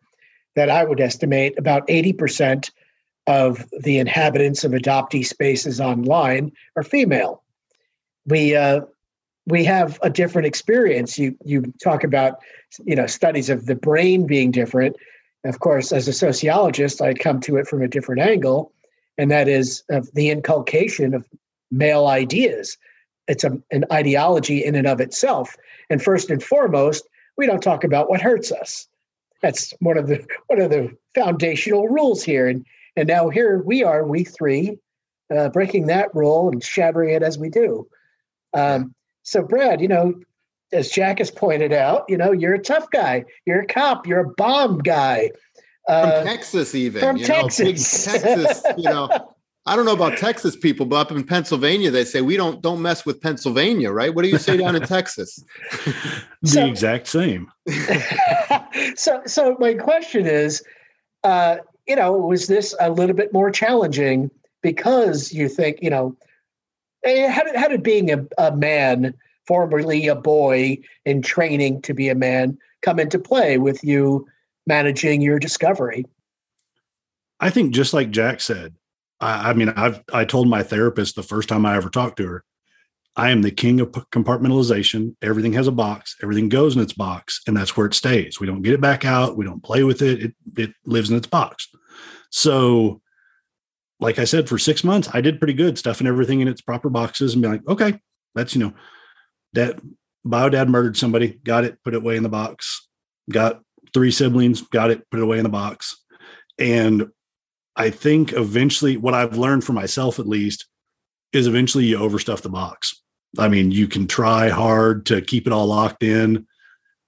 that 0.56 0.70
I 0.70 0.84
would 0.84 1.00
estimate 1.00 1.58
about 1.58 1.88
80% 1.88 2.70
of 3.28 3.66
the 3.82 3.98
inhabitants 3.98 4.64
of 4.64 4.72
adoptee 4.72 5.26
spaces 5.26 5.82
online 5.82 6.52
are 6.76 6.84
female. 6.84 7.44
We 8.26 8.56
uh, 8.56 8.82
we 9.46 9.64
have 9.66 10.00
a 10.02 10.10
different 10.10 10.46
experience. 10.46 11.18
You 11.18 11.36
you 11.44 11.74
talk 11.84 12.04
about 12.04 12.40
you 12.86 12.96
know 12.96 13.08
studies 13.08 13.50
of 13.50 13.66
the 13.66 13.76
brain 13.76 14.26
being 14.28 14.52
different. 14.52 14.96
Of 15.44 15.60
course, 15.60 15.92
as 15.92 16.08
a 16.08 16.14
sociologist, 16.14 17.02
I 17.02 17.14
come 17.14 17.40
to 17.42 17.58
it 17.58 17.68
from 17.68 17.82
a 17.82 17.88
different 17.88 18.22
angle, 18.22 18.72
and 19.18 19.30
that 19.32 19.48
is 19.48 19.84
of 19.90 20.12
the 20.14 20.30
inculcation 20.30 21.14
of 21.14 21.28
male 21.72 22.08
ideas. 22.08 22.78
It's 23.28 23.44
a, 23.44 23.58
an 23.72 23.86
ideology 23.92 24.64
in 24.64 24.76
and 24.76 24.88
of 24.88 25.00
itself. 25.00 25.56
And 25.90 26.02
first 26.02 26.30
and 26.30 26.42
foremost, 26.42 27.08
we 27.38 27.46
don't 27.46 27.62
talk 27.62 27.84
about 27.84 28.10
what 28.10 28.22
hurts 28.22 28.52
us. 28.52 28.88
That's 29.42 29.74
one 29.80 29.98
of 29.98 30.08
the 30.08 30.26
one 30.48 30.60
of 30.60 30.72
the 30.72 30.96
foundational 31.14 31.88
rules 31.88 32.24
here. 32.24 32.48
And 32.48 32.66
and 32.96 33.08
now 33.08 33.30
here 33.30 33.62
we 33.64 33.84
are, 33.84 34.06
we 34.06 34.24
three, 34.24 34.80
uh, 35.36 35.50
breaking 35.50 35.88
that 35.88 36.14
rule 36.16 36.50
and 36.50 36.64
shattering 36.64 37.14
it 37.14 37.22
as 37.22 37.38
we 37.38 37.50
do. 37.50 37.88
Um, 38.54 38.96
so, 39.24 39.44
Brad, 39.44 39.82
you 39.82 39.88
know, 39.88 40.16
as 40.72 40.90
Jack 40.90 41.20
has 41.20 41.30
pointed 41.30 41.74
out, 41.74 42.06
you 42.10 42.18
know, 42.18 42.32
you're 42.32 42.56
a 42.56 42.62
tough 42.62 42.90
guy. 42.92 43.26
You're 43.46 43.62
a 43.62 43.68
cop. 43.68 44.08
You're 44.08 44.22
a 44.22 44.30
bomb 44.30 44.80
guy. 44.80 45.32
Uh, 45.88 46.22
from 46.22 46.28
Texas, 46.28 46.76
even 46.76 47.02
from 47.02 47.18
Texas. 47.20 48.08
Know, 48.08 48.14
Texas, 48.14 48.64
you 48.78 48.84
know. 48.84 49.10
I 49.68 49.76
don't 49.76 49.84
know 49.84 49.94
about 49.94 50.18
Texas 50.18 50.56
people, 50.56 50.86
but 50.86 50.96
up 50.96 51.12
in 51.12 51.26
Pennsylvania, 51.26 51.92
they 51.92 52.06
say 52.06 52.22
we 52.22 52.38
don't 52.38 52.62
don't 52.62 52.82
mess 52.82 53.06
with 53.06 53.22
Pennsylvania, 53.22 53.92
right? 53.92 54.16
What 54.16 54.24
do 54.24 54.30
you 54.30 54.38
say 54.38 54.56
down 54.56 54.76
in 54.76 54.82
Texas? 54.84 55.44
the 56.42 56.48
so, 56.48 56.66
exact 56.66 57.08
same. 57.08 57.52
so, 58.96 59.22
so 59.26 59.58
my 59.60 59.74
question 59.74 60.26
is, 60.26 60.64
uh, 61.26 61.58
you 61.86 61.98
know, 61.98 62.14
was 62.14 62.48
this 62.48 62.74
a 62.80 62.90
little 62.90 63.16
bit 63.16 63.34
more 63.34 63.52
challenging 63.52 64.32
because 64.62 65.34
you 65.34 65.50
think, 65.50 65.80
you 65.82 65.90
know, 65.90 66.16
eh, 67.04 67.30
how 67.30 67.44
did, 67.44 67.56
how 67.56 67.68
did 67.68 67.84
being 67.84 68.12
a, 68.12 68.26
a 68.38 68.56
man, 68.56 69.14
formerly 69.48 70.08
a 70.08 70.16
boy 70.16 70.78
in 71.06 71.22
training 71.22 71.82
to 71.82 71.94
be 71.94 72.08
a 72.08 72.16
man, 72.16 72.58
come 72.82 73.00
into 73.00 73.20
play 73.20 73.58
with 73.58 73.84
you 73.84 74.26
managing 74.66 75.22
your 75.22 75.40
discovery? 75.40 76.06
I 77.40 77.50
think 77.50 77.74
just 77.74 77.94
like 77.94 78.12
Jack 78.12 78.42
said, 78.42 78.74
I, 79.20 79.50
I 79.50 79.54
mean, 79.54 79.70
I've 79.70 80.02
I 80.14 80.26
told 80.26 80.48
my 80.48 80.64
therapist 80.64 81.16
the 81.16 81.24
first 81.24 81.50
time 81.50 81.66
I 81.66 81.76
ever 81.76 81.90
talked 81.90 82.18
to 82.18 82.28
her, 82.28 82.44
I 83.16 83.32
am 83.32 83.42
the 83.42 83.52
king 83.52 83.80
of 83.80 83.92
compartmentalization. 83.92 85.16
Everything 85.22 85.54
has 85.54 85.68
a 85.68 85.72
box, 85.72 86.16
everything 86.22 86.50
goes 86.50 86.76
in 86.76 86.82
its 86.82 86.94
box, 86.94 87.42
and 87.48 87.58
that's 87.58 87.76
where 87.76 87.88
it 87.88 87.94
stays. 87.94 88.40
We 88.40 88.48
don't 88.48 88.62
get 88.62 88.74
it 88.74 88.82
back 88.82 89.06
out. 89.06 89.38
We 89.38 89.46
don't 89.46 89.64
play 89.64 89.84
with 89.84 90.02
it. 90.02 90.24
It, 90.24 90.34
it 90.56 90.72
lives 90.86 91.10
in 91.10 91.18
its 91.18 91.28
box. 91.28 91.68
So, 92.30 93.02
like 94.00 94.20
I 94.20 94.26
said, 94.26 94.48
for 94.48 94.60
six 94.60 94.84
months, 94.84 95.10
I 95.14 95.22
did 95.22 95.40
pretty 95.40 95.54
good 95.54 95.78
stuffing 95.80 96.06
everything 96.06 96.42
in 96.42 96.48
its 96.48 96.62
proper 96.62 96.90
boxes 96.90 97.34
and 97.34 97.42
be 97.42 97.48
like, 97.48 97.68
okay, 97.68 98.00
that's, 98.36 98.54
you 98.54 98.64
know, 98.64 98.74
that 99.54 99.80
bio 100.24 100.50
dad 100.50 100.70
murdered 100.70 100.98
somebody, 100.98 101.40
got 101.44 101.64
it, 101.64 101.84
put 101.84 101.96
it 101.96 101.98
away 101.98 102.18
in 102.18 102.24
the 102.24 102.30
box, 102.30 102.88
got 103.32 103.62
three 103.94 104.12
siblings, 104.12 104.62
got 104.62 104.92
it, 104.92 105.10
put 105.10 105.20
it 105.20 105.24
away 105.24 105.38
in 105.38 105.44
the 105.44 105.50
box. 105.50 106.04
And 106.60 107.08
I 107.78 107.92
think 107.92 108.34
eventually, 108.34 108.98
what 108.98 109.14
I've 109.14 109.38
learned 109.38 109.64
for 109.64 109.74
myself 109.74 110.20
at 110.20 110.28
least, 110.28 110.66
is 111.32 111.46
eventually 111.46 111.86
you 111.86 112.00
overstuff 112.00 112.42
the 112.42 112.50
box. 112.50 113.02
I 113.38 113.48
mean, 113.48 113.72
you 113.72 113.88
can 113.88 114.08
try 114.08 114.50
hard 114.50 115.06
to 115.08 115.22
keep 115.22 115.46
it 115.46 115.54
all 115.54 115.68
locked 115.68 116.02
in, 116.02 116.48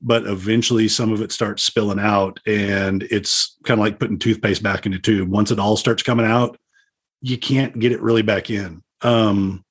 but 0.01 0.25
eventually 0.25 0.87
some 0.87 1.11
of 1.11 1.21
it 1.21 1.31
starts 1.31 1.63
spilling 1.63 1.99
out 1.99 2.39
and 2.45 3.03
it's 3.03 3.57
kind 3.63 3.79
of 3.79 3.83
like 3.83 3.99
putting 3.99 4.19
toothpaste 4.19 4.61
back 4.61 4.85
in 4.85 4.93
a 4.93 4.99
tube. 4.99 5.29
Once 5.29 5.51
it 5.51 5.59
all 5.59 5.75
starts 5.75 6.03
coming 6.03 6.25
out, 6.25 6.57
you 7.21 7.37
can't 7.37 7.79
get 7.79 7.91
it 7.91 8.01
really 8.01 8.21
back 8.21 8.49
in. 8.49 8.83
Um, 9.01 9.65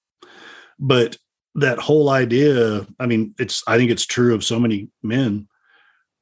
but 0.79 1.17
that 1.55 1.79
whole 1.79 2.11
idea, 2.11 2.87
I 2.99 3.07
mean, 3.07 3.35
it's, 3.39 3.63
I 3.67 3.77
think 3.77 3.91
it's 3.91 4.07
true 4.07 4.35
of 4.35 4.45
so 4.45 4.59
many 4.59 4.89
men. 5.03 5.49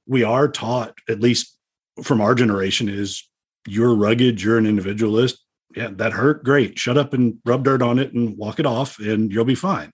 We 0.06 0.22
are 0.22 0.48
taught, 0.48 0.94
at 1.08 1.20
least 1.20 1.56
from 2.02 2.20
our 2.20 2.34
generation, 2.34 2.88
is 2.88 3.28
you're 3.66 3.94
rugged, 3.94 4.42
you're 4.42 4.58
an 4.58 4.66
individualist. 4.66 5.42
Yeah, 5.74 5.88
that 5.92 6.12
hurt. 6.12 6.42
Great. 6.44 6.78
Shut 6.78 6.96
up 6.96 7.12
and 7.12 7.38
rub 7.44 7.64
dirt 7.64 7.82
on 7.82 7.98
it 7.98 8.12
and 8.14 8.36
walk 8.38 8.58
it 8.58 8.66
off, 8.66 8.98
and 8.98 9.30
you'll 9.30 9.44
be 9.44 9.54
fine. 9.54 9.90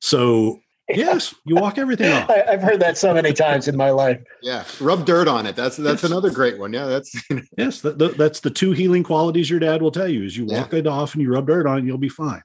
So 0.00 0.60
yes, 0.88 1.34
you 1.44 1.56
walk 1.56 1.78
everything 1.78 2.12
off. 2.12 2.30
I, 2.48 2.50
have 2.50 2.62
heard 2.62 2.80
that 2.80 2.98
so 2.98 3.14
many 3.14 3.32
times 3.32 3.68
in 3.68 3.76
my 3.76 3.90
life. 3.90 4.20
Yeah, 4.42 4.64
rub 4.80 5.06
dirt 5.06 5.28
on 5.28 5.46
it. 5.46 5.56
That's 5.56 5.76
that's 5.76 6.02
yes. 6.02 6.10
another 6.10 6.30
great 6.30 6.58
one. 6.58 6.72
Yeah, 6.72 6.86
that's 6.86 7.14
yes. 7.58 7.80
The, 7.80 7.92
the, 7.92 8.08
that's 8.08 8.40
the 8.40 8.50
two 8.50 8.72
healing 8.72 9.02
qualities 9.02 9.50
your 9.50 9.60
dad 9.60 9.82
will 9.82 9.90
tell 9.90 10.08
you: 10.08 10.24
is 10.24 10.36
you 10.36 10.46
walk 10.46 10.72
yeah. 10.72 10.80
it 10.80 10.86
off 10.86 11.14
and 11.14 11.22
you 11.22 11.32
rub 11.32 11.46
dirt 11.46 11.66
on 11.66 11.78
it, 11.78 11.84
you'll 11.84 11.98
be 11.98 12.08
fine. 12.08 12.42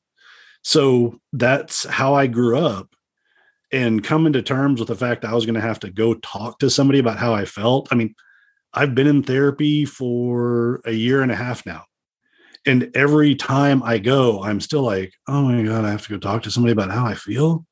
So 0.62 1.20
that's 1.34 1.86
how 1.86 2.14
I 2.14 2.28
grew 2.28 2.58
up, 2.58 2.96
and 3.72 4.04
coming 4.04 4.34
to 4.34 4.42
terms 4.42 4.80
with 4.80 4.88
the 4.88 4.96
fact 4.96 5.26
I 5.26 5.34
was 5.34 5.46
going 5.46 5.56
to 5.56 5.62
have 5.62 5.80
to 5.82 5.90
go 5.90 6.14
talk 6.16 6.60
to 6.60 6.70
somebody 6.70 7.00
about 7.00 7.18
how 7.18 7.34
I 7.34 7.46
felt. 7.46 7.90
I 7.92 7.96
mean, 7.96 8.16
I've 8.74 8.96
been 8.96 9.08
in 9.08 9.24
therapy 9.24 9.86
for 9.86 10.82
a 10.86 10.92
year 10.92 11.22
and 11.22 11.32
a 11.32 11.36
half 11.36 11.66
now. 11.66 11.86
And 12.66 12.90
every 12.96 13.36
time 13.36 13.84
I 13.84 13.98
go, 13.98 14.42
I'm 14.44 14.62
still 14.62 14.84
like, 14.84 15.14
oh 15.28 15.44
my 15.44 15.64
God, 15.64 15.86
I 15.86 15.92
have 15.92 16.04
to 16.04 16.10
go 16.10 16.18
talk 16.18 16.44
to 16.44 16.52
somebody 16.52 16.72
about 16.72 16.92
how 16.92 17.06
I 17.06 17.14
feel. 17.14 17.66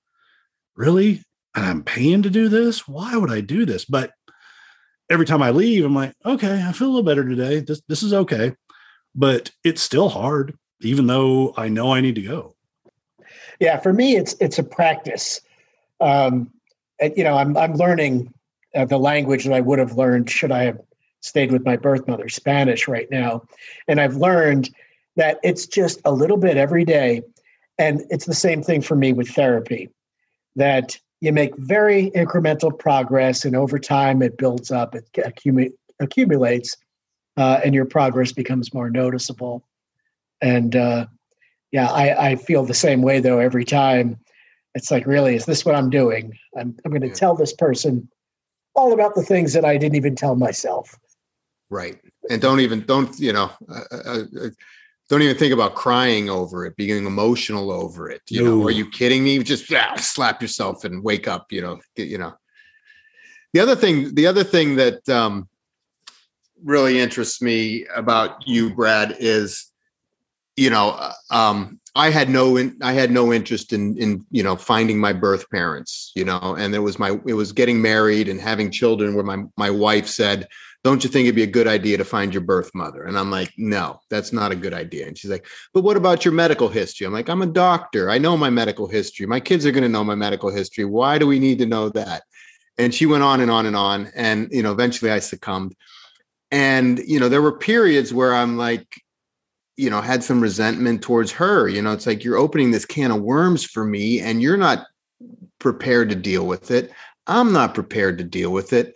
Really? 0.75 1.23
And 1.55 1.65
I'm 1.65 1.83
paying 1.83 2.23
to 2.23 2.29
do 2.29 2.49
this? 2.49 2.87
Why 2.87 3.15
would 3.15 3.31
I 3.31 3.41
do 3.41 3.65
this? 3.65 3.85
But 3.85 4.11
every 5.09 5.25
time 5.25 5.41
I 5.41 5.51
leave, 5.51 5.85
I'm 5.85 5.95
like, 5.95 6.13
okay, 6.25 6.63
I 6.65 6.71
feel 6.71 6.87
a 6.87 6.91
little 6.91 7.03
better 7.03 7.27
today. 7.27 7.59
This 7.59 7.81
this 7.87 8.03
is 8.03 8.13
okay. 8.13 8.53
But 9.15 9.51
it's 9.63 9.81
still 9.81 10.09
hard, 10.09 10.57
even 10.81 11.07
though 11.07 11.53
I 11.57 11.67
know 11.67 11.93
I 11.93 12.01
need 12.01 12.15
to 12.15 12.21
go. 12.21 12.55
Yeah, 13.59 13.77
for 13.79 13.93
me, 13.93 14.15
it's 14.15 14.35
it's 14.39 14.59
a 14.59 14.63
practice. 14.63 15.41
Um, 15.99 16.51
you 17.15 17.23
know, 17.23 17.35
I'm 17.35 17.57
I'm 17.57 17.75
learning 17.75 18.33
uh, 18.75 18.85
the 18.85 18.97
language 18.97 19.43
that 19.45 19.53
I 19.53 19.61
would 19.61 19.79
have 19.79 19.97
learned 19.97 20.29
should 20.29 20.51
I 20.51 20.63
have 20.63 20.79
stayed 21.21 21.51
with 21.51 21.65
my 21.65 21.77
birth 21.77 22.07
mother, 22.07 22.29
Spanish 22.29 22.87
right 22.87 23.09
now. 23.09 23.43
And 23.87 24.01
I've 24.01 24.15
learned 24.15 24.69
that 25.15 25.39
it's 25.43 25.65
just 25.65 26.01
a 26.05 26.11
little 26.11 26.37
bit 26.37 26.57
every 26.57 26.83
day. 26.83 27.21
And 27.77 28.01
it's 28.09 28.25
the 28.25 28.33
same 28.33 28.61
thing 28.61 28.81
for 28.81 28.95
me 28.95 29.13
with 29.13 29.29
therapy, 29.29 29.89
that 30.55 30.99
you 31.21 31.31
make 31.31 31.55
very 31.57 32.11
incremental 32.11 32.77
progress, 32.77 33.45
and 33.45 33.55
over 33.55 33.79
time 33.79 34.21
it 34.21 34.37
builds 34.37 34.71
up, 34.71 34.95
it 34.95 35.07
accumu- 35.13 35.73
accumulates, 35.99 36.75
uh, 37.37 37.61
and 37.63 37.73
your 37.73 37.85
progress 37.85 38.31
becomes 38.31 38.73
more 38.73 38.89
noticeable. 38.89 39.65
And 40.41 40.75
uh, 40.75 41.05
yeah, 41.71 41.87
I, 41.87 42.31
I 42.31 42.35
feel 42.35 42.65
the 42.65 42.73
same 42.73 43.01
way 43.01 43.19
though 43.19 43.39
every 43.39 43.65
time. 43.65 44.17
It's 44.73 44.89
like, 44.89 45.05
really, 45.05 45.35
is 45.35 45.45
this 45.45 45.65
what 45.65 45.75
I'm 45.75 45.89
doing? 45.89 46.37
I'm, 46.57 46.75
I'm 46.85 46.91
going 46.91 47.01
to 47.01 47.07
yeah. 47.07 47.13
tell 47.13 47.35
this 47.35 47.53
person 47.53 48.07
all 48.73 48.93
about 48.93 49.15
the 49.15 49.23
things 49.23 49.53
that 49.53 49.65
I 49.65 49.77
didn't 49.77 49.97
even 49.97 50.15
tell 50.15 50.35
myself. 50.35 50.97
Right. 51.71 51.97
And 52.29 52.41
don't 52.41 52.59
even, 52.59 52.81
don't, 52.81 53.17
you 53.17 53.31
know, 53.31 53.49
uh, 53.69 53.81
uh, 53.91 54.23
uh, 54.43 54.49
don't 55.09 55.21
even 55.21 55.37
think 55.37 55.53
about 55.53 55.73
crying 55.73 56.29
over 56.29 56.65
it, 56.65 56.75
being 56.75 57.05
emotional 57.05 57.71
over 57.71 58.09
it. 58.09 58.21
You 58.29 58.43
no. 58.43 58.57
know, 58.57 58.67
are 58.67 58.71
you 58.71 58.89
kidding 58.89 59.23
me? 59.23 59.41
Just 59.41 59.71
yeah, 59.71 59.95
slap 59.95 60.41
yourself 60.41 60.83
and 60.83 61.01
wake 61.01 61.29
up, 61.29 61.51
you 61.51 61.61
know, 61.61 61.79
get, 61.95 62.09
you 62.09 62.17
know. 62.17 62.33
The 63.53 63.61
other 63.61 63.75
thing, 63.75 64.13
the 64.15 64.27
other 64.27 64.43
thing 64.43 64.75
that 64.75 65.07
um, 65.09 65.47
really 66.63 66.99
interests 66.99 67.41
me 67.41 67.85
about 67.95 68.45
you, 68.45 68.73
Brad, 68.73 69.15
is, 69.19 69.71
you 70.57 70.69
know, 70.69 70.89
uh, 70.91 71.13
um, 71.29 71.79
I 71.95 72.09
had 72.09 72.29
no 72.29 72.55
in, 72.55 72.77
I 72.81 72.93
had 72.93 73.11
no 73.11 73.33
interest 73.33 73.73
in 73.73 73.97
in 73.97 74.25
you 74.31 74.43
know 74.43 74.55
finding 74.55 74.97
my 74.97 75.11
birth 75.11 75.49
parents, 75.49 76.13
you 76.15 76.23
know, 76.23 76.55
and 76.57 76.73
it 76.73 76.79
was 76.79 76.97
my 76.97 77.19
it 77.25 77.33
was 77.33 77.51
getting 77.51 77.81
married 77.81 78.29
and 78.29 78.39
having 78.39 78.71
children 78.71 79.13
where 79.13 79.25
my 79.25 79.43
my 79.57 79.69
wife 79.69 80.07
said, 80.07 80.47
don't 80.83 81.03
you 81.03 81.09
think 81.09 81.25
it'd 81.25 81.35
be 81.35 81.43
a 81.43 81.47
good 81.47 81.67
idea 81.67 81.97
to 81.97 82.05
find 82.05 82.33
your 82.33 82.41
birth 82.41 82.71
mother? 82.73 83.03
And 83.03 83.17
I'm 83.17 83.29
like, 83.29 83.53
no, 83.57 83.99
that's 84.09 84.33
not 84.33 84.51
a 84.51 84.55
good 84.55 84.73
idea. 84.73 85.07
And 85.07 85.17
she's 85.17 85.29
like, 85.29 85.45
but 85.73 85.83
what 85.83 85.97
about 85.97 86.25
your 86.25 86.33
medical 86.33 86.69
history? 86.69 87.05
I'm 87.05 87.13
like, 87.13 87.29
I'm 87.29 87.43
a 87.43 87.47
doctor. 87.47 88.09
I 88.09 88.17
know 88.17 88.35
my 88.35 88.49
medical 88.49 88.87
history. 88.87 89.27
My 89.27 89.39
kids 89.39 89.65
are 89.65 89.71
going 89.71 89.83
to 89.83 89.89
know 89.89 90.03
my 90.03 90.15
medical 90.15 90.49
history. 90.49 90.85
Why 90.85 91.19
do 91.19 91.27
we 91.27 91.39
need 91.39 91.59
to 91.59 91.67
know 91.67 91.89
that? 91.89 92.23
And 92.79 92.93
she 92.93 93.05
went 93.05 93.23
on 93.23 93.41
and 93.41 93.51
on 93.51 93.67
and 93.67 93.75
on. 93.75 94.11
And, 94.15 94.47
you 94.51 94.63
know, 94.63 94.71
eventually 94.71 95.11
I 95.11 95.19
succumbed. 95.19 95.75
And, 96.49 96.99
you 97.05 97.19
know, 97.19 97.29
there 97.29 97.43
were 97.43 97.57
periods 97.57 98.11
where 98.11 98.33
I'm 98.33 98.57
like, 98.57 98.87
you 99.77 99.89
know, 99.89 100.01
had 100.01 100.23
some 100.23 100.41
resentment 100.41 101.03
towards 101.03 101.31
her. 101.33 101.67
You 101.67 101.81
know, 101.81 101.91
it's 101.91 102.07
like 102.07 102.23
you're 102.23 102.37
opening 102.37 102.71
this 102.71 102.85
can 102.85 103.11
of 103.11 103.21
worms 103.21 103.63
for 103.63 103.85
me 103.85 104.19
and 104.19 104.41
you're 104.41 104.57
not 104.57 104.87
prepared 105.59 106.09
to 106.09 106.15
deal 106.15 106.47
with 106.47 106.71
it. 106.71 106.91
I'm 107.27 107.53
not 107.53 107.75
prepared 107.75 108.17
to 108.17 108.23
deal 108.23 108.51
with 108.51 108.73
it. 108.73 108.95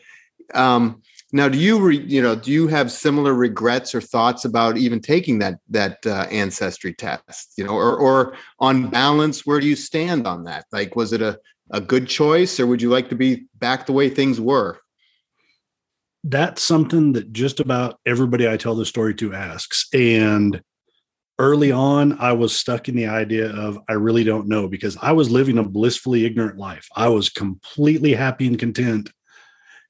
Um, 0.53 1.01
now, 1.35 1.49
do 1.49 1.57
you 1.57 1.79
re, 1.79 1.97
you 1.97 2.21
know 2.21 2.35
do 2.35 2.51
you 2.51 2.67
have 2.67 2.91
similar 2.91 3.33
regrets 3.33 3.93
or 3.93 4.01
thoughts 4.01 4.45
about 4.45 4.77
even 4.77 4.99
taking 4.99 5.39
that 5.39 5.59
that 5.69 6.05
uh, 6.05 6.27
ancestry 6.31 6.93
test? 6.93 7.53
You 7.57 7.65
know, 7.65 7.75
or 7.75 7.95
or 7.95 8.35
on 8.59 8.89
balance, 8.89 9.45
where 9.45 9.59
do 9.59 9.67
you 9.67 9.75
stand 9.75 10.25
on 10.25 10.45
that? 10.45 10.65
Like, 10.71 10.95
was 10.95 11.13
it 11.13 11.21
a 11.21 11.39
a 11.71 11.81
good 11.81 12.07
choice, 12.07 12.59
or 12.59 12.67
would 12.67 12.81
you 12.81 12.89
like 12.89 13.09
to 13.09 13.15
be 13.15 13.45
back 13.55 13.85
the 13.85 13.93
way 13.93 14.09
things 14.09 14.39
were? 14.39 14.79
that's 16.25 16.63
something 16.63 17.13
that 17.13 17.31
just 17.31 17.59
about 17.59 17.99
everybody 18.05 18.49
I 18.49 18.57
tell 18.57 18.75
the 18.75 18.85
story 18.85 19.13
to 19.15 19.33
asks. 19.33 19.87
And 19.93 20.59
early 21.37 21.71
on, 21.71 22.17
I 22.19 22.33
was 22.33 22.55
stuck 22.55 22.89
in 22.89 22.95
the 22.95 23.05
idea 23.05 23.55
of 23.55 23.77
I 23.87 23.93
really 23.93 24.23
don't 24.23 24.47
know 24.47 24.67
because 24.67 24.97
I 25.01 25.11
was 25.11 25.29
living 25.29 25.59
a 25.59 25.63
blissfully 25.63 26.25
ignorant 26.25 26.57
life. 26.57 26.87
I 26.95 27.09
was 27.09 27.29
completely 27.29 28.13
happy 28.13 28.47
and 28.47 28.57
content 28.57 29.11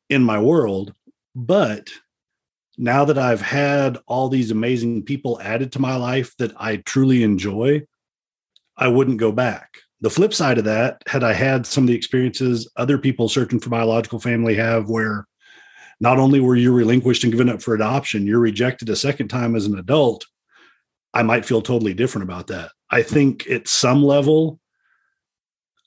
in 0.09 0.23
my 0.23 0.37
world. 0.37 0.93
But 1.35 1.89
now 2.77 3.05
that 3.05 3.17
I've 3.17 3.41
had 3.41 3.97
all 4.07 4.29
these 4.29 4.51
amazing 4.51 5.03
people 5.03 5.39
added 5.41 5.73
to 5.73 5.79
my 5.79 5.95
life 5.95 6.33
that 6.39 6.53
I 6.57 6.77
truly 6.77 7.23
enjoy, 7.23 7.83
I 8.77 8.87
wouldn't 8.87 9.19
go 9.19 9.31
back. 9.31 9.69
The 10.01 10.09
flip 10.09 10.33
side 10.33 10.57
of 10.57 10.65
that, 10.65 11.01
had 11.07 11.23
I 11.23 11.33
had 11.33 11.65
some 11.65 11.85
of 11.85 11.87
the 11.87 11.95
experiences 11.95 12.69
other 12.75 12.97
people 12.97 13.29
searching 13.29 13.59
for 13.59 13.69
biological 13.69 14.19
family 14.19 14.55
have, 14.55 14.89
where 14.89 15.27
not 15.99 16.19
only 16.19 16.39
were 16.39 16.55
you 16.55 16.73
relinquished 16.73 17.23
and 17.23 17.31
given 17.31 17.49
up 17.49 17.61
for 17.61 17.73
adoption, 17.73 18.27
you're 18.27 18.39
rejected 18.39 18.89
a 18.89 18.95
second 18.95 19.29
time 19.29 19.55
as 19.55 19.65
an 19.65 19.79
adult, 19.79 20.25
I 21.13 21.23
might 21.23 21.45
feel 21.45 21.61
totally 21.61 21.93
different 21.93 22.23
about 22.23 22.47
that. 22.47 22.71
I 22.89 23.01
think 23.01 23.49
at 23.49 23.69
some 23.69 24.03
level, 24.03 24.59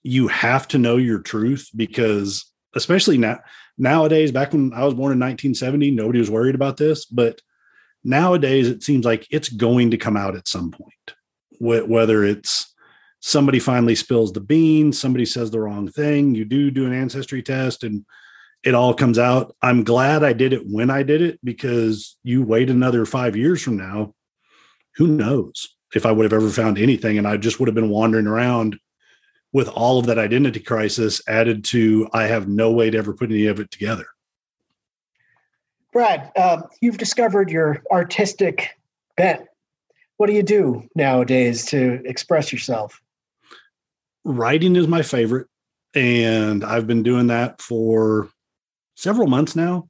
you 0.02 0.28
have 0.28 0.66
to 0.68 0.78
know 0.78 0.96
your 0.96 1.18
truth 1.18 1.68
because, 1.76 2.50
especially 2.74 3.18
now, 3.18 3.40
nowadays, 3.78 4.32
back 4.32 4.52
when 4.52 4.72
I 4.74 4.84
was 4.84 4.94
born 4.94 5.12
in 5.12 5.20
1970, 5.20 5.90
nobody 5.92 6.18
was 6.18 6.30
worried 6.30 6.54
about 6.54 6.76
this. 6.76 7.06
But 7.06 7.40
nowadays, 8.04 8.68
it 8.68 8.82
seems 8.82 9.04
like 9.04 9.26
it's 9.30 9.48
going 9.48 9.90
to 9.92 9.96
come 9.96 10.16
out 10.16 10.36
at 10.36 10.48
some 10.48 10.70
point, 10.70 11.14
whether 11.60 12.24
it's 12.24 12.74
somebody 13.20 13.58
finally 13.58 13.94
spills 13.94 14.32
the 14.32 14.40
beans, 14.40 14.98
somebody 14.98 15.24
says 15.24 15.50
the 15.50 15.60
wrong 15.60 15.88
thing, 15.88 16.34
you 16.34 16.44
do 16.44 16.70
do 16.70 16.86
an 16.86 16.92
ancestry 16.92 17.42
test, 17.42 17.82
and 17.84 18.04
it 18.64 18.74
all 18.74 18.94
comes 18.94 19.18
out. 19.18 19.54
I'm 19.62 19.84
glad 19.84 20.22
I 20.22 20.32
did 20.32 20.52
it 20.52 20.62
when 20.66 20.90
I 20.90 21.02
did 21.02 21.22
it 21.22 21.38
because 21.42 22.16
you 22.22 22.42
wait 22.42 22.70
another 22.70 23.06
five 23.06 23.36
years 23.36 23.62
from 23.62 23.76
now, 23.76 24.14
who 24.96 25.06
knows 25.06 25.74
if 25.94 26.04
I 26.04 26.12
would 26.12 26.24
have 26.24 26.32
ever 26.32 26.50
found 26.50 26.78
anything. 26.78 27.18
And 27.18 27.26
I 27.26 27.36
just 27.36 27.58
would 27.58 27.68
have 27.68 27.74
been 27.74 27.90
wandering 27.90 28.26
around 28.26 28.78
with 29.52 29.68
all 29.68 29.98
of 29.98 30.06
that 30.06 30.18
identity 30.18 30.60
crisis 30.60 31.22
added 31.26 31.64
to 31.64 32.08
I 32.12 32.24
have 32.24 32.48
no 32.48 32.70
way 32.70 32.90
to 32.90 32.98
ever 32.98 33.14
put 33.14 33.30
any 33.30 33.46
of 33.46 33.60
it 33.60 33.70
together. 33.70 34.06
Brad, 35.92 36.30
uh, 36.36 36.62
you've 36.80 36.98
discovered 36.98 37.50
your 37.50 37.82
artistic 37.90 38.70
bent. 39.16 39.46
What 40.18 40.26
do 40.26 40.34
you 40.34 40.42
do 40.42 40.82
nowadays 40.94 41.64
to 41.66 42.02
express 42.04 42.52
yourself? 42.52 43.00
Writing 44.24 44.76
is 44.76 44.86
my 44.86 45.02
favorite. 45.02 45.46
And 45.94 46.62
I've 46.62 46.86
been 46.86 47.02
doing 47.02 47.28
that 47.28 47.62
for 47.62 48.28
several 48.96 49.28
months 49.28 49.56
now. 49.56 49.88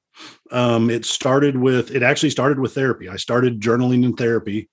Um, 0.53 0.91
it 0.91 1.05
started 1.05 1.57
with, 1.57 1.91
it 1.95 2.03
actually 2.03 2.31
started 2.31 2.61
with 2.61 2.75
therapy. 2.75 3.09
I 3.09 3.17
started 3.17 3.61
journaling 3.61 4.05
in 4.05 4.15
therapy 4.15 4.69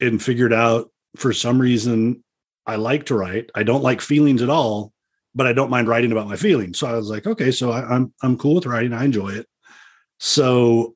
and 0.00 0.22
figured 0.22 0.52
out 0.52 0.90
for 1.16 1.32
some 1.32 1.60
reason 1.60 2.22
I 2.66 2.76
like 2.76 3.06
to 3.06 3.14
write. 3.14 3.50
I 3.54 3.62
don't 3.62 3.82
like 3.82 4.00
feelings 4.00 4.42
at 4.42 4.50
all, 4.50 4.92
but 5.34 5.46
I 5.46 5.52
don't 5.52 5.70
mind 5.70 5.88
writing 5.88 6.12
about 6.12 6.28
my 6.28 6.36
feelings. 6.36 6.78
So 6.78 6.86
I 6.86 6.96
was 6.96 7.08
like, 7.08 7.26
okay, 7.26 7.50
so 7.50 7.70
I, 7.70 7.82
I'm 7.86 8.12
I'm 8.22 8.36
cool 8.36 8.56
with 8.56 8.66
writing. 8.66 8.92
I 8.92 9.04
enjoy 9.04 9.30
it. 9.30 9.46
So 10.18 10.94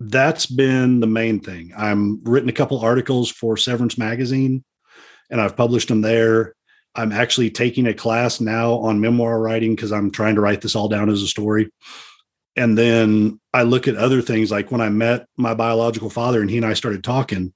that's 0.00 0.46
been 0.46 1.00
the 1.00 1.06
main 1.06 1.40
thing. 1.40 1.72
I'm 1.76 2.22
written 2.24 2.48
a 2.48 2.52
couple 2.52 2.78
articles 2.80 3.30
for 3.30 3.56
Severance 3.56 3.96
magazine, 3.98 4.64
and 5.30 5.40
I've 5.40 5.56
published 5.56 5.88
them 5.88 6.02
there. 6.02 6.54
I'm 6.94 7.10
actually 7.10 7.50
taking 7.50 7.86
a 7.86 7.94
class 7.94 8.40
now 8.40 8.74
on 8.74 9.00
memoir 9.00 9.40
writing 9.40 9.74
because 9.74 9.92
I'm 9.92 10.10
trying 10.10 10.36
to 10.36 10.40
write 10.40 10.60
this 10.60 10.76
all 10.76 10.88
down 10.88 11.10
as 11.10 11.22
a 11.22 11.26
story. 11.26 11.70
And 12.56 12.78
then 12.78 13.40
I 13.52 13.62
look 13.62 13.88
at 13.88 13.96
other 13.96 14.22
things 14.22 14.52
like 14.52 14.70
when 14.70 14.80
I 14.80 14.88
met 14.88 15.26
my 15.36 15.54
biological 15.54 16.08
father 16.08 16.40
and 16.40 16.48
he 16.48 16.56
and 16.56 16.66
I 16.66 16.74
started 16.74 17.02
talking, 17.02 17.52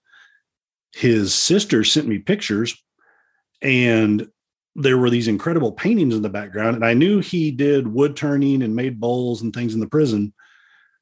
his 0.92 1.34
sister 1.34 1.84
sent 1.84 2.08
me 2.08 2.18
pictures 2.18 2.76
and 3.62 4.28
there 4.74 4.98
were 4.98 5.10
these 5.10 5.28
incredible 5.28 5.72
paintings 5.72 6.14
in 6.14 6.22
the 6.22 6.28
background. 6.28 6.76
And 6.76 6.84
I 6.84 6.94
knew 6.94 7.18
he 7.18 7.50
did 7.50 7.88
wood 7.88 8.16
turning 8.16 8.62
and 8.62 8.76
made 8.76 9.00
bowls 9.00 9.42
and 9.42 9.52
things 9.52 9.74
in 9.74 9.80
the 9.80 9.88
prison. 9.88 10.32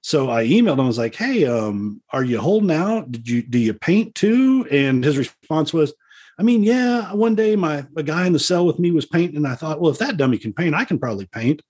So 0.00 0.30
I 0.30 0.46
emailed 0.46 0.74
him. 0.74 0.80
I 0.80 0.86
was 0.86 0.98
like, 0.98 1.14
"Hey, 1.14 1.44
um, 1.46 2.00
are 2.10 2.24
you 2.24 2.38
holding 2.38 2.70
out? 2.70 3.10
Did 3.10 3.28
you 3.28 3.42
do 3.42 3.58
you 3.58 3.74
paint 3.74 4.14
too?" 4.14 4.66
And 4.70 5.04
his 5.04 5.18
response 5.18 5.72
was, 5.72 5.92
I 6.38 6.42
mean, 6.42 6.62
yeah, 6.62 7.12
one 7.14 7.34
day 7.34 7.56
my 7.56 7.86
a 7.96 8.02
guy 8.02 8.26
in 8.26 8.32
the 8.32 8.38
cell 8.38 8.66
with 8.66 8.78
me 8.78 8.90
was 8.90 9.06
painting, 9.06 9.36
and 9.36 9.46
I 9.46 9.54
thought, 9.54 9.80
well, 9.80 9.90
if 9.90 9.98
that 9.98 10.18
dummy 10.18 10.38
can 10.38 10.52
paint, 10.52 10.74
I 10.74 10.84
can 10.84 10.98
probably 10.98 11.26
paint. 11.26 11.62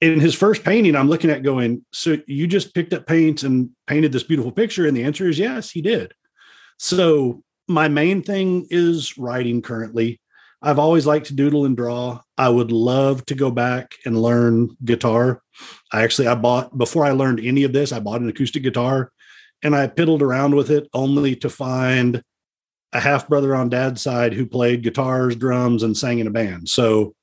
In 0.00 0.18
his 0.18 0.34
first 0.34 0.64
painting, 0.64 0.96
I'm 0.96 1.08
looking 1.08 1.30
at 1.30 1.42
going, 1.42 1.84
so 1.92 2.18
you 2.26 2.46
just 2.46 2.74
picked 2.74 2.92
up 2.92 3.06
paints 3.06 3.44
and 3.44 3.70
painted 3.86 4.10
this 4.12 4.24
beautiful 4.24 4.50
picture, 4.50 4.86
and 4.86 4.96
the 4.96 5.04
answer 5.04 5.28
is 5.28 5.38
yes, 5.38 5.70
he 5.70 5.80
did. 5.80 6.12
So 6.76 7.44
my 7.70 7.88
main 7.88 8.20
thing 8.20 8.66
is 8.68 9.16
writing 9.16 9.62
currently. 9.62 10.20
I've 10.60 10.78
always 10.78 11.06
liked 11.06 11.26
to 11.26 11.34
doodle 11.34 11.64
and 11.64 11.76
draw. 11.76 12.20
I 12.36 12.48
would 12.48 12.72
love 12.72 13.24
to 13.26 13.34
go 13.34 13.50
back 13.50 13.94
and 14.04 14.20
learn 14.20 14.76
guitar. 14.84 15.40
I 15.92 16.02
actually 16.02 16.26
I 16.26 16.34
bought 16.34 16.76
before 16.76 17.06
I 17.06 17.12
learned 17.12 17.40
any 17.40 17.62
of 17.62 17.72
this, 17.72 17.92
I 17.92 18.00
bought 18.00 18.20
an 18.20 18.28
acoustic 18.28 18.64
guitar 18.64 19.12
and 19.62 19.74
I 19.74 19.86
piddled 19.86 20.20
around 20.20 20.56
with 20.56 20.70
it 20.70 20.88
only 20.92 21.36
to 21.36 21.48
find 21.48 22.22
a 22.92 23.00
half 23.00 23.28
brother 23.28 23.54
on 23.54 23.68
dad's 23.68 24.02
side 24.02 24.32
who 24.32 24.46
played 24.46 24.82
guitars, 24.82 25.36
drums, 25.36 25.84
and 25.84 25.96
sang 25.96 26.18
in 26.18 26.26
a 26.26 26.30
band. 26.30 26.68
So 26.68 27.14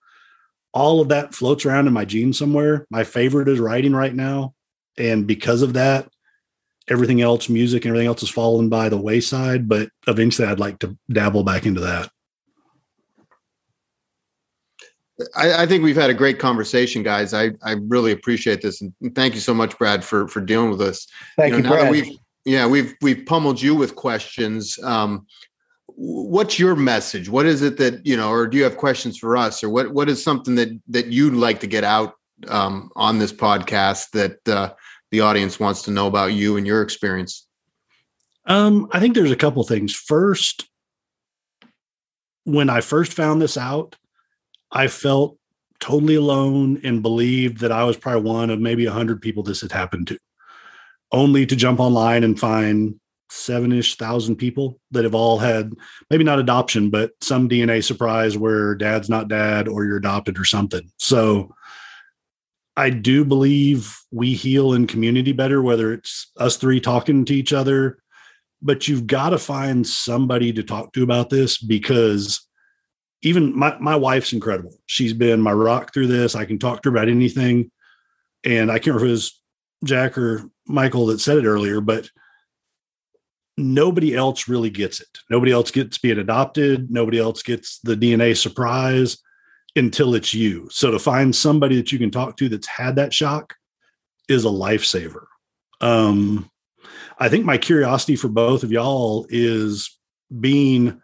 all 0.73 1.01
of 1.01 1.09
that 1.09 1.35
floats 1.35 1.65
around 1.65 1.87
in 1.87 1.93
my 1.93 2.05
genes 2.05 2.39
somewhere. 2.39 2.87
My 2.89 3.03
favorite 3.03 3.49
is 3.49 3.59
writing 3.59 3.93
right 3.93 4.15
now. 4.15 4.53
And 4.97 5.27
because 5.27 5.61
of 5.61 5.73
that, 5.73 6.09
everything 6.89 7.21
else, 7.21 7.49
music 7.49 7.83
and 7.83 7.89
everything 7.89 8.07
else 8.07 8.21
has 8.21 8.29
fallen 8.29 8.69
by 8.69 8.89
the 8.89 8.97
wayside. 8.97 9.67
But 9.67 9.89
eventually 10.07 10.47
I'd 10.47 10.59
like 10.59 10.79
to 10.79 10.97
dabble 11.09 11.43
back 11.43 11.65
into 11.65 11.81
that. 11.81 12.09
I, 15.35 15.63
I, 15.63 15.65
think 15.65 15.83
we've 15.83 15.95
had 15.95 16.11
a 16.11 16.13
great 16.13 16.37
conversation, 16.37 17.01
guys. 17.01 17.33
I, 17.33 17.49
I 17.63 17.75
really 17.87 18.11
appreciate 18.11 18.61
this, 18.61 18.81
and 18.81 18.93
thank 19.15 19.33
you 19.33 19.39
so 19.39 19.51
much, 19.51 19.75
Brad, 19.79 20.03
for 20.03 20.27
for 20.27 20.41
dealing 20.41 20.69
with 20.69 20.81
us. 20.81 21.07
Thank 21.37 21.55
you, 21.55 21.61
know, 21.63 21.69
you 21.69 21.75
Brad. 21.75 21.91
We've, 21.91 22.17
yeah, 22.45 22.67
we've 22.67 22.93
we've 23.01 23.25
pummeled 23.25 23.59
you 23.59 23.73
with 23.73 23.95
questions. 23.95 24.77
Um, 24.83 25.25
what's 25.99 26.59
your 26.59 26.75
message 26.75 27.27
what 27.27 27.47
is 27.47 27.63
it 27.63 27.75
that 27.77 28.05
you 28.05 28.15
know 28.15 28.29
or 28.29 28.45
do 28.45 28.55
you 28.55 28.63
have 28.63 28.77
questions 28.77 29.17
for 29.17 29.35
us 29.35 29.63
or 29.63 29.69
what 29.69 29.91
what 29.91 30.07
is 30.07 30.23
something 30.23 30.53
that 30.53 30.69
that 30.87 31.07
you'd 31.07 31.33
like 31.33 31.59
to 31.59 31.65
get 31.65 31.83
out 31.83 32.13
um, 32.49 32.91
on 32.95 33.17
this 33.17 33.33
podcast 33.33 34.11
that 34.11 34.47
uh, 34.47 34.71
the 35.11 35.21
audience 35.21 35.59
wants 35.59 35.83
to 35.83 35.91
know 35.91 36.07
about 36.07 36.33
you 36.33 36.57
and 36.57 36.67
your 36.67 36.81
experience? 36.81 37.47
Um, 38.45 38.87
i 38.91 38.99
think 38.99 39.13
there's 39.15 39.31
a 39.31 39.35
couple 39.35 39.63
things. 39.63 39.93
First 39.93 40.67
when 42.43 42.69
i 42.69 42.79
first 42.79 43.11
found 43.11 43.41
this 43.41 43.57
out 43.57 43.97
i 44.71 44.87
felt 44.87 45.37
totally 45.81 46.15
alone 46.15 46.79
and 46.81 47.01
believed 47.01 47.59
that 47.59 47.73
i 47.73 47.83
was 47.83 47.97
probably 47.97 48.21
one 48.21 48.49
of 48.49 48.59
maybe 48.61 48.85
100 48.85 49.21
people 49.21 49.43
this 49.43 49.61
had 49.61 49.71
happened 49.71 50.07
to. 50.07 50.17
Only 51.11 51.45
to 51.45 51.55
jump 51.55 51.79
online 51.79 52.23
and 52.23 52.39
find 52.39 52.99
seven 53.29 53.71
ish 53.73 53.95
thousand 53.95 54.37
people 54.37 54.79
that 54.91 55.03
have 55.03 55.15
all 55.15 55.37
had 55.37 55.73
maybe 56.09 56.23
not 56.23 56.39
adoption, 56.39 56.89
but 56.89 57.11
some 57.21 57.49
DNA 57.49 57.83
surprise 57.83 58.37
where 58.37 58.75
dad's 58.75 59.09
not 59.09 59.27
dad 59.27 59.67
or 59.67 59.83
you're 59.83 59.97
adopted 59.97 60.39
or 60.39 60.45
something. 60.45 60.89
So 60.97 61.53
I 62.77 62.91
do 62.91 63.25
believe 63.25 63.97
we 64.11 64.35
heal 64.35 64.73
in 64.73 64.85
community 64.85 65.31
better, 65.31 65.63
whether 65.63 65.91
it's 65.91 66.31
us 66.37 66.57
three 66.57 66.79
talking 66.79 67.25
to 67.25 67.33
each 67.33 67.51
other, 67.51 67.97
but 68.61 68.87
you've 68.87 69.07
got 69.07 69.31
to 69.31 69.39
find 69.39 69.85
somebody 69.85 70.53
to 70.53 70.61
talk 70.61 70.93
to 70.93 71.01
about 71.01 71.31
this 71.31 71.57
because 71.57 72.47
even 73.23 73.57
my, 73.57 73.75
my 73.79 73.95
wife's 73.95 74.31
incredible. 74.31 74.77
She's 74.85 75.13
been 75.13 75.41
my 75.41 75.53
rock 75.53 75.91
through 75.91 76.05
this. 76.05 76.35
I 76.35 76.45
can 76.45 76.59
talk 76.59 76.83
to 76.83 76.91
her 76.91 76.95
about 76.95 77.09
anything. 77.09 77.71
And 78.43 78.71
I 78.71 78.75
can't 78.75 78.95
remember 78.95 79.05
if 79.05 79.09
it 79.09 79.11
was 79.11 79.41
Jack 79.83 80.15
or 80.15 80.43
Michael 80.67 81.07
that 81.07 81.19
said 81.19 81.39
it 81.39 81.47
earlier, 81.47 81.81
but 81.81 82.11
nobody 83.57 84.15
else 84.15 84.47
really 84.47 84.69
gets 84.69 85.01
it. 85.01 85.17
Nobody 85.31 85.51
else 85.51 85.71
gets 85.71 85.97
being 85.97 86.19
adopted. 86.19 86.91
Nobody 86.91 87.17
else 87.17 87.41
gets 87.41 87.79
the 87.79 87.95
DNA 87.95 88.37
surprise 88.37 89.17
until 89.77 90.15
it's 90.15 90.33
you. 90.33 90.67
So 90.71 90.91
to 90.91 90.99
find 90.99 91.35
somebody 91.35 91.75
that 91.77 91.91
you 91.91 91.99
can 91.99 92.11
talk 92.11 92.37
to 92.37 92.49
that's 92.49 92.67
had 92.67 92.95
that 92.95 93.13
shock 93.13 93.55
is 94.27 94.45
a 94.45 94.49
lifesaver. 94.49 95.25
Um, 95.81 96.49
I 97.19 97.29
think 97.29 97.45
my 97.45 97.57
curiosity 97.57 98.15
for 98.15 98.27
both 98.27 98.63
of 98.63 98.71
y'all 98.71 99.25
is 99.29 99.97
being 100.39 101.01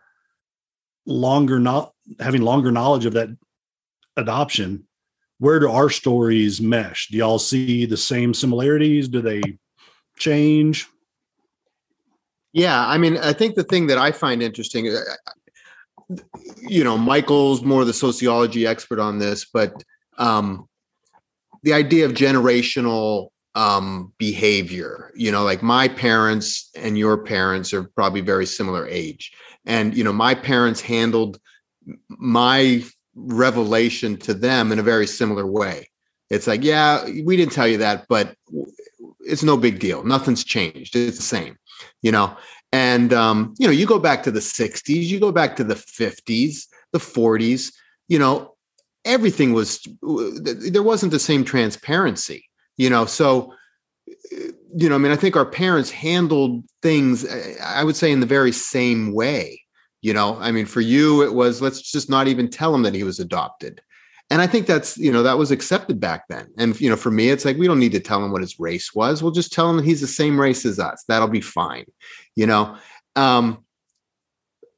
longer 1.06 1.60
not 1.60 1.94
having 2.20 2.42
longer 2.42 2.72
knowledge 2.72 3.06
of 3.06 3.14
that 3.14 3.30
adoption. 4.18 4.88
Where 5.40 5.60
do 5.60 5.70
our 5.70 5.90
stories 5.90 6.62
mesh? 6.62 7.10
Do 7.10 7.18
y'all 7.18 7.40
see 7.40 7.86
the 7.86 7.98
same 7.98 8.34
similarities? 8.34 9.08
Do 9.08 9.22
they 9.22 9.42
change? 10.18 10.88
Yeah, 12.54 12.88
I 12.88 12.98
mean, 12.98 13.18
I 13.18 13.34
think 13.34 13.56
the 13.56 13.64
thing 13.64 13.88
that 13.88 13.98
I 13.98 14.12
find 14.12 14.44
interesting, 14.44 14.88
uh, 14.88 15.00
you 16.62 16.84
know, 16.84 16.98
Michael's 16.98 17.62
more 17.62 17.86
the 17.86 17.94
sociology 17.94 18.66
expert 18.68 19.00
on 19.00 19.20
this, 19.20 19.46
but 19.46 19.84
um, 20.18 20.68
the 21.64 21.74
idea 21.74 22.06
of 22.06 22.14
generational 22.14 23.30
um, 23.56 24.14
behavior. 24.18 25.12
You 25.16 25.32
know, 25.32 25.44
like 25.44 25.62
my 25.62 25.88
parents 25.88 26.70
and 26.76 26.98
your 26.98 27.18
parents 27.24 27.74
are 27.74 27.84
probably 27.84 28.22
very 28.22 28.46
similar 28.46 28.88
age. 28.88 29.32
And, 29.66 29.96
you 29.96 30.04
know, 30.04 30.14
my 30.14 30.36
parents 30.36 30.82
handled 30.82 31.40
my 32.10 32.84
revelation 33.16 34.18
to 34.18 34.34
them 34.34 34.72
in 34.72 34.80
a 34.80 34.84
very 34.84 35.08
similar 35.08 35.46
way. 35.46 35.90
It's 36.30 36.48
like, 36.48 36.64
yeah, 36.64 37.06
we 37.24 37.38
didn't 37.38 37.52
tell 37.54 37.68
you 37.68 37.78
that, 37.78 38.06
but 38.10 38.36
it's 39.20 39.44
no 39.44 39.56
big 39.56 39.80
deal. 39.80 40.04
Nothing's 40.04 40.44
changed. 40.44 40.96
It's 40.96 41.18
the 41.18 41.24
same, 41.24 41.58
you 42.02 42.12
know. 42.12 42.36
And 42.74 43.14
um, 43.14 43.54
you 43.60 43.68
know, 43.68 43.72
you 43.72 43.86
go 43.86 44.00
back 44.00 44.24
to 44.24 44.32
the 44.32 44.40
60s, 44.40 45.04
you 45.04 45.20
go 45.20 45.32
back 45.32 45.56
to 45.58 45.64
the 45.64 45.76
50s, 45.76 46.66
the 46.92 47.00
40s, 47.00 47.72
you 48.08 48.18
know, 48.18 48.56
everything 49.06 49.54
was 49.54 49.88
there 50.02 50.82
wasn't 50.82 51.12
the 51.12 51.20
same 51.20 51.46
transparency, 51.46 52.50
you 52.78 52.90
know. 52.90 53.06
So 53.06 53.54
you 54.76 54.90
know, 54.90 54.96
I 54.96 54.98
mean, 54.98 55.12
I 55.12 55.16
think 55.16 55.36
our 55.36 55.46
parents 55.46 55.92
handled 55.92 56.64
things, 56.82 57.28
I 57.64 57.84
would 57.84 57.96
say, 57.96 58.12
in 58.12 58.22
the 58.22 58.26
very 58.26 58.52
same 58.52 59.14
way. 59.14 59.62
You 60.02 60.14
know, 60.14 60.38
I 60.40 60.52
mean, 60.52 60.66
for 60.66 60.82
you, 60.82 61.22
it 61.22 61.34
was 61.34 61.62
let's 61.62 61.92
just 61.92 62.10
not 62.10 62.28
even 62.28 62.50
tell 62.50 62.74
him 62.74 62.82
that 62.84 62.96
he 62.96 63.04
was 63.04 63.20
adopted 63.20 63.82
and 64.34 64.42
i 64.42 64.48
think 64.48 64.66
that's 64.68 64.98
you 64.98 65.12
know 65.12 65.24
that 65.24 65.38
was 65.38 65.52
accepted 65.52 66.00
back 66.00 66.28
then. 66.28 66.48
And 66.58 66.80
you 66.82 66.90
know 66.90 66.98
for 66.98 67.12
me 67.12 67.30
it's 67.30 67.46
like 67.46 67.58
we 67.58 67.68
don't 67.68 67.80
need 67.80 67.94
to 67.94 68.00
tell 68.00 68.24
him 68.24 68.32
what 68.32 68.42
his 68.42 68.60
race 68.60 68.94
was. 68.94 69.22
We'll 69.22 69.32
just 69.32 69.54
tell 69.54 69.70
him 69.70 69.78
that 69.78 69.86
he's 69.86 70.02
the 70.02 70.08
same 70.08 70.40
race 70.40 70.66
as 70.66 70.80
us. 70.80 71.06
That'll 71.08 71.28
be 71.28 71.42
fine 71.42 71.86
you 72.36 72.48
know? 72.48 72.78
Um 73.16 73.64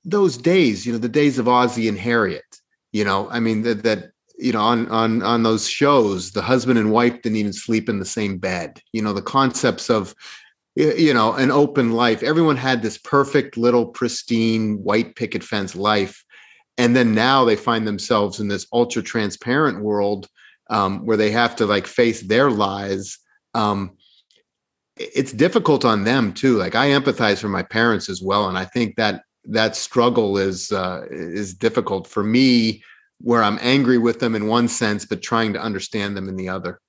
those 0.03 0.37
days 0.37 0.85
you 0.85 0.91
know 0.91 0.99
the 0.99 1.09
days 1.09 1.39
of 1.39 1.47
ozzie 1.47 1.87
and 1.87 1.97
harriet 1.97 2.45
you 2.91 3.03
know 3.03 3.27
i 3.31 3.39
mean 3.39 3.63
that 3.63 3.81
that 3.81 4.11
you 4.37 4.51
know 4.51 4.61
on 4.61 4.87
on 4.89 5.21
on 5.23 5.43
those 5.43 5.67
shows 5.67 6.31
the 6.31 6.41
husband 6.41 6.79
and 6.79 6.91
wife 6.91 7.21
didn't 7.21 7.37
even 7.37 7.53
sleep 7.53 7.89
in 7.89 7.99
the 7.99 8.05
same 8.05 8.37
bed. 8.37 8.81
You 8.91 9.01
know 9.01 9.13
the 9.13 9.21
concepts 9.21 9.89
of 9.89 10.15
you 10.75 11.13
know 11.13 11.33
an 11.33 11.51
open 11.51 11.91
life. 11.91 12.23
Everyone 12.23 12.57
had 12.57 12.81
this 12.81 12.97
perfect 12.97 13.57
little 13.57 13.87
pristine 13.87 14.83
white 14.83 15.15
picket 15.15 15.43
fence 15.43 15.75
life 15.75 16.24
and 16.77 16.95
then 16.95 17.13
now 17.13 17.45
they 17.45 17.55
find 17.55 17.87
themselves 17.87 18.39
in 18.39 18.47
this 18.47 18.67
ultra 18.73 19.01
transparent 19.01 19.81
world 19.81 20.27
um, 20.69 21.05
where 21.05 21.17
they 21.17 21.31
have 21.31 21.55
to 21.55 21.65
like 21.65 21.87
face 21.87 22.21
their 22.21 22.49
lies. 22.49 23.17
Um, 23.53 23.97
it's 24.97 25.33
difficult 25.33 25.83
on 25.83 26.03
them 26.03 26.33
too 26.33 26.57
like 26.57 26.75
i 26.75 26.87
empathize 26.87 27.39
for 27.39 27.49
my 27.49 27.63
parents 27.63 28.09
as 28.09 28.21
well 28.21 28.47
and 28.47 28.57
i 28.57 28.63
think 28.63 28.95
that 28.95 29.23
that 29.43 29.75
struggle 29.75 30.37
is 30.37 30.71
uh, 30.71 31.01
is 31.11 31.53
difficult 31.53 32.07
for 32.07 32.23
me 32.23 32.81
where 33.19 33.43
i'm 33.43 33.59
angry 33.61 33.97
with 33.97 34.19
them 34.19 34.35
in 34.35 34.47
one 34.47 34.67
sense 34.67 35.05
but 35.05 35.21
trying 35.21 35.53
to 35.53 35.61
understand 35.61 36.17
them 36.17 36.27
in 36.27 36.35
the 36.35 36.49
other. 36.49 36.79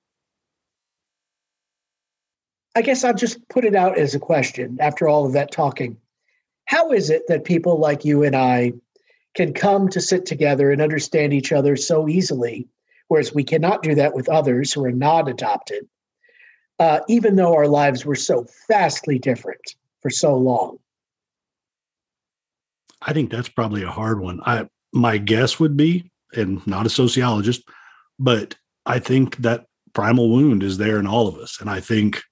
I 2.75 2.81
guess 2.81 3.03
i'll 3.03 3.13
just 3.13 3.47
put 3.49 3.65
it 3.65 3.75
out 3.75 3.97
as 3.97 4.15
a 4.15 4.19
question 4.19 4.77
after 4.79 5.07
all 5.07 5.25
of 5.25 5.33
that 5.33 5.51
talking. 5.51 5.97
How 6.65 6.91
is 6.91 7.09
it 7.09 7.23
that 7.27 7.43
people 7.43 7.79
like 7.79 8.05
you 8.05 8.23
and 8.23 8.35
i 8.35 8.73
can 9.37 9.53
come 9.53 9.87
to 9.87 10.01
sit 10.01 10.25
together 10.25 10.71
and 10.71 10.81
understand 10.81 11.31
each 11.31 11.51
other 11.51 11.75
so 11.75 12.09
easily, 12.09 12.67
whereas 13.07 13.35
we 13.35 13.43
cannot 13.43 13.83
do 13.83 13.93
that 13.93 14.15
with 14.15 14.27
others 14.27 14.73
who 14.73 14.83
are 14.83 14.91
not 14.91 15.29
adopted, 15.29 15.87
uh, 16.79 17.01
even 17.07 17.35
though 17.35 17.53
our 17.53 17.67
lives 17.67 18.03
were 18.03 18.15
so 18.15 18.47
vastly 18.67 19.19
different 19.19 19.75
for 20.01 20.09
so 20.09 20.35
long. 20.35 20.79
I 23.03 23.13
think 23.13 23.29
that's 23.29 23.47
probably 23.47 23.83
a 23.83 23.91
hard 23.91 24.19
one. 24.19 24.41
I 24.43 24.67
my 24.91 25.19
guess 25.19 25.59
would 25.59 25.77
be, 25.77 26.09
and 26.33 26.65
not 26.65 26.87
a 26.87 26.89
sociologist, 26.89 27.61
but 28.17 28.55
I 28.87 28.97
think 28.97 29.37
that 29.37 29.67
primal 29.93 30.31
wound 30.31 30.63
is 30.63 30.79
there 30.79 30.97
in 30.97 31.05
all 31.05 31.27
of 31.27 31.35
us, 31.35 31.61
and 31.61 31.69
I 31.69 31.79
think 31.79 32.23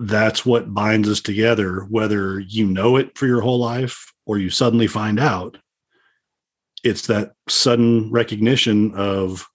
that's 0.00 0.44
what 0.44 0.74
binds 0.74 1.08
us 1.08 1.20
together, 1.20 1.86
whether 1.88 2.40
you 2.40 2.66
know 2.66 2.96
it 2.96 3.16
for 3.16 3.26
your 3.26 3.40
whole 3.40 3.60
life 3.60 4.12
or 4.26 4.38
you 4.38 4.50
suddenly 4.50 4.88
find 4.88 5.20
out 5.20 5.58
it's 6.84 7.06
that 7.06 7.32
sudden 7.48 8.12
recognition 8.12 8.94
of 8.94 9.48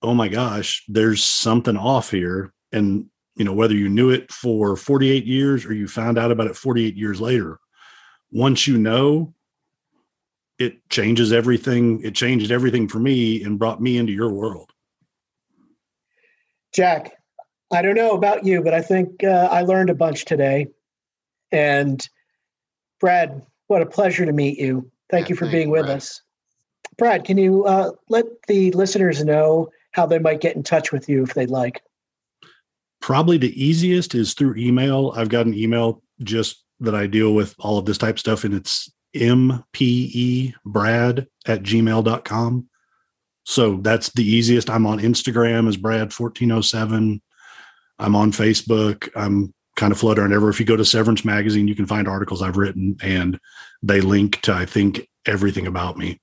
oh 0.00 0.14
my 0.14 0.28
gosh 0.28 0.84
there's 0.88 1.22
something 1.22 1.76
off 1.76 2.10
here. 2.10 2.54
And 2.72 3.06
you 3.34 3.44
know 3.44 3.52
whether 3.52 3.74
you 3.74 3.88
knew 3.88 4.10
it 4.10 4.32
for 4.32 4.76
48 4.76 5.24
years 5.24 5.66
or 5.66 5.74
you 5.74 5.88
found 5.88 6.18
out 6.18 6.30
about 6.30 6.46
it 6.46 6.56
48 6.56 6.96
years 6.96 7.20
later 7.20 7.58
once 8.32 8.66
you 8.66 8.76
know 8.76 9.32
it 10.58 10.76
changes 10.90 11.32
everything 11.32 12.02
it 12.02 12.14
changed 12.14 12.50
everything 12.50 12.88
for 12.88 12.98
me 12.98 13.42
and 13.42 13.58
brought 13.58 13.80
me 13.80 13.96
into 13.96 14.12
your 14.12 14.30
world. 14.30 14.70
Jack 16.74 17.14
i 17.72 17.82
don't 17.82 17.96
know 17.96 18.12
about 18.12 18.44
you 18.44 18.62
but 18.62 18.74
i 18.74 18.80
think 18.82 19.24
uh, 19.24 19.48
i 19.50 19.62
learned 19.62 19.90
a 19.90 19.94
bunch 19.94 20.24
today. 20.24 20.68
And 21.50 22.06
brad 23.00 23.46
what 23.68 23.82
a 23.82 23.86
pleasure 23.86 24.26
to 24.26 24.32
meet 24.32 24.58
you 24.58 24.90
Thank 25.10 25.26
yeah, 25.26 25.30
you 25.30 25.36
for 25.36 25.48
being 25.50 25.68
you, 25.68 25.72
with 25.72 25.86
Brad. 25.86 25.96
us. 25.96 26.22
Brad, 26.96 27.24
can 27.24 27.38
you 27.38 27.64
uh, 27.64 27.92
let 28.08 28.24
the 28.46 28.72
listeners 28.72 29.24
know 29.24 29.70
how 29.92 30.06
they 30.06 30.18
might 30.18 30.40
get 30.40 30.56
in 30.56 30.62
touch 30.62 30.92
with 30.92 31.08
you 31.08 31.22
if 31.22 31.34
they'd 31.34 31.50
like? 31.50 31.82
Probably 33.00 33.38
the 33.38 33.62
easiest 33.62 34.14
is 34.14 34.34
through 34.34 34.56
email. 34.56 35.12
I've 35.16 35.28
got 35.28 35.46
an 35.46 35.54
email 35.54 36.02
just 36.22 36.64
that 36.80 36.94
I 36.94 37.06
deal 37.06 37.34
with 37.34 37.54
all 37.58 37.78
of 37.78 37.86
this 37.86 37.98
type 37.98 38.16
of 38.16 38.20
stuff, 38.20 38.44
and 38.44 38.54
it's 38.54 38.90
mpebrad 39.14 40.54
at 41.46 41.62
gmail.com. 41.62 42.68
So 43.44 43.76
that's 43.78 44.10
the 44.10 44.24
easiest. 44.24 44.68
I'm 44.68 44.86
on 44.86 44.98
Instagram 44.98 45.68
as 45.68 45.76
Brad1407. 45.76 47.20
I'm 47.98 48.14
on 48.14 48.32
Facebook. 48.32 49.08
I'm 49.16 49.54
kind 49.76 49.92
of 49.92 49.98
fluttering 49.98 50.32
ever. 50.32 50.50
If 50.50 50.60
you 50.60 50.66
go 50.66 50.76
to 50.76 50.84
Severance 50.84 51.24
Magazine, 51.24 51.66
you 51.66 51.74
can 51.74 51.86
find 51.86 52.06
articles 52.06 52.42
I've 52.42 52.58
written, 52.58 52.96
and 53.02 53.40
they 53.82 54.00
link 54.00 54.40
to 54.42 54.52
I 54.52 54.66
think 54.66 55.08
everything 55.26 55.66
about 55.66 55.96
me. 55.96 56.20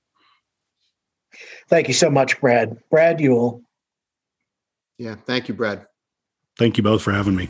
Thank 1.68 1.88
you 1.88 1.94
so 1.94 2.10
much, 2.10 2.40
Brad. 2.40 2.76
Brad 2.90 3.20
Yule. 3.20 3.62
Yeah, 4.98 5.16
thank 5.26 5.48
you, 5.48 5.54
Brad. 5.54 5.86
Thank 6.58 6.76
you 6.76 6.82
both 6.82 7.02
for 7.02 7.12
having 7.12 7.36
me. 7.36 7.48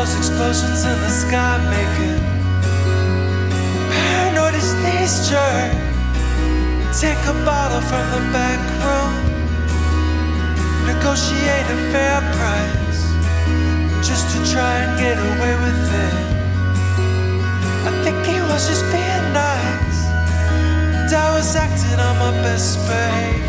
Those 0.00 0.16
explosions 0.16 0.84
in 0.86 0.98
the 1.04 1.10
sky 1.10 1.60
making 1.76 2.20
paranoid 3.92 4.54
as 4.54 4.72
knees 4.82 5.28
jerk. 5.28 5.72
Take 7.04 7.20
a 7.28 7.36
bottle 7.44 7.82
from 7.90 8.04
the 8.14 8.22
back 8.32 8.60
room, 8.80 9.12
negotiate 10.88 11.68
a 11.76 11.78
fair 11.92 12.18
price 12.36 13.02
just 14.08 14.24
to 14.32 14.38
try 14.50 14.72
and 14.84 14.92
get 14.98 15.18
away 15.18 15.54
with 15.64 15.82
it. 16.06 16.16
I 17.88 17.92
think 18.02 18.16
he 18.24 18.40
was 18.40 18.68
just 18.70 18.84
being 18.94 19.26
nice, 19.36 20.00
and 20.96 21.12
I 21.12 21.28
was 21.36 21.54
acting 21.54 22.00
on 22.00 22.14
my 22.24 22.32
best 22.40 22.78
behavior. 22.88 23.48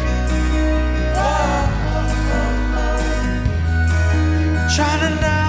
Trying 4.75 5.15
to 5.15 5.40